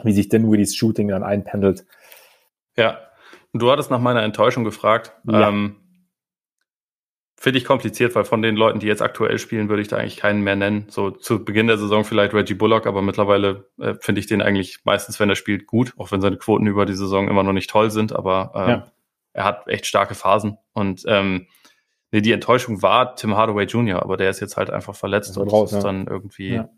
[0.02, 1.86] wie sich Dinwiddie's Shooting dann einpendelt.
[2.76, 2.98] Ja,
[3.52, 5.12] Du hattest nach meiner Enttäuschung gefragt.
[5.24, 5.48] Ja.
[5.48, 5.76] Ähm,
[7.42, 10.16] Finde ich kompliziert, weil von den Leuten, die jetzt aktuell spielen, würde ich da eigentlich
[10.16, 10.86] keinen mehr nennen.
[10.88, 14.78] So zu Beginn der Saison vielleicht Reggie Bullock, aber mittlerweile äh, finde ich den eigentlich
[14.84, 17.68] meistens, wenn er spielt, gut, auch wenn seine Quoten über die Saison immer noch nicht
[17.68, 18.92] toll sind, aber äh, ja.
[19.32, 20.56] er hat echt starke Phasen.
[20.72, 21.48] Und ähm,
[22.12, 25.48] nee, die Enttäuschung war Tim Hardaway Jr., aber der ist jetzt halt einfach verletzt und
[25.48, 25.82] raus, ist ja.
[25.82, 26.68] dann irgendwie, ja.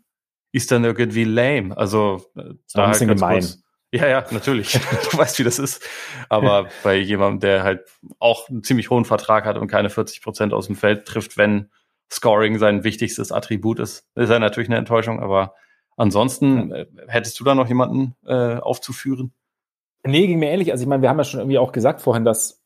[0.51, 1.77] ist dann irgendwie lame.
[1.77, 3.33] Also äh, da ein bisschen halt gemein.
[3.41, 3.63] Kurz,
[3.95, 4.73] ja, ja, natürlich.
[5.11, 5.83] du weißt, wie das ist.
[6.29, 7.85] Aber bei jemandem, der halt
[8.19, 11.69] auch einen ziemlich hohen Vertrag hat und keine 40 Prozent aus dem Feld trifft, wenn
[12.11, 15.19] Scoring sein wichtigstes Attribut ist, ist er natürlich eine Enttäuschung.
[15.19, 15.55] Aber
[15.97, 16.71] ansonsten.
[16.71, 19.33] Äh, hättest du da noch jemanden äh, aufzuführen?
[20.03, 20.71] Nee, ging mir ähnlich.
[20.71, 22.61] Also ich meine, wir haben ja schon irgendwie auch gesagt vorhin, dass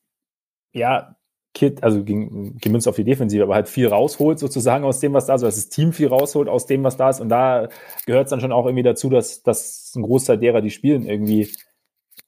[0.72, 1.16] ja,
[1.52, 5.26] Kit, also ging, gemünzt auf die Defensive, aber halt viel rausholt sozusagen aus dem, was
[5.26, 7.20] da ist, also dass das Team viel rausholt aus dem, was da ist.
[7.20, 7.68] Und da
[8.06, 11.50] gehört es dann schon auch irgendwie dazu, dass, dass ein Großteil derer, die spielen, irgendwie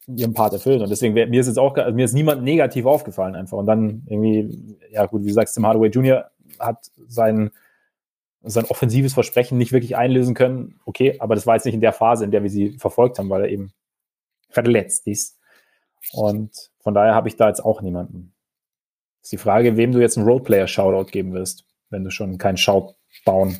[0.08, 0.82] ihren Part erfüllen.
[0.82, 3.58] Und deswegen, mir ist jetzt auch, also mir ist niemand negativ aufgefallen einfach.
[3.58, 6.30] Und dann irgendwie, ja gut, wie du sagst, Tim Hardaway Jr.
[6.58, 7.50] hat sein,
[8.42, 10.80] sein offensives Versprechen nicht wirklich einlösen können.
[10.84, 13.30] Okay, aber das war jetzt nicht in der Phase, in der wir sie verfolgt haben,
[13.30, 13.72] weil er eben
[14.48, 15.38] verletzt ist.
[16.12, 18.31] Und von daher habe ich da jetzt auch niemanden
[19.22, 23.56] ist die Frage, wem du jetzt einen Roleplayer-Shoutout geben wirst, wenn du schon keinen Shoutdown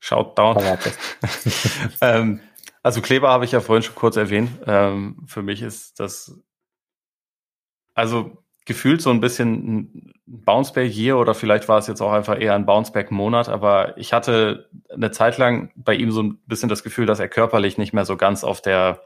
[0.00, 0.56] Shoutdown.
[2.00, 2.40] ähm,
[2.82, 4.50] also Kleber habe ich ja vorhin schon kurz erwähnt.
[4.66, 6.38] Ähm, für mich ist das,
[7.94, 12.54] also gefühlt so ein bisschen ein Bounceback-Year oder vielleicht war es jetzt auch einfach eher
[12.54, 17.06] ein Bounceback-Monat, aber ich hatte eine Zeit lang bei ihm so ein bisschen das Gefühl,
[17.06, 19.00] dass er körperlich nicht mehr so ganz auf der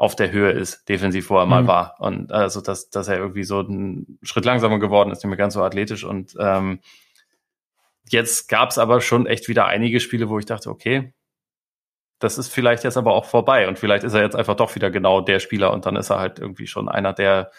[0.00, 1.50] auf der Höhe ist, defensiv, wo er mhm.
[1.50, 1.96] mal war.
[1.98, 5.52] Und also, dass, dass er irgendwie so einen Schritt langsamer geworden ist, nicht mehr ganz
[5.52, 6.04] so athletisch.
[6.04, 6.80] Und ähm,
[8.08, 11.12] jetzt gab es aber schon echt wieder einige Spiele, wo ich dachte, okay,
[12.18, 13.68] das ist vielleicht jetzt aber auch vorbei.
[13.68, 16.18] Und vielleicht ist er jetzt einfach doch wieder genau der Spieler und dann ist er
[16.18, 17.50] halt irgendwie schon einer der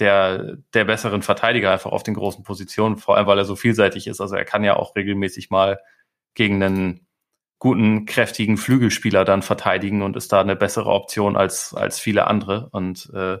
[0.00, 4.06] der, der besseren Verteidiger einfach auf den großen Positionen, vor allem weil er so vielseitig
[4.06, 4.20] ist.
[4.20, 5.80] Also er kann ja auch regelmäßig mal
[6.34, 7.07] gegen einen
[7.58, 12.68] guten, kräftigen Flügelspieler dann verteidigen und ist da eine bessere Option als, als viele andere.
[12.70, 13.38] Und äh,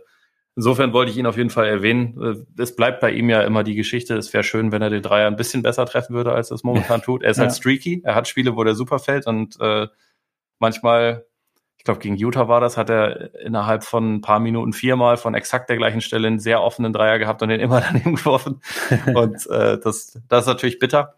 [0.56, 2.20] insofern wollte ich ihn auf jeden Fall erwähnen.
[2.20, 5.02] Äh, es bleibt bei ihm ja immer die Geschichte, es wäre schön, wenn er den
[5.02, 7.22] Dreier ein bisschen besser treffen würde, als er es momentan tut.
[7.22, 7.52] Er ist halt ja.
[7.52, 9.86] halt streaky, er hat Spiele, wo der super fällt und äh,
[10.58, 11.24] manchmal
[11.78, 15.34] ich glaube, gegen Utah war das, hat er innerhalb von ein paar Minuten viermal von
[15.34, 18.60] exakt der gleichen Stelle einen sehr offenen Dreier gehabt und den immer daneben geworfen.
[19.14, 21.14] und äh, das, das ist natürlich bitter.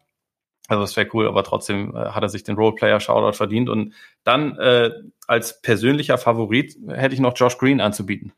[0.71, 3.69] Also das wäre cool, aber trotzdem äh, hat er sich den Roleplayer-Shoutout verdient.
[3.69, 3.93] Und
[4.23, 4.93] dann äh,
[5.27, 8.33] als persönlicher Favorit hätte ich noch Josh Green anzubieten.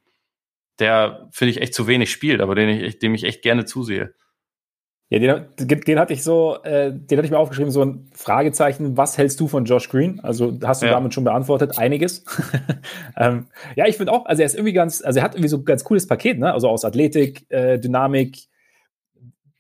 [0.79, 4.15] Der, finde ich, echt zu wenig spielt, aber den ich, dem ich echt gerne zusehe.
[5.11, 8.97] Ja, den, den hatte ich so, äh, den hatte ich mir aufgeschrieben, so ein Fragezeichen,
[8.97, 10.21] was hältst du von Josh Green?
[10.21, 10.93] Also hast du ja.
[10.93, 12.25] damit schon beantwortet, einiges.
[13.19, 15.59] ähm, ja, ich finde auch, also er ist irgendwie ganz, also er hat irgendwie so
[15.59, 16.51] ein ganz cooles Paket, ne?
[16.51, 18.49] Also aus Athletik, äh, Dynamik,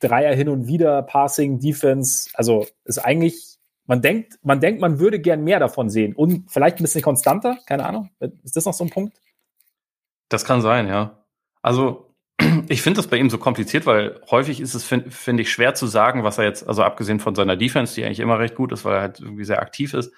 [0.02, 2.30] Dreier hin und wieder, Passing, Defense.
[2.34, 6.14] Also ist eigentlich, man denkt, man denkt, man würde gern mehr davon sehen.
[6.14, 8.10] Und vielleicht ein bisschen konstanter, keine Ahnung.
[8.42, 9.16] Ist das noch so ein Punkt?
[10.28, 11.24] Das kann sein, ja.
[11.62, 12.14] Also
[12.68, 15.74] ich finde das bei ihm so kompliziert, weil häufig ist es, finde find ich, schwer
[15.74, 18.72] zu sagen, was er jetzt, also abgesehen von seiner Defense, die eigentlich immer recht gut
[18.72, 20.12] ist, weil er halt irgendwie sehr aktiv ist,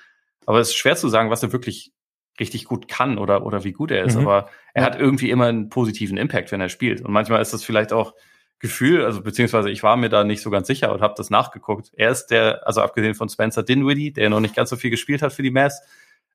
[0.47, 1.93] aber es ist schwer zu sagen, was er wirklich
[2.39, 4.17] richtig gut kann oder, oder wie gut er ist.
[4.17, 4.27] Mhm.
[4.27, 4.87] Aber er ja.
[4.87, 7.01] hat irgendwie immer einen positiven Impact, wenn er spielt.
[7.01, 8.15] Und manchmal ist das vielleicht auch
[8.59, 11.91] Gefühl, also beziehungsweise ich war mir da nicht so ganz sicher und habe das nachgeguckt.
[11.95, 15.23] Er ist der, also abgesehen von Spencer Dinwiddie, der noch nicht ganz so viel gespielt
[15.23, 15.83] hat für die Mavs,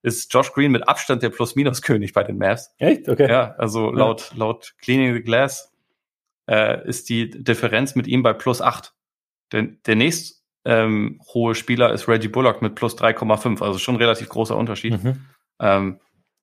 [0.02, 2.72] ist Josh Green mit Abstand der Plus-Minus-König bei den Mavs.
[2.78, 3.08] Echt?
[3.08, 3.28] Okay.
[3.28, 5.72] Ja, also laut, laut Cleaning the Glass
[6.48, 8.94] äh, ist die Differenz mit ihm bei plus 8.
[9.52, 14.00] Der, der nächst ähm, hohe Spieler ist Reggie Bullock mit plus 3,5, also schon ein
[14.00, 15.02] relativ großer Unterschied.
[15.02, 15.26] Mhm.
[15.58, 16.00] Ähm,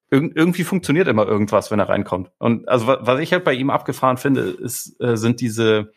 [0.10, 2.32] irg irgendwie funktioniert immer irgendwas, wenn er reinkommt.
[2.40, 5.92] Und also was ich halt bei ihm abgefahren finde, ist, äh, sind diese,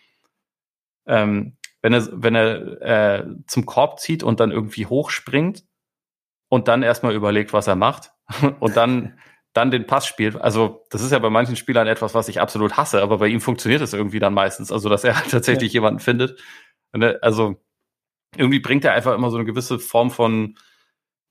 [1.07, 5.65] ähm, wenn er, wenn er äh, zum Korb zieht und dann irgendwie hochspringt
[6.49, 8.13] und dann erstmal überlegt, was er macht
[8.61, 9.19] und dann
[9.53, 10.37] dann den Pass spielt.
[10.37, 13.41] Also das ist ja bei manchen Spielern etwas, was ich absolut hasse, aber bei ihm
[13.41, 14.71] funktioniert es irgendwie dann meistens.
[14.71, 15.79] Also dass er halt tatsächlich ja.
[15.79, 16.41] jemanden findet.
[17.21, 17.61] Also
[18.37, 20.57] irgendwie bringt er einfach immer so eine gewisse Form von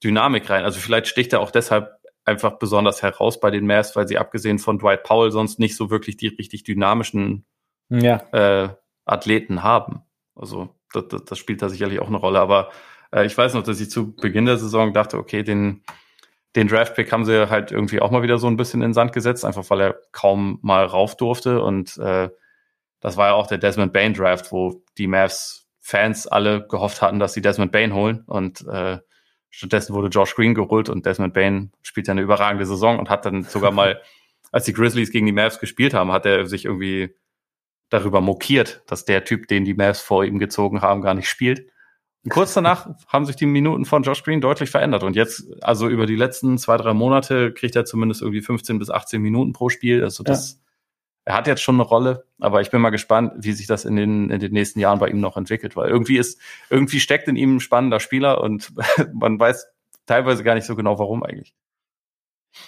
[0.03, 0.63] Dynamik rein.
[0.63, 1.98] Also vielleicht sticht er auch deshalb
[2.29, 5.89] einfach besonders heraus bei den Mavs, weil sie abgesehen von Dwight Powell sonst nicht so
[5.89, 7.45] wirklich die richtig dynamischen
[7.89, 8.21] ja.
[8.31, 8.69] äh,
[9.05, 10.03] Athleten haben.
[10.35, 12.39] Also das, das, das, spielt da sicherlich auch eine Rolle.
[12.39, 12.69] Aber
[13.11, 15.83] äh, ich weiß noch, dass ich zu Beginn der Saison dachte, okay, den
[16.55, 19.13] den Draftpick haben sie halt irgendwie auch mal wieder so ein bisschen in den Sand
[19.13, 21.61] gesetzt, einfach weil er kaum mal rauf durfte.
[21.61, 22.29] Und äh,
[22.99, 27.19] das war ja auch der Desmond Bain Draft, wo die Mavs Fans alle gehofft hatten,
[27.19, 28.23] dass sie Desmond Bain holen.
[28.25, 28.97] Und äh,
[29.49, 33.25] stattdessen wurde Josh Green geholt und Desmond Bain spielt ja eine überragende Saison und hat
[33.25, 34.01] dann sogar mal,
[34.51, 37.15] als die Grizzlies gegen die Mavs gespielt haben, hat er sich irgendwie
[37.89, 41.71] darüber mokiert, dass der Typ, den die Mavs vor ihm gezogen haben, gar nicht spielt.
[42.23, 45.03] Und kurz danach haben sich die Minuten von Josh Green deutlich verändert.
[45.03, 48.89] Und jetzt, also über die letzten zwei, drei Monate, kriegt er zumindest irgendwie 15 bis
[48.89, 50.03] 18 Minuten pro Spiel.
[50.03, 50.68] Also das, ja.
[51.29, 53.95] Er hat jetzt schon eine Rolle, aber ich bin mal gespannt, wie sich das in
[53.95, 57.35] den, in den nächsten Jahren bei ihm noch entwickelt, weil irgendwie ist, irgendwie steckt in
[57.35, 58.73] ihm ein spannender Spieler und
[59.13, 59.67] man weiß
[60.07, 61.53] teilweise gar nicht so genau, warum eigentlich.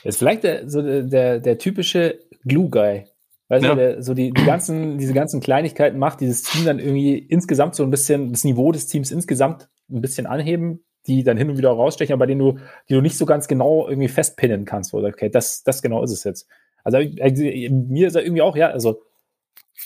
[0.03, 3.05] ist vielleicht der, so der, der typische Glue-Guy.
[3.47, 3.71] Weißt ja.
[3.71, 7.74] du, der so die, die ganzen, diese ganzen Kleinigkeiten macht, dieses Team dann irgendwie insgesamt
[7.74, 11.58] so ein bisschen, das Niveau des Teams insgesamt ein bisschen anheben, die dann hin und
[11.58, 12.59] wieder rausstechen, aber denen du,
[12.89, 16.12] die du nicht so ganz genau irgendwie festpinnen kannst, oder okay, das, das genau ist
[16.12, 16.47] es jetzt.
[16.83, 19.01] Also, mir ist er irgendwie auch, ja, also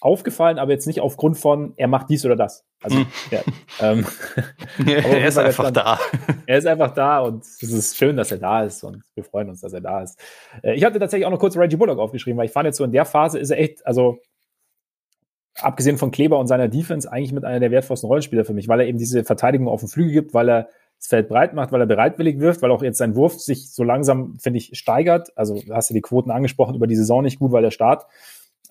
[0.02, 2.66] aufgefallen, aber jetzt nicht aufgrund von, er macht dies oder das.
[2.82, 3.08] Also, hm.
[3.32, 3.40] ja,
[3.82, 4.06] ähm,
[4.86, 6.00] er ist einfach da.
[6.46, 9.50] Er ist einfach da und es ist schön, dass er da ist und wir freuen
[9.50, 10.20] uns, dass er da ist.
[10.62, 12.84] Äh, ich hatte tatsächlich auch noch kurz Reggie Bullock aufgeschrieben, weil ich fand jetzt so
[12.84, 14.20] in der Phase ist er echt, also
[15.60, 18.82] abgesehen von Kleber und seiner Defense, eigentlich mit einer der wertvollsten Rollenspieler für mich, weil
[18.82, 20.70] er eben diese Verteidigung auf dem Flügel gibt, weil er
[21.06, 23.84] das Feld breit macht, weil er bereitwillig wirft, weil auch jetzt sein Wurf sich so
[23.84, 25.36] langsam, finde ich, steigert.
[25.38, 28.06] Also hast du die Quoten angesprochen über die Saison nicht gut, weil der Start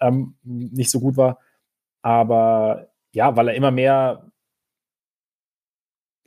[0.00, 1.38] ähm, nicht so gut war.
[2.02, 4.30] Aber ja, weil er immer mehr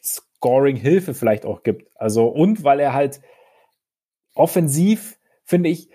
[0.03, 1.91] Scoring-Hilfe vielleicht auch gibt.
[1.95, 3.21] Also, und weil er halt
[4.33, 5.89] offensiv, finde ich,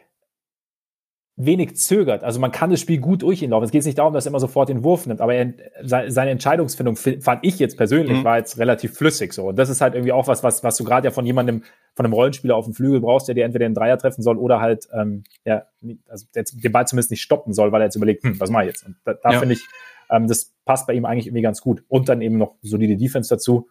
[1.46, 2.24] wenig zögert.
[2.24, 3.64] Also man kann das Spiel gut durch ihn laufen.
[3.64, 5.52] Es geht nicht darum, dass er immer sofort den Wurf nimmt, aber er,
[5.82, 8.24] seine Entscheidungsfindung fand ich jetzt persönlich mhm.
[8.24, 9.48] war jetzt relativ flüssig so.
[9.48, 11.62] Und das ist halt irgendwie auch was, was, was du gerade ja von jemandem,
[11.94, 14.60] von einem Rollenspieler auf dem Flügel brauchst, der dir entweder den Dreier treffen soll oder
[14.60, 15.64] halt, ähm, ja,
[16.08, 18.68] also den Ball zumindest nicht stoppen soll, weil er jetzt überlegt, hm, was mache ich
[18.68, 18.86] jetzt?
[18.86, 19.38] Und da, da ja.
[19.38, 19.66] finde ich,
[20.10, 21.82] ähm, das passt bei ihm eigentlich irgendwie ganz gut.
[21.88, 23.68] Und dann eben noch solide Defense dazu.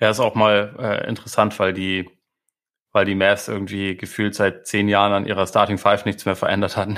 [0.00, 2.08] Ja, ist auch mal äh, interessant, weil die
[2.94, 6.76] weil die Mavs irgendwie gefühlt seit zehn Jahren an ihrer Starting Five nichts mehr verändert
[6.76, 6.96] hatten.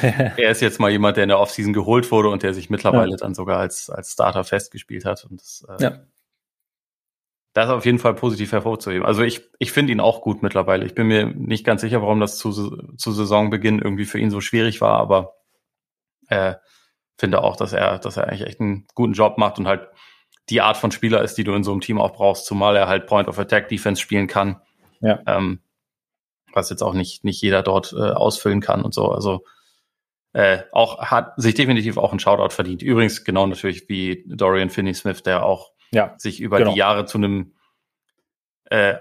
[0.00, 3.10] er ist jetzt mal jemand, der in der Offseason geholt wurde und der sich mittlerweile
[3.10, 3.16] ja.
[3.16, 5.26] dann sogar als, als Starter festgespielt hat.
[5.28, 5.98] Und das, äh, ja.
[7.52, 9.04] das ist auf jeden Fall positiv hervorzuheben.
[9.04, 10.86] Also ich, ich finde ihn auch gut mittlerweile.
[10.86, 14.40] Ich bin mir nicht ganz sicher, warum das zu, zu Saisonbeginn irgendwie für ihn so
[14.40, 15.34] schwierig war, aber
[16.28, 16.54] äh,
[17.16, 19.88] finde auch, dass er, dass er eigentlich echt einen guten Job macht und halt
[20.48, 22.86] die Art von Spieler ist, die du in so einem Team auch brauchst, zumal er
[22.86, 24.60] halt Point of Attack Defense spielen kann
[25.00, 25.20] ja.
[25.26, 25.60] Ähm,
[26.52, 29.10] was jetzt auch nicht, nicht jeder dort äh, ausfüllen kann und so.
[29.10, 29.44] Also
[30.32, 32.82] äh, auch hat sich definitiv auch ein Shoutout verdient.
[32.82, 36.72] Übrigens genau natürlich wie Dorian Finney-Smith, der auch ja, sich über genau.
[36.72, 37.54] die Jahre zu einem
[38.64, 38.96] äh,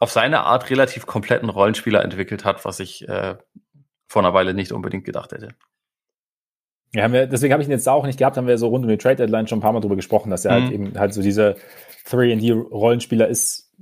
[0.00, 3.36] auf seine Art relativ kompletten Rollenspieler entwickelt hat, was ich äh,
[4.06, 5.54] vor einer Weile nicht unbedingt gedacht hätte.
[6.94, 8.84] Ja, haben wir, deswegen habe ich ihn jetzt auch nicht gehabt, haben wir so rund
[8.84, 10.68] um die Trade Deadline schon ein paar Mal drüber gesprochen, dass er halt mhm.
[10.68, 11.56] halt eben halt so diese
[12.06, 13.72] 3D-Rollenspieler ist,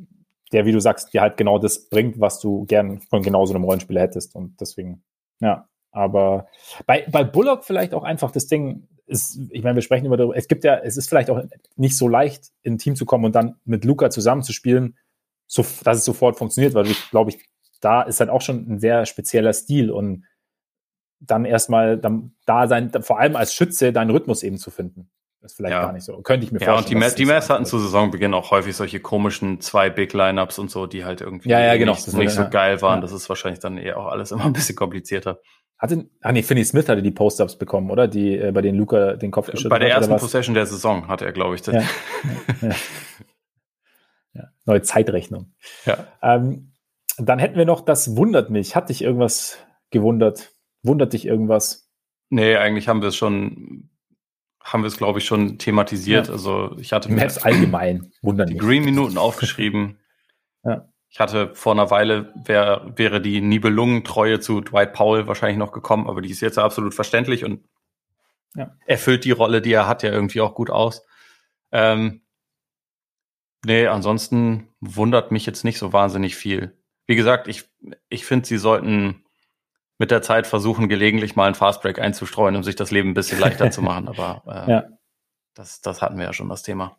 [0.52, 3.54] der, wie du sagst, dir halt genau das bringt, was du gern von genau so
[3.54, 4.34] einem Rollenspieler hättest.
[4.34, 5.02] Und deswegen,
[5.40, 5.68] ja.
[5.90, 6.48] Aber
[6.86, 10.36] bei, bei Bullock vielleicht auch einfach das Ding ist, ich meine, wir sprechen über darüber,
[10.36, 11.42] es gibt ja, es ist vielleicht auch
[11.76, 14.96] nicht so leicht, in ein Team zu kommen und dann mit Luca zusammenzuspielen,
[15.46, 17.44] so, dass es sofort funktioniert, weil ich glaube ich,
[17.80, 20.24] da ist halt auch schon ein sehr spezieller Stil und
[21.20, 25.10] dann erstmal dann da sein, vor allem als Schütze, deinen Rhythmus eben zu finden.
[25.42, 25.82] Das ist vielleicht ja.
[25.82, 26.22] gar nicht so.
[26.22, 27.00] Könnte ich mir ja, vorstellen.
[27.00, 30.60] Ja, und die, die Mavs hatten zu Saisonbeginn auch häufig solche komischen zwei Big Lineups
[30.60, 31.94] und so, die halt irgendwie ja, ja, genau.
[31.94, 33.00] nicht, nicht so geil waren.
[33.00, 35.40] Das ist wahrscheinlich dann eher auch alles immer ein bisschen komplizierter.
[35.78, 38.06] Hatte, ah nee, Finney Smith hatte die Post-Ups bekommen, oder?
[38.06, 39.80] Die, äh, bei denen Luca den Kopf geschüttelt hat.
[39.80, 41.62] Bei der ersten Possession der Saison hatte er, glaube ich.
[41.72, 41.82] Ja.
[44.34, 44.44] ja.
[44.64, 45.54] Neue Zeitrechnung.
[45.84, 46.06] Ja.
[46.22, 46.72] Ähm,
[47.18, 48.76] dann hätten wir noch, das wundert mich.
[48.76, 49.58] Hat dich irgendwas
[49.90, 50.52] gewundert?
[50.84, 51.90] Wundert dich irgendwas?
[52.30, 53.90] Nee, eigentlich haben wir es schon
[54.64, 56.28] haben wir es, glaube ich, schon thematisiert.
[56.28, 56.32] Ja.
[56.32, 59.98] Also ich hatte mir allgemein wundern die Green-Minuten aufgeschrieben.
[60.64, 60.88] ja.
[61.08, 66.08] Ich hatte vor einer Weile, wär, wäre die Nibelungentreue zu Dwight Powell wahrscheinlich noch gekommen,
[66.08, 67.60] aber die ist jetzt absolut verständlich und
[68.54, 68.74] ja.
[68.86, 71.04] erfüllt die Rolle, die er hat, ja irgendwie auch gut aus.
[71.70, 72.22] Ähm,
[73.64, 76.78] nee, ansonsten wundert mich jetzt nicht so wahnsinnig viel.
[77.06, 77.68] Wie gesagt, ich,
[78.08, 79.21] ich finde, sie sollten
[79.98, 83.40] mit der Zeit versuchen, gelegentlich mal einen Fastbreak einzustreuen, um sich das Leben ein bisschen
[83.40, 84.08] leichter zu machen.
[84.16, 84.84] Aber äh, ja.
[85.54, 86.96] das, das hatten wir ja schon das Thema.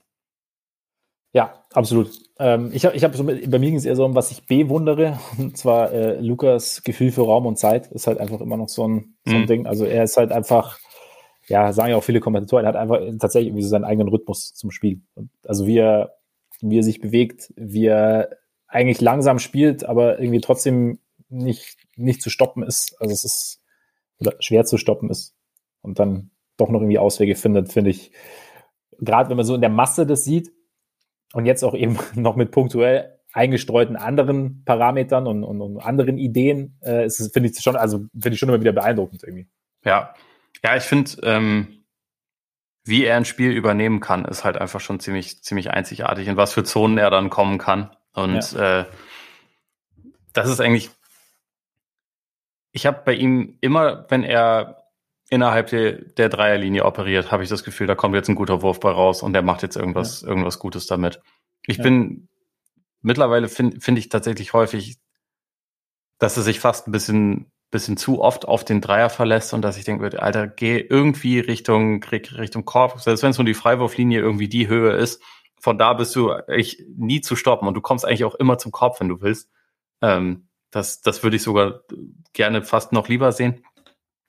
[1.33, 2.11] Ja, absolut.
[2.37, 4.45] Ähm, ich habe, ich hab so, bei mir ging es eher so um, was ich
[4.45, 5.19] bewundere.
[5.37, 8.87] Und zwar äh, Lukas Gefühl für Raum und Zeit ist halt einfach immer noch so
[8.87, 9.47] ein, so ein mhm.
[9.47, 9.67] Ding.
[9.67, 10.77] Also er ist halt einfach,
[11.47, 14.53] ja, sagen ja auch viele Kommentatoren, er hat einfach tatsächlich irgendwie so seinen eigenen Rhythmus
[14.53, 15.01] zum Spiel.
[15.43, 16.17] Also wie er,
[16.61, 18.29] wie er sich bewegt, wie er
[18.67, 20.99] eigentlich langsam spielt, aber irgendwie trotzdem
[21.29, 22.95] nicht, nicht zu stoppen ist.
[22.99, 23.61] Also es ist
[24.19, 25.35] oder schwer zu stoppen ist
[25.81, 28.11] und dann doch noch irgendwie Auswege findet, finde ich.
[28.99, 30.51] Gerade wenn man so in der Masse das sieht
[31.33, 36.77] und jetzt auch eben noch mit punktuell eingestreuten anderen Parametern und, und, und anderen Ideen,
[36.83, 39.47] äh, ist finde ich schon, also finde ich schon immer wieder beeindruckend irgendwie.
[39.83, 40.13] Ja,
[40.63, 41.83] ja, ich finde, ähm,
[42.85, 46.53] wie er ein Spiel übernehmen kann, ist halt einfach schon ziemlich, ziemlich einzigartig, in was
[46.53, 47.89] für Zonen er dann kommen kann.
[48.13, 48.81] Und ja.
[48.81, 48.85] äh,
[50.33, 50.91] das ist eigentlich
[52.73, 54.83] ich habe bei ihm immer, wenn er
[55.29, 58.79] innerhalb der, der Dreierlinie operiert, habe ich das Gefühl, da kommt jetzt ein guter Wurf
[58.79, 60.27] bei raus und der macht jetzt irgendwas, ja.
[60.27, 61.21] irgendwas Gutes damit.
[61.65, 61.83] Ich ja.
[61.83, 62.27] bin
[63.01, 64.97] mittlerweile finde find ich tatsächlich häufig,
[66.17, 69.77] dass er sich fast ein bisschen, bisschen zu oft auf den Dreier verlässt und dass
[69.77, 74.49] ich denke, Alter, geh irgendwie Richtung, Richtung Korb, selbst wenn es nur die Freiwurflinie irgendwie
[74.49, 75.21] die Höhe ist,
[75.59, 78.71] von da bist du echt nie zu stoppen und du kommst eigentlich auch immer zum
[78.71, 79.49] Korb, wenn du willst.
[80.01, 81.81] Ähm, das, das würde ich sogar
[82.33, 83.63] gerne fast noch lieber sehen,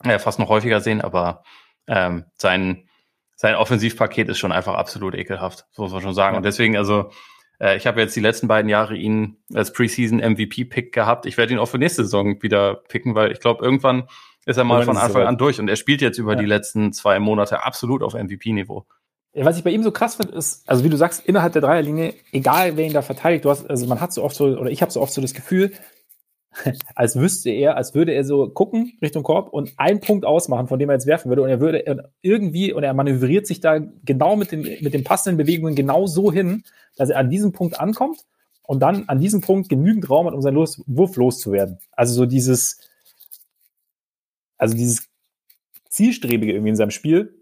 [0.04, 1.42] äh, fast noch häufiger sehen, aber
[1.86, 2.88] ähm, sein,
[3.34, 6.36] sein Offensivpaket ist schon einfach absolut ekelhaft, so muss man schon sagen.
[6.36, 7.10] Und deswegen, also,
[7.58, 11.24] äh, ich habe jetzt die letzten beiden Jahre ihn als Preseason MVP-Pick gehabt.
[11.26, 14.08] Ich werde ihn auch für nächste Saison wieder picken, weil ich glaube, irgendwann
[14.44, 16.38] ist er mal von Anfang an durch und er spielt jetzt über ja.
[16.38, 18.84] die letzten zwei Monate absolut auf MVP-Niveau.
[19.36, 22.14] Was ich bei ihm so krass finde, ist, also wie du sagst, innerhalb der Dreierlinie,
[22.30, 24.80] egal wer ihn da verteidigt, du hast, also man hat so oft so, oder ich
[24.80, 25.72] habe so oft so das Gefühl,
[26.94, 30.78] als wüsste er, als würde er so gucken Richtung Korb und einen Punkt ausmachen, von
[30.78, 34.36] dem er jetzt werfen würde und er würde irgendwie und er manövriert sich da genau
[34.36, 36.64] mit den, mit den passenden Bewegungen genau so hin,
[36.96, 38.24] dass er an diesem Punkt ankommt
[38.62, 41.78] und dann an diesem Punkt genügend Raum hat, um seinen Los, Wurf loszuwerden.
[41.92, 42.78] Also so dieses,
[44.56, 45.08] also dieses
[45.88, 47.34] Zielstrebige irgendwie in seinem Spiel,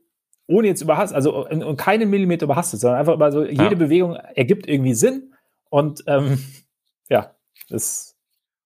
[0.46, 3.74] ohne jetzt überhastet, also und keinen Millimeter überhastet, sondern einfach mal so, jede ja.
[3.74, 5.34] Bewegung ergibt irgendwie Sinn
[5.70, 6.38] und ähm,
[7.08, 7.34] ja,
[7.68, 8.11] das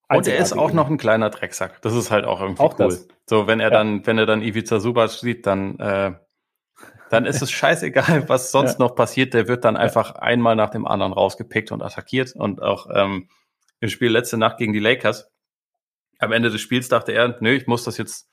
[0.09, 1.81] und er ist auch noch ein kleiner Drecksack.
[1.81, 2.85] Das ist halt auch irgendwie auch cool.
[2.85, 3.07] Das.
[3.25, 3.77] So, wenn er ja.
[3.77, 6.13] dann, wenn er dann Ivica Subac sieht, dann, äh,
[7.09, 8.85] dann ist es scheißegal, was sonst ja.
[8.85, 9.33] noch passiert.
[9.33, 9.81] Der wird dann ja.
[9.81, 12.33] einfach einmal nach dem anderen rausgepickt und attackiert.
[12.35, 13.29] Und auch ähm,
[13.81, 15.29] im Spiel letzte Nacht gegen die Lakers.
[16.19, 18.29] Am Ende des Spiels dachte er, nö, ich muss das jetzt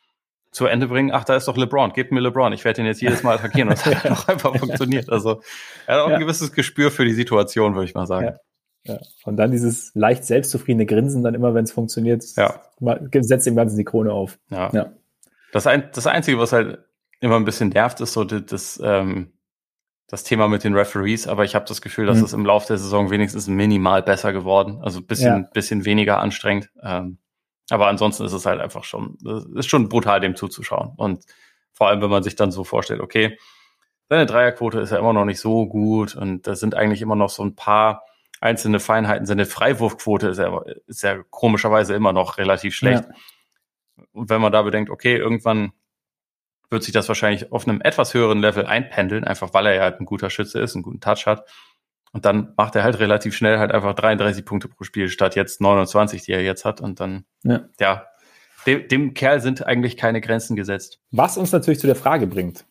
[0.53, 1.11] zu Ende bringen.
[1.13, 1.93] Ach, da ist doch LeBron.
[1.93, 2.53] Gebt mir LeBron.
[2.53, 3.69] Ich werde ihn jetzt jedes Mal attackieren.
[3.69, 5.11] Und das hat auch einfach funktioniert.
[5.11, 5.43] Also
[5.87, 8.37] er hat auch ein gewisses Gespür für die Situation, würde ich mal sagen.
[8.86, 8.98] Ja.
[9.24, 12.61] Und dann dieses leicht selbstzufriedene Grinsen dann immer, wenn es funktioniert, ja.
[13.20, 14.39] setzt dem Ganzen die Krone auf.
[14.51, 14.70] Ja.
[14.73, 14.93] ja.
[15.52, 16.78] Das, ein, das Einzige, was halt
[17.20, 19.32] immer ein bisschen nervt, ist so das, das, ähm,
[20.09, 22.24] das Thema mit den Referees, aber ich habe das Gefühl, dass mhm.
[22.24, 24.81] es im Laufe der Saison wenigstens minimal besser geworden.
[24.82, 25.48] Also ein bisschen, ja.
[25.52, 26.70] bisschen weniger anstrengend.
[26.82, 27.19] Ähm,
[27.70, 29.16] aber ansonsten ist es halt einfach schon,
[29.56, 30.93] ist schon brutal, dem zuzuschauen.
[30.97, 31.24] Und
[31.73, 33.39] vor allem, wenn man sich dann so vorstellt, okay,
[34.11, 37.31] seine Dreierquote ist ja immer noch nicht so gut und da sind eigentlich immer noch
[37.31, 38.02] so ein paar
[38.40, 39.27] einzelne Feinheiten.
[39.27, 43.05] Seine Freiwurfquote ist ja, ist ja komischerweise immer noch relativ schlecht.
[43.05, 44.05] Ja.
[44.12, 45.73] Und wenn man da bedenkt, okay, irgendwann
[46.70, 50.01] wird sich das wahrscheinlich auf einem etwas höheren Level einpendeln, einfach weil er ja halt
[50.01, 51.48] ein guter Schütze ist, einen guten Touch hat.
[52.12, 55.61] Und dann macht er halt relativ schnell halt einfach 33 Punkte pro Spiel statt jetzt
[55.61, 56.81] 29, die er jetzt hat.
[56.81, 58.06] Und dann, ja, ja
[58.66, 61.01] dem, dem Kerl sind eigentlich keine Grenzen gesetzt.
[61.11, 62.65] Was uns natürlich zu der Frage bringt,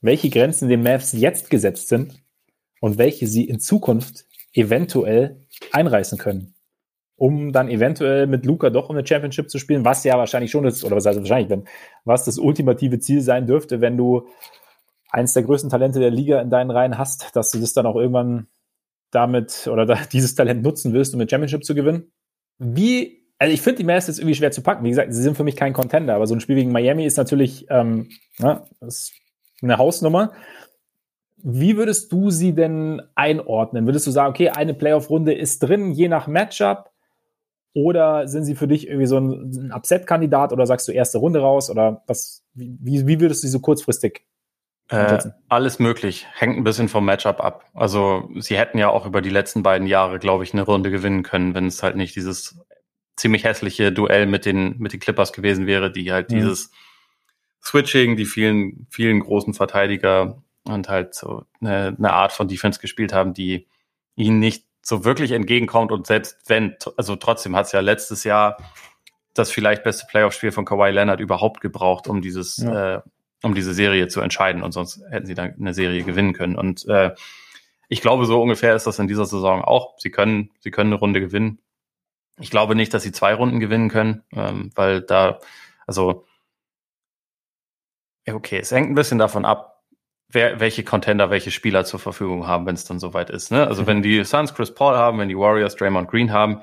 [0.00, 2.22] welche Grenzen den Mavs jetzt gesetzt sind
[2.80, 6.54] und welche sie in Zukunft eventuell einreißen können.
[7.16, 10.64] Um dann eventuell mit Luca doch um eine Championship zu spielen, was ja wahrscheinlich schon
[10.64, 11.64] ist, oder was heißt wahrscheinlich, wenn,
[12.04, 14.28] was das ultimative Ziel sein dürfte, wenn du
[15.10, 17.96] eins der größten Talente der Liga in deinen Reihen hast, dass du das dann auch
[17.96, 18.46] irgendwann
[19.10, 22.12] damit oder da, dieses Talent nutzen willst, um eine Championship zu gewinnen.
[22.58, 24.84] Wie, also ich finde die Mavs jetzt irgendwie schwer zu packen.
[24.84, 27.16] Wie gesagt, sie sind für mich kein Contender, aber so ein Spiel gegen Miami ist
[27.16, 28.08] natürlich ähm,
[28.38, 29.12] na, ist
[29.62, 30.32] eine Hausnummer.
[31.42, 33.86] Wie würdest du sie denn einordnen?
[33.86, 36.90] Würdest du sagen, okay, eine Playoff-Runde ist drin, je nach Matchup?
[37.74, 41.70] Oder sind sie für dich irgendwie so ein, Upset-Kandidat oder sagst du erste Runde raus?
[41.70, 44.24] Oder was, wie, wie würdest du sie so kurzfristig
[44.90, 46.26] äh, alles möglich.
[46.32, 47.66] Hängt ein bisschen vom Matchup ab.
[47.74, 51.22] Also sie hätten ja auch über die letzten beiden Jahre, glaube ich, eine Runde gewinnen
[51.22, 52.58] können, wenn es halt nicht dieses
[53.16, 56.36] ziemlich hässliche Duell mit den, mit den Clippers gewesen wäre, die halt mhm.
[56.36, 56.70] dieses
[57.62, 63.12] Switching, die vielen, vielen großen Verteidiger und halt so eine, eine Art von Defense gespielt
[63.12, 63.66] haben, die
[64.16, 68.56] ihnen nicht so wirklich entgegenkommt und selbst wenn, also trotzdem hat es ja letztes Jahr
[69.34, 72.96] das vielleicht beste Playoff-Spiel von Kawhi Leonard überhaupt gebraucht, um dieses, ja.
[72.96, 73.00] äh,
[73.42, 76.56] um diese Serie zu entscheiden und sonst hätten sie dann eine Serie gewinnen können.
[76.56, 77.14] Und äh,
[77.88, 79.94] ich glaube, so ungefähr ist das in dieser Saison auch.
[79.98, 81.60] Sie können, sie können eine Runde gewinnen.
[82.40, 85.38] Ich glaube nicht, dass sie zwei Runden gewinnen können, ähm, weil da,
[85.86, 86.24] also
[88.26, 89.77] okay, es hängt ein bisschen davon ab,
[90.28, 93.50] wer, welche Contender welche Spieler zur Verfügung haben, wenn es dann soweit ist.
[93.50, 93.66] Ne?
[93.66, 93.86] Also mhm.
[93.86, 96.62] wenn die Suns Chris Paul haben, wenn die Warriors Draymond Green haben,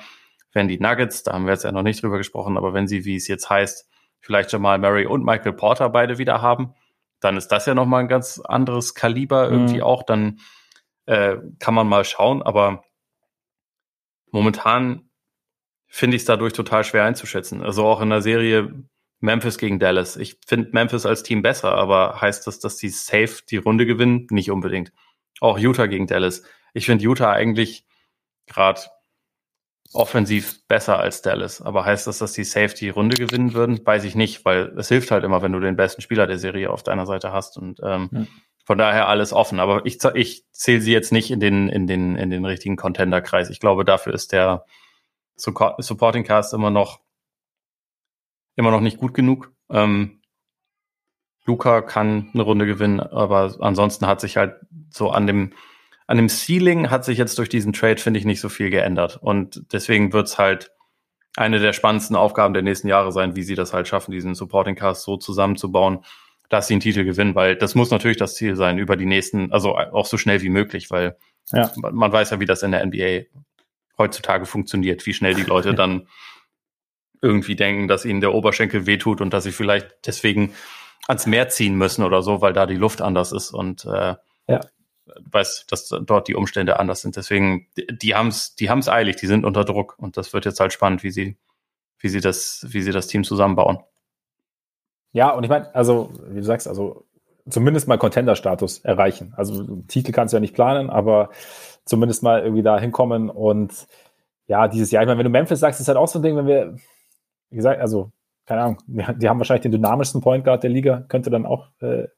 [0.54, 3.06] wenn die Nuggets, da haben wir jetzt ja noch nicht drüber gesprochen, aber wenn sie,
[3.06, 3.90] wie es jetzt heißt,
[4.22, 6.74] vielleicht Jamal Murray und Michael Porter beide wieder haben,
[7.20, 9.84] dann ist das ja nochmal ein ganz anderes Kaliber irgendwie mhm.
[9.84, 10.04] auch.
[10.04, 10.40] Dann
[11.06, 12.84] äh, kann man mal schauen, aber
[14.32, 15.10] momentan
[15.88, 17.62] finde ich es dadurch total schwer einzuschätzen.
[17.62, 18.86] Also auch in der Serie
[19.26, 20.16] Memphis gegen Dallas.
[20.16, 24.28] Ich finde Memphis als Team besser, aber heißt das, dass die safe die Runde gewinnen?
[24.30, 24.94] Nicht unbedingt.
[25.42, 26.44] Auch Utah gegen Dallas.
[26.74, 27.86] Ich finde Utah eigentlich
[28.48, 28.82] gerade
[29.94, 31.62] offensiv besser als Dallas.
[31.62, 33.86] Aber heißt das, dass die safe die Runde gewinnen würden?
[33.86, 36.70] Weiß ich nicht, weil es hilft halt immer, wenn du den besten Spieler der Serie
[36.70, 37.58] auf deiner Seite hast.
[37.58, 38.26] Und ähm, ja.
[38.66, 39.60] von daher alles offen.
[39.60, 43.50] Aber ich, ich zähle sie jetzt nicht in den, in den, in den richtigen Contender-Kreis.
[43.50, 44.66] Ich glaube, dafür ist der
[45.38, 47.00] Supporting Cast immer noch
[48.56, 49.52] immer noch nicht gut genug.
[49.70, 50.22] Ähm,
[51.46, 54.56] Luca kann eine Runde gewinnen, aber ansonsten hat sich halt
[54.90, 55.54] so an dem,
[56.08, 59.20] an dem Ceiling hat sich jetzt durch diesen Trade, finde ich, nicht so viel geändert.
[59.22, 60.72] Und deswegen wird's halt
[61.36, 64.76] eine der spannendsten Aufgaben der nächsten Jahre sein, wie sie das halt schaffen, diesen Supporting
[64.76, 66.00] Cast so zusammenzubauen,
[66.50, 69.52] dass sie einen Titel gewinnen, weil das muss natürlich das Ziel sein, über die nächsten,
[69.52, 71.18] also auch so schnell wie möglich, weil
[71.52, 71.72] ja.
[71.76, 73.26] man weiß ja, wie das in der NBA
[73.98, 76.08] heutzutage funktioniert, wie schnell die Leute dann
[77.26, 80.54] irgendwie denken, dass ihnen der Oberschenkel wehtut und dass sie vielleicht deswegen
[81.08, 84.16] ans Meer ziehen müssen oder so, weil da die Luft anders ist und äh,
[84.48, 84.62] ja.
[85.32, 87.16] weiß, dass dort die Umstände anders sind.
[87.16, 90.60] Deswegen, die haben es die haben's eilig, die sind unter Druck und das wird jetzt
[90.60, 91.38] halt spannend, wie sie,
[92.00, 93.80] wie sie das, wie sie das Team zusammenbauen.
[95.12, 97.06] Ja, und ich meine, also, wie du sagst, also
[97.50, 99.34] zumindest mal Contender-Status erreichen.
[99.38, 101.30] Also Titel kannst du ja nicht planen, aber
[101.86, 103.88] zumindest mal irgendwie da hinkommen und
[104.48, 106.36] ja, dieses Jahr, ich meine, wenn du Memphis sagst, ist halt auch so ein Ding,
[106.36, 106.76] wenn wir
[107.56, 108.12] wie gesagt, also
[108.46, 112.10] keine Ahnung, die haben wahrscheinlich den dynamischsten Point Guard der Liga, könnte dann auch äh,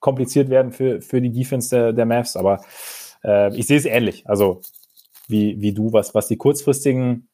[0.00, 2.64] kompliziert werden für, für die Defense der, der Mavs, aber
[3.22, 4.62] äh, ich sehe es ähnlich, also
[5.28, 7.28] wie, wie du, was, was die kurzfristigen,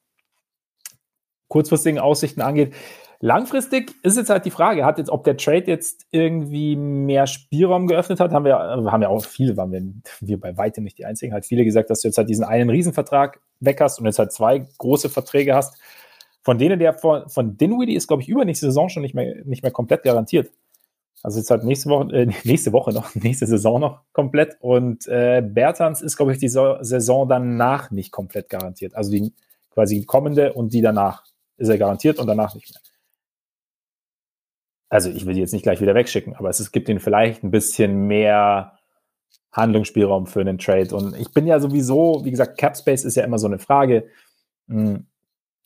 [1.47, 2.75] kurzfristigen Aussichten angeht.
[3.21, 7.87] Langfristig ist jetzt halt die Frage, hat jetzt, ob der Trade jetzt irgendwie mehr Spielraum
[7.87, 9.81] geöffnet hat, haben wir, haben ja auch viele, waren wir,
[10.21, 12.69] wir bei weitem nicht die einzigen, halt viele gesagt, dass du jetzt halt diesen einen
[12.69, 15.79] Riesenvertrag weg hast und jetzt halt zwei große Verträge hast,
[16.45, 19.63] von denen der von, von Dinwiddie ist, glaube ich, übernächste Saison schon nicht mehr, nicht
[19.63, 20.53] mehr komplett garantiert.
[21.23, 24.59] Also jetzt halt nächste Woche, äh, nächste Woche noch, nächste Saison noch komplett.
[24.61, 28.95] Und äh, Bertans ist, glaube ich, die Saison danach nicht komplett garantiert.
[28.95, 29.33] Also die
[29.71, 31.25] quasi kommende und die danach
[31.57, 32.81] ist er garantiert und danach nicht mehr.
[34.91, 37.43] Also ich will die jetzt nicht gleich wieder wegschicken, aber es, es gibt ihnen vielleicht
[37.43, 38.79] ein bisschen mehr
[39.51, 40.95] Handlungsspielraum für einen Trade.
[40.95, 44.09] Und ich bin ja sowieso, wie gesagt, Cap Space ist ja immer so eine Frage.
[44.69, 45.07] Hm,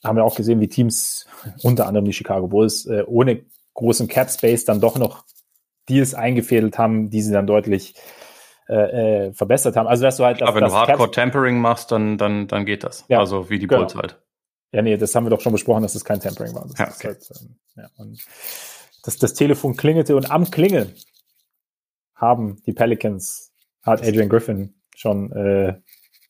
[0.05, 1.27] haben wir auch gesehen, wie Teams,
[1.63, 3.45] unter anderem die Chicago Bulls, äh, ohne
[3.75, 5.25] großen Cap Space dann doch noch
[5.89, 7.95] Deals eingefädelt haben, die sie dann deutlich
[8.69, 9.87] äh, äh, verbessert haben.
[9.87, 13.05] Also dass du halt, aber wenn du Hardcore Tampering machst, dann dann dann geht das.
[13.09, 13.83] Ja, also wie die genau.
[13.83, 14.21] Bulls halt.
[14.73, 16.67] Ja, nee, das haben wir doch schon besprochen, dass das kein Tampering war.
[16.69, 17.09] Das ja, okay.
[17.09, 18.23] halt, ähm, ja, und
[19.03, 20.95] das, das Telefon klingelte und am Klingeln
[22.15, 23.53] haben die Pelicans,
[23.83, 25.81] hat Adrian Griffin schon, äh,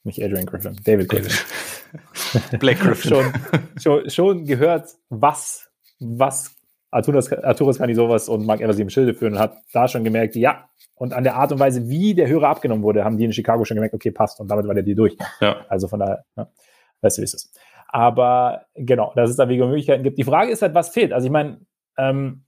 [0.05, 1.32] nicht Adrian Griffin, David Griffin.
[2.59, 3.10] Black Griffin.
[3.10, 3.32] schon,
[3.81, 6.55] schon, schon gehört, was, was
[6.90, 10.36] Arturas, Arturas kann sowas und Mark Eversley im Schilde führen und hat da schon gemerkt,
[10.36, 13.32] ja, und an der Art und Weise, wie der Hörer abgenommen wurde, haben die in
[13.32, 15.16] Chicago schon gemerkt, okay, passt und damit war der die durch.
[15.40, 15.65] Ja.
[15.69, 16.51] Also von daher, ja,
[17.02, 17.59] weißt du, wie es ist.
[17.89, 20.19] Aber genau, dass es da Wege und Möglichkeiten gibt.
[20.19, 21.12] Die Frage ist halt, was fehlt?
[21.12, 21.60] Also ich meine,
[21.97, 22.44] ähm,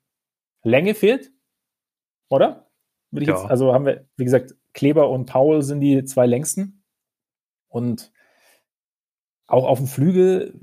[0.62, 1.30] Länge fehlt,
[2.28, 2.66] oder?
[3.12, 3.22] Ja.
[3.22, 6.84] jetzt, also haben wir, wie gesagt, Kleber und Paul sind die zwei längsten.
[7.68, 8.12] Und
[9.50, 10.54] auch auf dem Flügel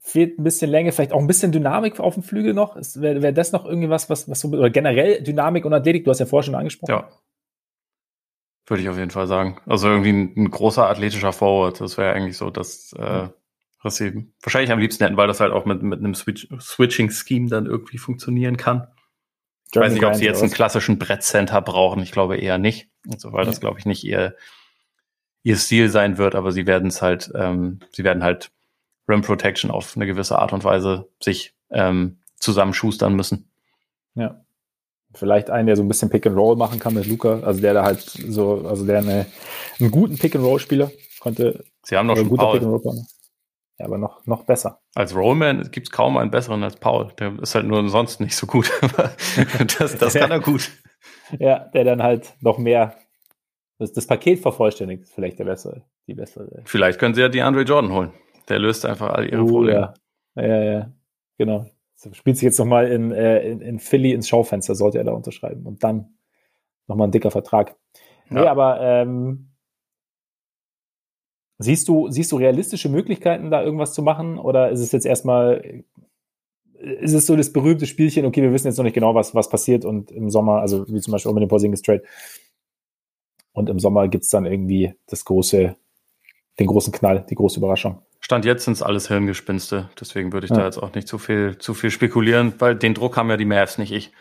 [0.00, 2.76] fehlt ein bisschen Länge, vielleicht auch ein bisschen Dynamik auf dem Flügel noch.
[2.76, 6.10] Wäre wär das noch irgendwie was, was, was so, oder generell Dynamik und Athletik, du
[6.10, 6.90] hast ja vorher schon angesprochen.
[6.90, 7.08] Ja.
[8.66, 9.60] Würde ich auf jeden Fall sagen.
[9.66, 13.28] Also irgendwie ein, ein großer athletischer Forward, das wäre eigentlich so das, äh,
[13.82, 17.48] was sie wahrscheinlich am liebsten hätten, weil das halt auch mit, mit einem Switch, Switching-Scheme
[17.48, 18.88] dann irgendwie funktionieren kann.
[19.72, 22.02] Ich weiß nicht, ob sie jetzt einen klassischen Brettcenter brauchen.
[22.02, 22.90] Ich glaube eher nicht.
[23.10, 24.36] Also, weil das, glaube ich, nicht ihr,
[25.42, 28.50] ihr Stil sein wird, aber sie werden es halt, ähm, sie werden halt
[29.08, 33.50] Rim Protection auf eine gewisse Art und Weise sich ähm, zusammenschustern müssen.
[34.14, 34.44] Ja.
[35.14, 37.74] Vielleicht einen, der so ein bisschen Pick and Roll machen kann mit Luca, also der
[37.74, 39.26] da halt so, also der eine,
[39.78, 40.90] einen guten Pick and Roll Spieler
[41.20, 41.64] konnte.
[41.82, 42.58] Sie haben noch schon Paul.
[42.58, 43.04] Pick and Roll
[43.78, 44.80] ja, aber noch, noch besser.
[44.94, 47.12] Als Rollman gibt es kaum einen besseren als Paul.
[47.18, 48.70] Der ist halt nur sonst nicht so gut.
[49.78, 50.70] das, das kann er gut.
[51.38, 52.94] Ja, der dann halt noch mehr
[53.82, 56.62] das, das Paket vervollständigt, ist vielleicht der bessere, die bessere.
[56.64, 58.12] Vielleicht können sie ja die Andre Jordan holen.
[58.48, 59.94] Der löst einfach all ihre uh, Probleme.
[60.36, 60.46] Ja.
[60.46, 60.92] ja, ja,
[61.36, 61.66] genau.
[62.12, 65.66] Spielt sich jetzt nochmal in, äh, in, in Philly ins Schaufenster, sollte er da unterschreiben.
[65.66, 66.14] Und dann
[66.88, 67.76] nochmal ein dicker Vertrag.
[68.30, 68.40] Ja.
[68.40, 69.50] Nee, aber ähm,
[71.58, 74.38] siehst du, siehst du realistische Möglichkeiten, da irgendwas zu machen?
[74.38, 75.84] Oder ist es jetzt erstmal,
[76.74, 79.48] ist es so das berühmte Spielchen, okay, wir wissen jetzt noch nicht genau, was, was
[79.48, 82.02] passiert und im Sommer, also wie zum Beispiel auch mit dem Porzingis Trade,
[83.52, 85.76] und im Sommer gibt es dann irgendwie das große,
[86.58, 88.02] den großen Knall, die große Überraschung.
[88.20, 90.58] Stand jetzt sind es alles Hirngespinste, deswegen würde ich ja.
[90.58, 93.44] da jetzt auch nicht zu viel, zu viel spekulieren, weil den Druck haben ja die
[93.44, 94.12] Mavs, nicht ich.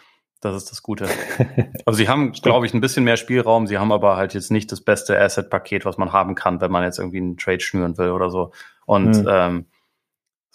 [0.41, 1.07] Das ist das Gute.
[1.85, 3.67] Also sie haben, glaube ich, ein bisschen mehr Spielraum.
[3.67, 6.83] Sie haben aber halt jetzt nicht das beste Asset-Paket, was man haben kann, wenn man
[6.83, 8.51] jetzt irgendwie einen Trade schnüren will oder so.
[8.85, 9.27] Und mhm.
[9.29, 9.65] ähm,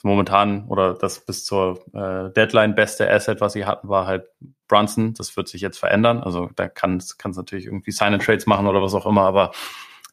[0.02, 4.28] momentan oder das bis zur äh, Deadline beste Asset, was sie hatten, war halt
[4.68, 5.14] Brunson.
[5.14, 6.22] Das wird sich jetzt verändern.
[6.22, 9.52] Also da kann es natürlich irgendwie Sign-and-Trades machen oder was auch immer, aber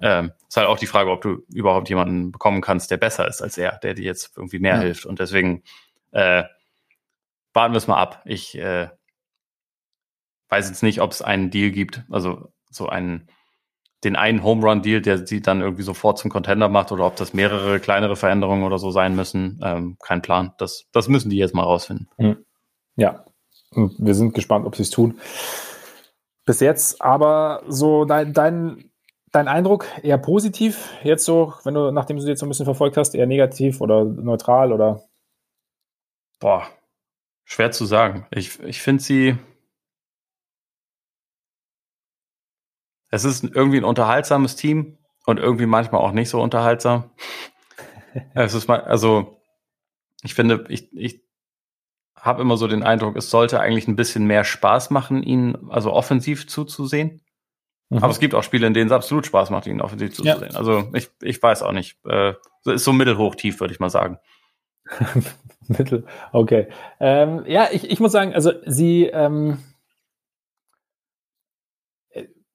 [0.02, 3.42] ähm, ist halt auch die Frage, ob du überhaupt jemanden bekommen kannst, der besser ist
[3.42, 4.82] als er, der dir jetzt irgendwie mehr ja.
[4.82, 5.06] hilft.
[5.06, 5.64] Und deswegen
[6.12, 6.44] äh,
[7.54, 8.22] warten wir es mal ab.
[8.26, 8.90] Ich äh,
[10.50, 13.30] weiß jetzt nicht, ob es einen Deal gibt, also so einen,
[14.04, 17.16] den einen Home Run Deal, der sie dann irgendwie sofort zum Contender macht oder ob
[17.16, 19.62] das mehrere kleinere Veränderungen oder so sein müssen.
[19.64, 20.54] Ähm, kein Plan.
[20.58, 22.10] Das, das müssen die jetzt mal rausfinden.
[22.18, 22.46] Hm.
[22.96, 23.24] Ja,
[23.76, 25.20] wir sind gespannt, ob sie es tun.
[26.46, 28.92] Bis jetzt, aber so dein, dein
[29.34, 32.66] Dein Eindruck eher positiv, jetzt so, wenn du, nachdem du sie jetzt so ein bisschen
[32.66, 35.10] verfolgt hast, eher negativ oder neutral oder?
[36.40, 36.68] Boah,
[37.44, 38.28] schwer zu sagen.
[38.30, 39.38] Ich, ich finde sie.
[43.10, 47.10] Es ist irgendwie ein unterhaltsames Team und irgendwie manchmal auch nicht so unterhaltsam.
[48.36, 49.42] es ist mal, also,
[50.22, 51.24] ich finde, ich, ich
[52.24, 55.92] habe immer so den Eindruck, es sollte eigentlich ein bisschen mehr Spaß machen, ihnen also
[55.92, 57.22] offensiv zuzusehen.
[57.90, 57.98] Mhm.
[57.98, 60.38] Aber es gibt auch Spiele, in denen es absolut Spaß macht, ihn offensiv zu ja.
[60.38, 61.98] Also ich, ich weiß auch nicht.
[62.08, 62.34] Äh,
[62.66, 64.20] ist so mittelhoch tief, würde ich mal sagen.
[65.68, 66.68] Mittel, okay.
[67.02, 69.60] Ähm, ja, ich, ich muss sagen, also sie, ähm,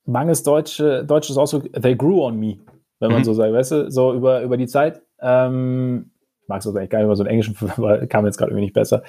[0.06, 2.58] mangels deutsche, deutsches Ausdruck, they grew on me,
[3.00, 3.24] wenn man mhm.
[3.24, 5.02] so sagt, weißt du, so über, über die Zeit.
[5.20, 6.10] Ähm,
[6.46, 7.54] mag es eigentlich gar nicht mehr so einen englischen,
[8.08, 9.02] kam jetzt gerade irgendwie nicht besser.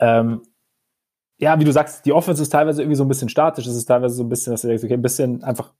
[0.00, 0.42] Ähm,
[1.38, 3.86] ja, wie du sagst, die Offense ist teilweise irgendwie so ein bisschen statisch, es ist
[3.86, 5.72] teilweise so ein bisschen, dass du denkst, okay, ein bisschen einfach,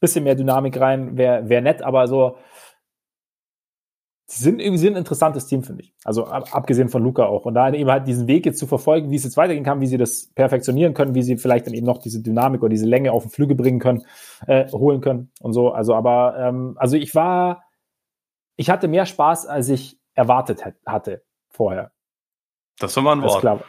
[0.00, 2.36] bisschen mehr Dynamik rein, wäre wär nett, aber so,
[4.32, 5.94] sie sind irgendwie sind ein interessantes Team, finde ich.
[6.04, 7.44] Also ab, abgesehen von Luca auch.
[7.44, 9.86] Und da eben halt diesen Weg jetzt zu verfolgen, wie es jetzt weitergehen kann, wie
[9.86, 13.12] sie das perfektionieren können, wie sie vielleicht dann eben noch diese Dynamik oder diese Länge
[13.12, 14.06] auf den Flügel bringen können,
[14.46, 15.72] äh, holen können und so.
[15.72, 17.64] Also, aber ähm, also ich war,
[18.56, 21.92] ich hatte mehr Spaß, als ich erwartet hatte vorher.
[22.82, 23.34] Das war mal ein Wort.
[23.34, 23.64] Als klar,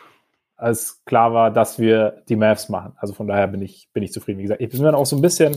[0.55, 2.93] als klar war, dass wir die Mavs machen.
[2.97, 4.39] Also von daher bin ich, bin ich zufrieden.
[4.39, 5.55] Wie gesagt, ich bin dann auch so ein bisschen,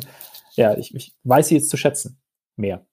[0.55, 2.20] ja, ich, ich weiß sie jetzt zu schätzen.
[2.57, 2.87] Mehr.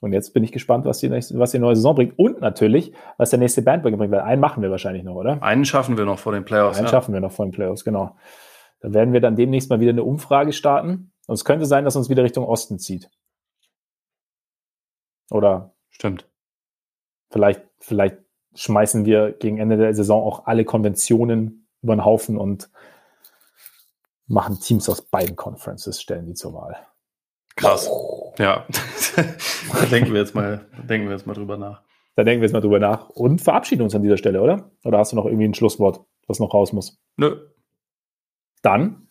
[0.00, 2.18] Und jetzt bin ich gespannt, was die, nächste, was die neue Saison bringt.
[2.18, 5.42] Und natürlich, was der nächste Bandwagon bringt, weil einen machen wir wahrscheinlich noch, oder?
[5.42, 6.76] Einen schaffen wir noch vor den Playoffs.
[6.76, 6.90] Einen ja.
[6.90, 8.16] schaffen wir noch vor den Playoffs, genau.
[8.80, 11.12] Da werden wir dann demnächst mal wieder eine Umfrage starten.
[11.26, 13.10] Und es könnte sein, dass uns wieder Richtung Osten zieht.
[15.30, 15.74] Oder?
[15.90, 16.28] Stimmt.
[17.30, 18.18] Vielleicht, vielleicht
[18.56, 22.70] schmeißen wir gegen Ende der Saison auch alle Konventionen über den Haufen und
[24.26, 26.76] machen Teams aus beiden Conferences, stellen die zur Wahl.
[27.54, 27.90] Krass.
[28.38, 28.66] Ja.
[29.72, 31.82] da denken wir jetzt mal, denken wir jetzt mal drüber nach.
[32.16, 34.70] Da denken wir jetzt mal drüber nach und verabschieden uns an dieser Stelle, oder?
[34.84, 36.98] Oder hast du noch irgendwie ein Schlusswort, was noch raus muss?
[37.16, 37.36] Nö.
[38.62, 39.08] Dann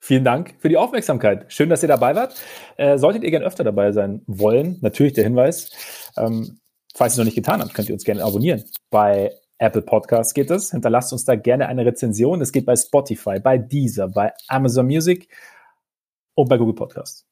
[0.00, 1.52] vielen Dank für die Aufmerksamkeit.
[1.52, 2.34] Schön, dass ihr dabei wart.
[2.76, 5.70] Äh, solltet ihr gerne öfter dabei sein wollen, natürlich der Hinweis.
[6.16, 6.58] Ähm,
[6.98, 8.64] falls ihr es noch nicht getan habt, könnt ihr uns gerne abonnieren.
[8.90, 10.72] Bei Apple Podcasts geht es.
[10.72, 12.40] Hinterlasst uns da gerne eine Rezension.
[12.40, 15.28] Es geht bei Spotify, bei Deezer, bei Amazon Music
[16.34, 17.26] und bei Google Podcasts.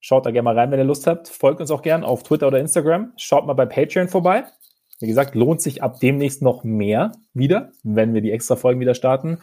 [0.00, 1.28] Schaut da gerne mal rein, wenn ihr Lust habt.
[1.28, 3.12] Folgt uns auch gerne auf Twitter oder Instagram.
[3.16, 4.44] Schaut mal bei Patreon vorbei.
[5.00, 8.94] Wie gesagt, lohnt sich ab demnächst noch mehr wieder, wenn wir die extra Folgen wieder
[8.94, 9.38] starten.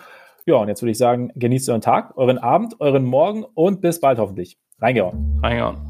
[0.45, 3.99] Ja, und jetzt würde ich sagen, genießt euren Tag, euren Abend, euren Morgen und bis
[3.99, 4.57] bald hoffentlich.
[4.79, 5.39] Reingehauen.
[5.41, 5.88] Reingehauen.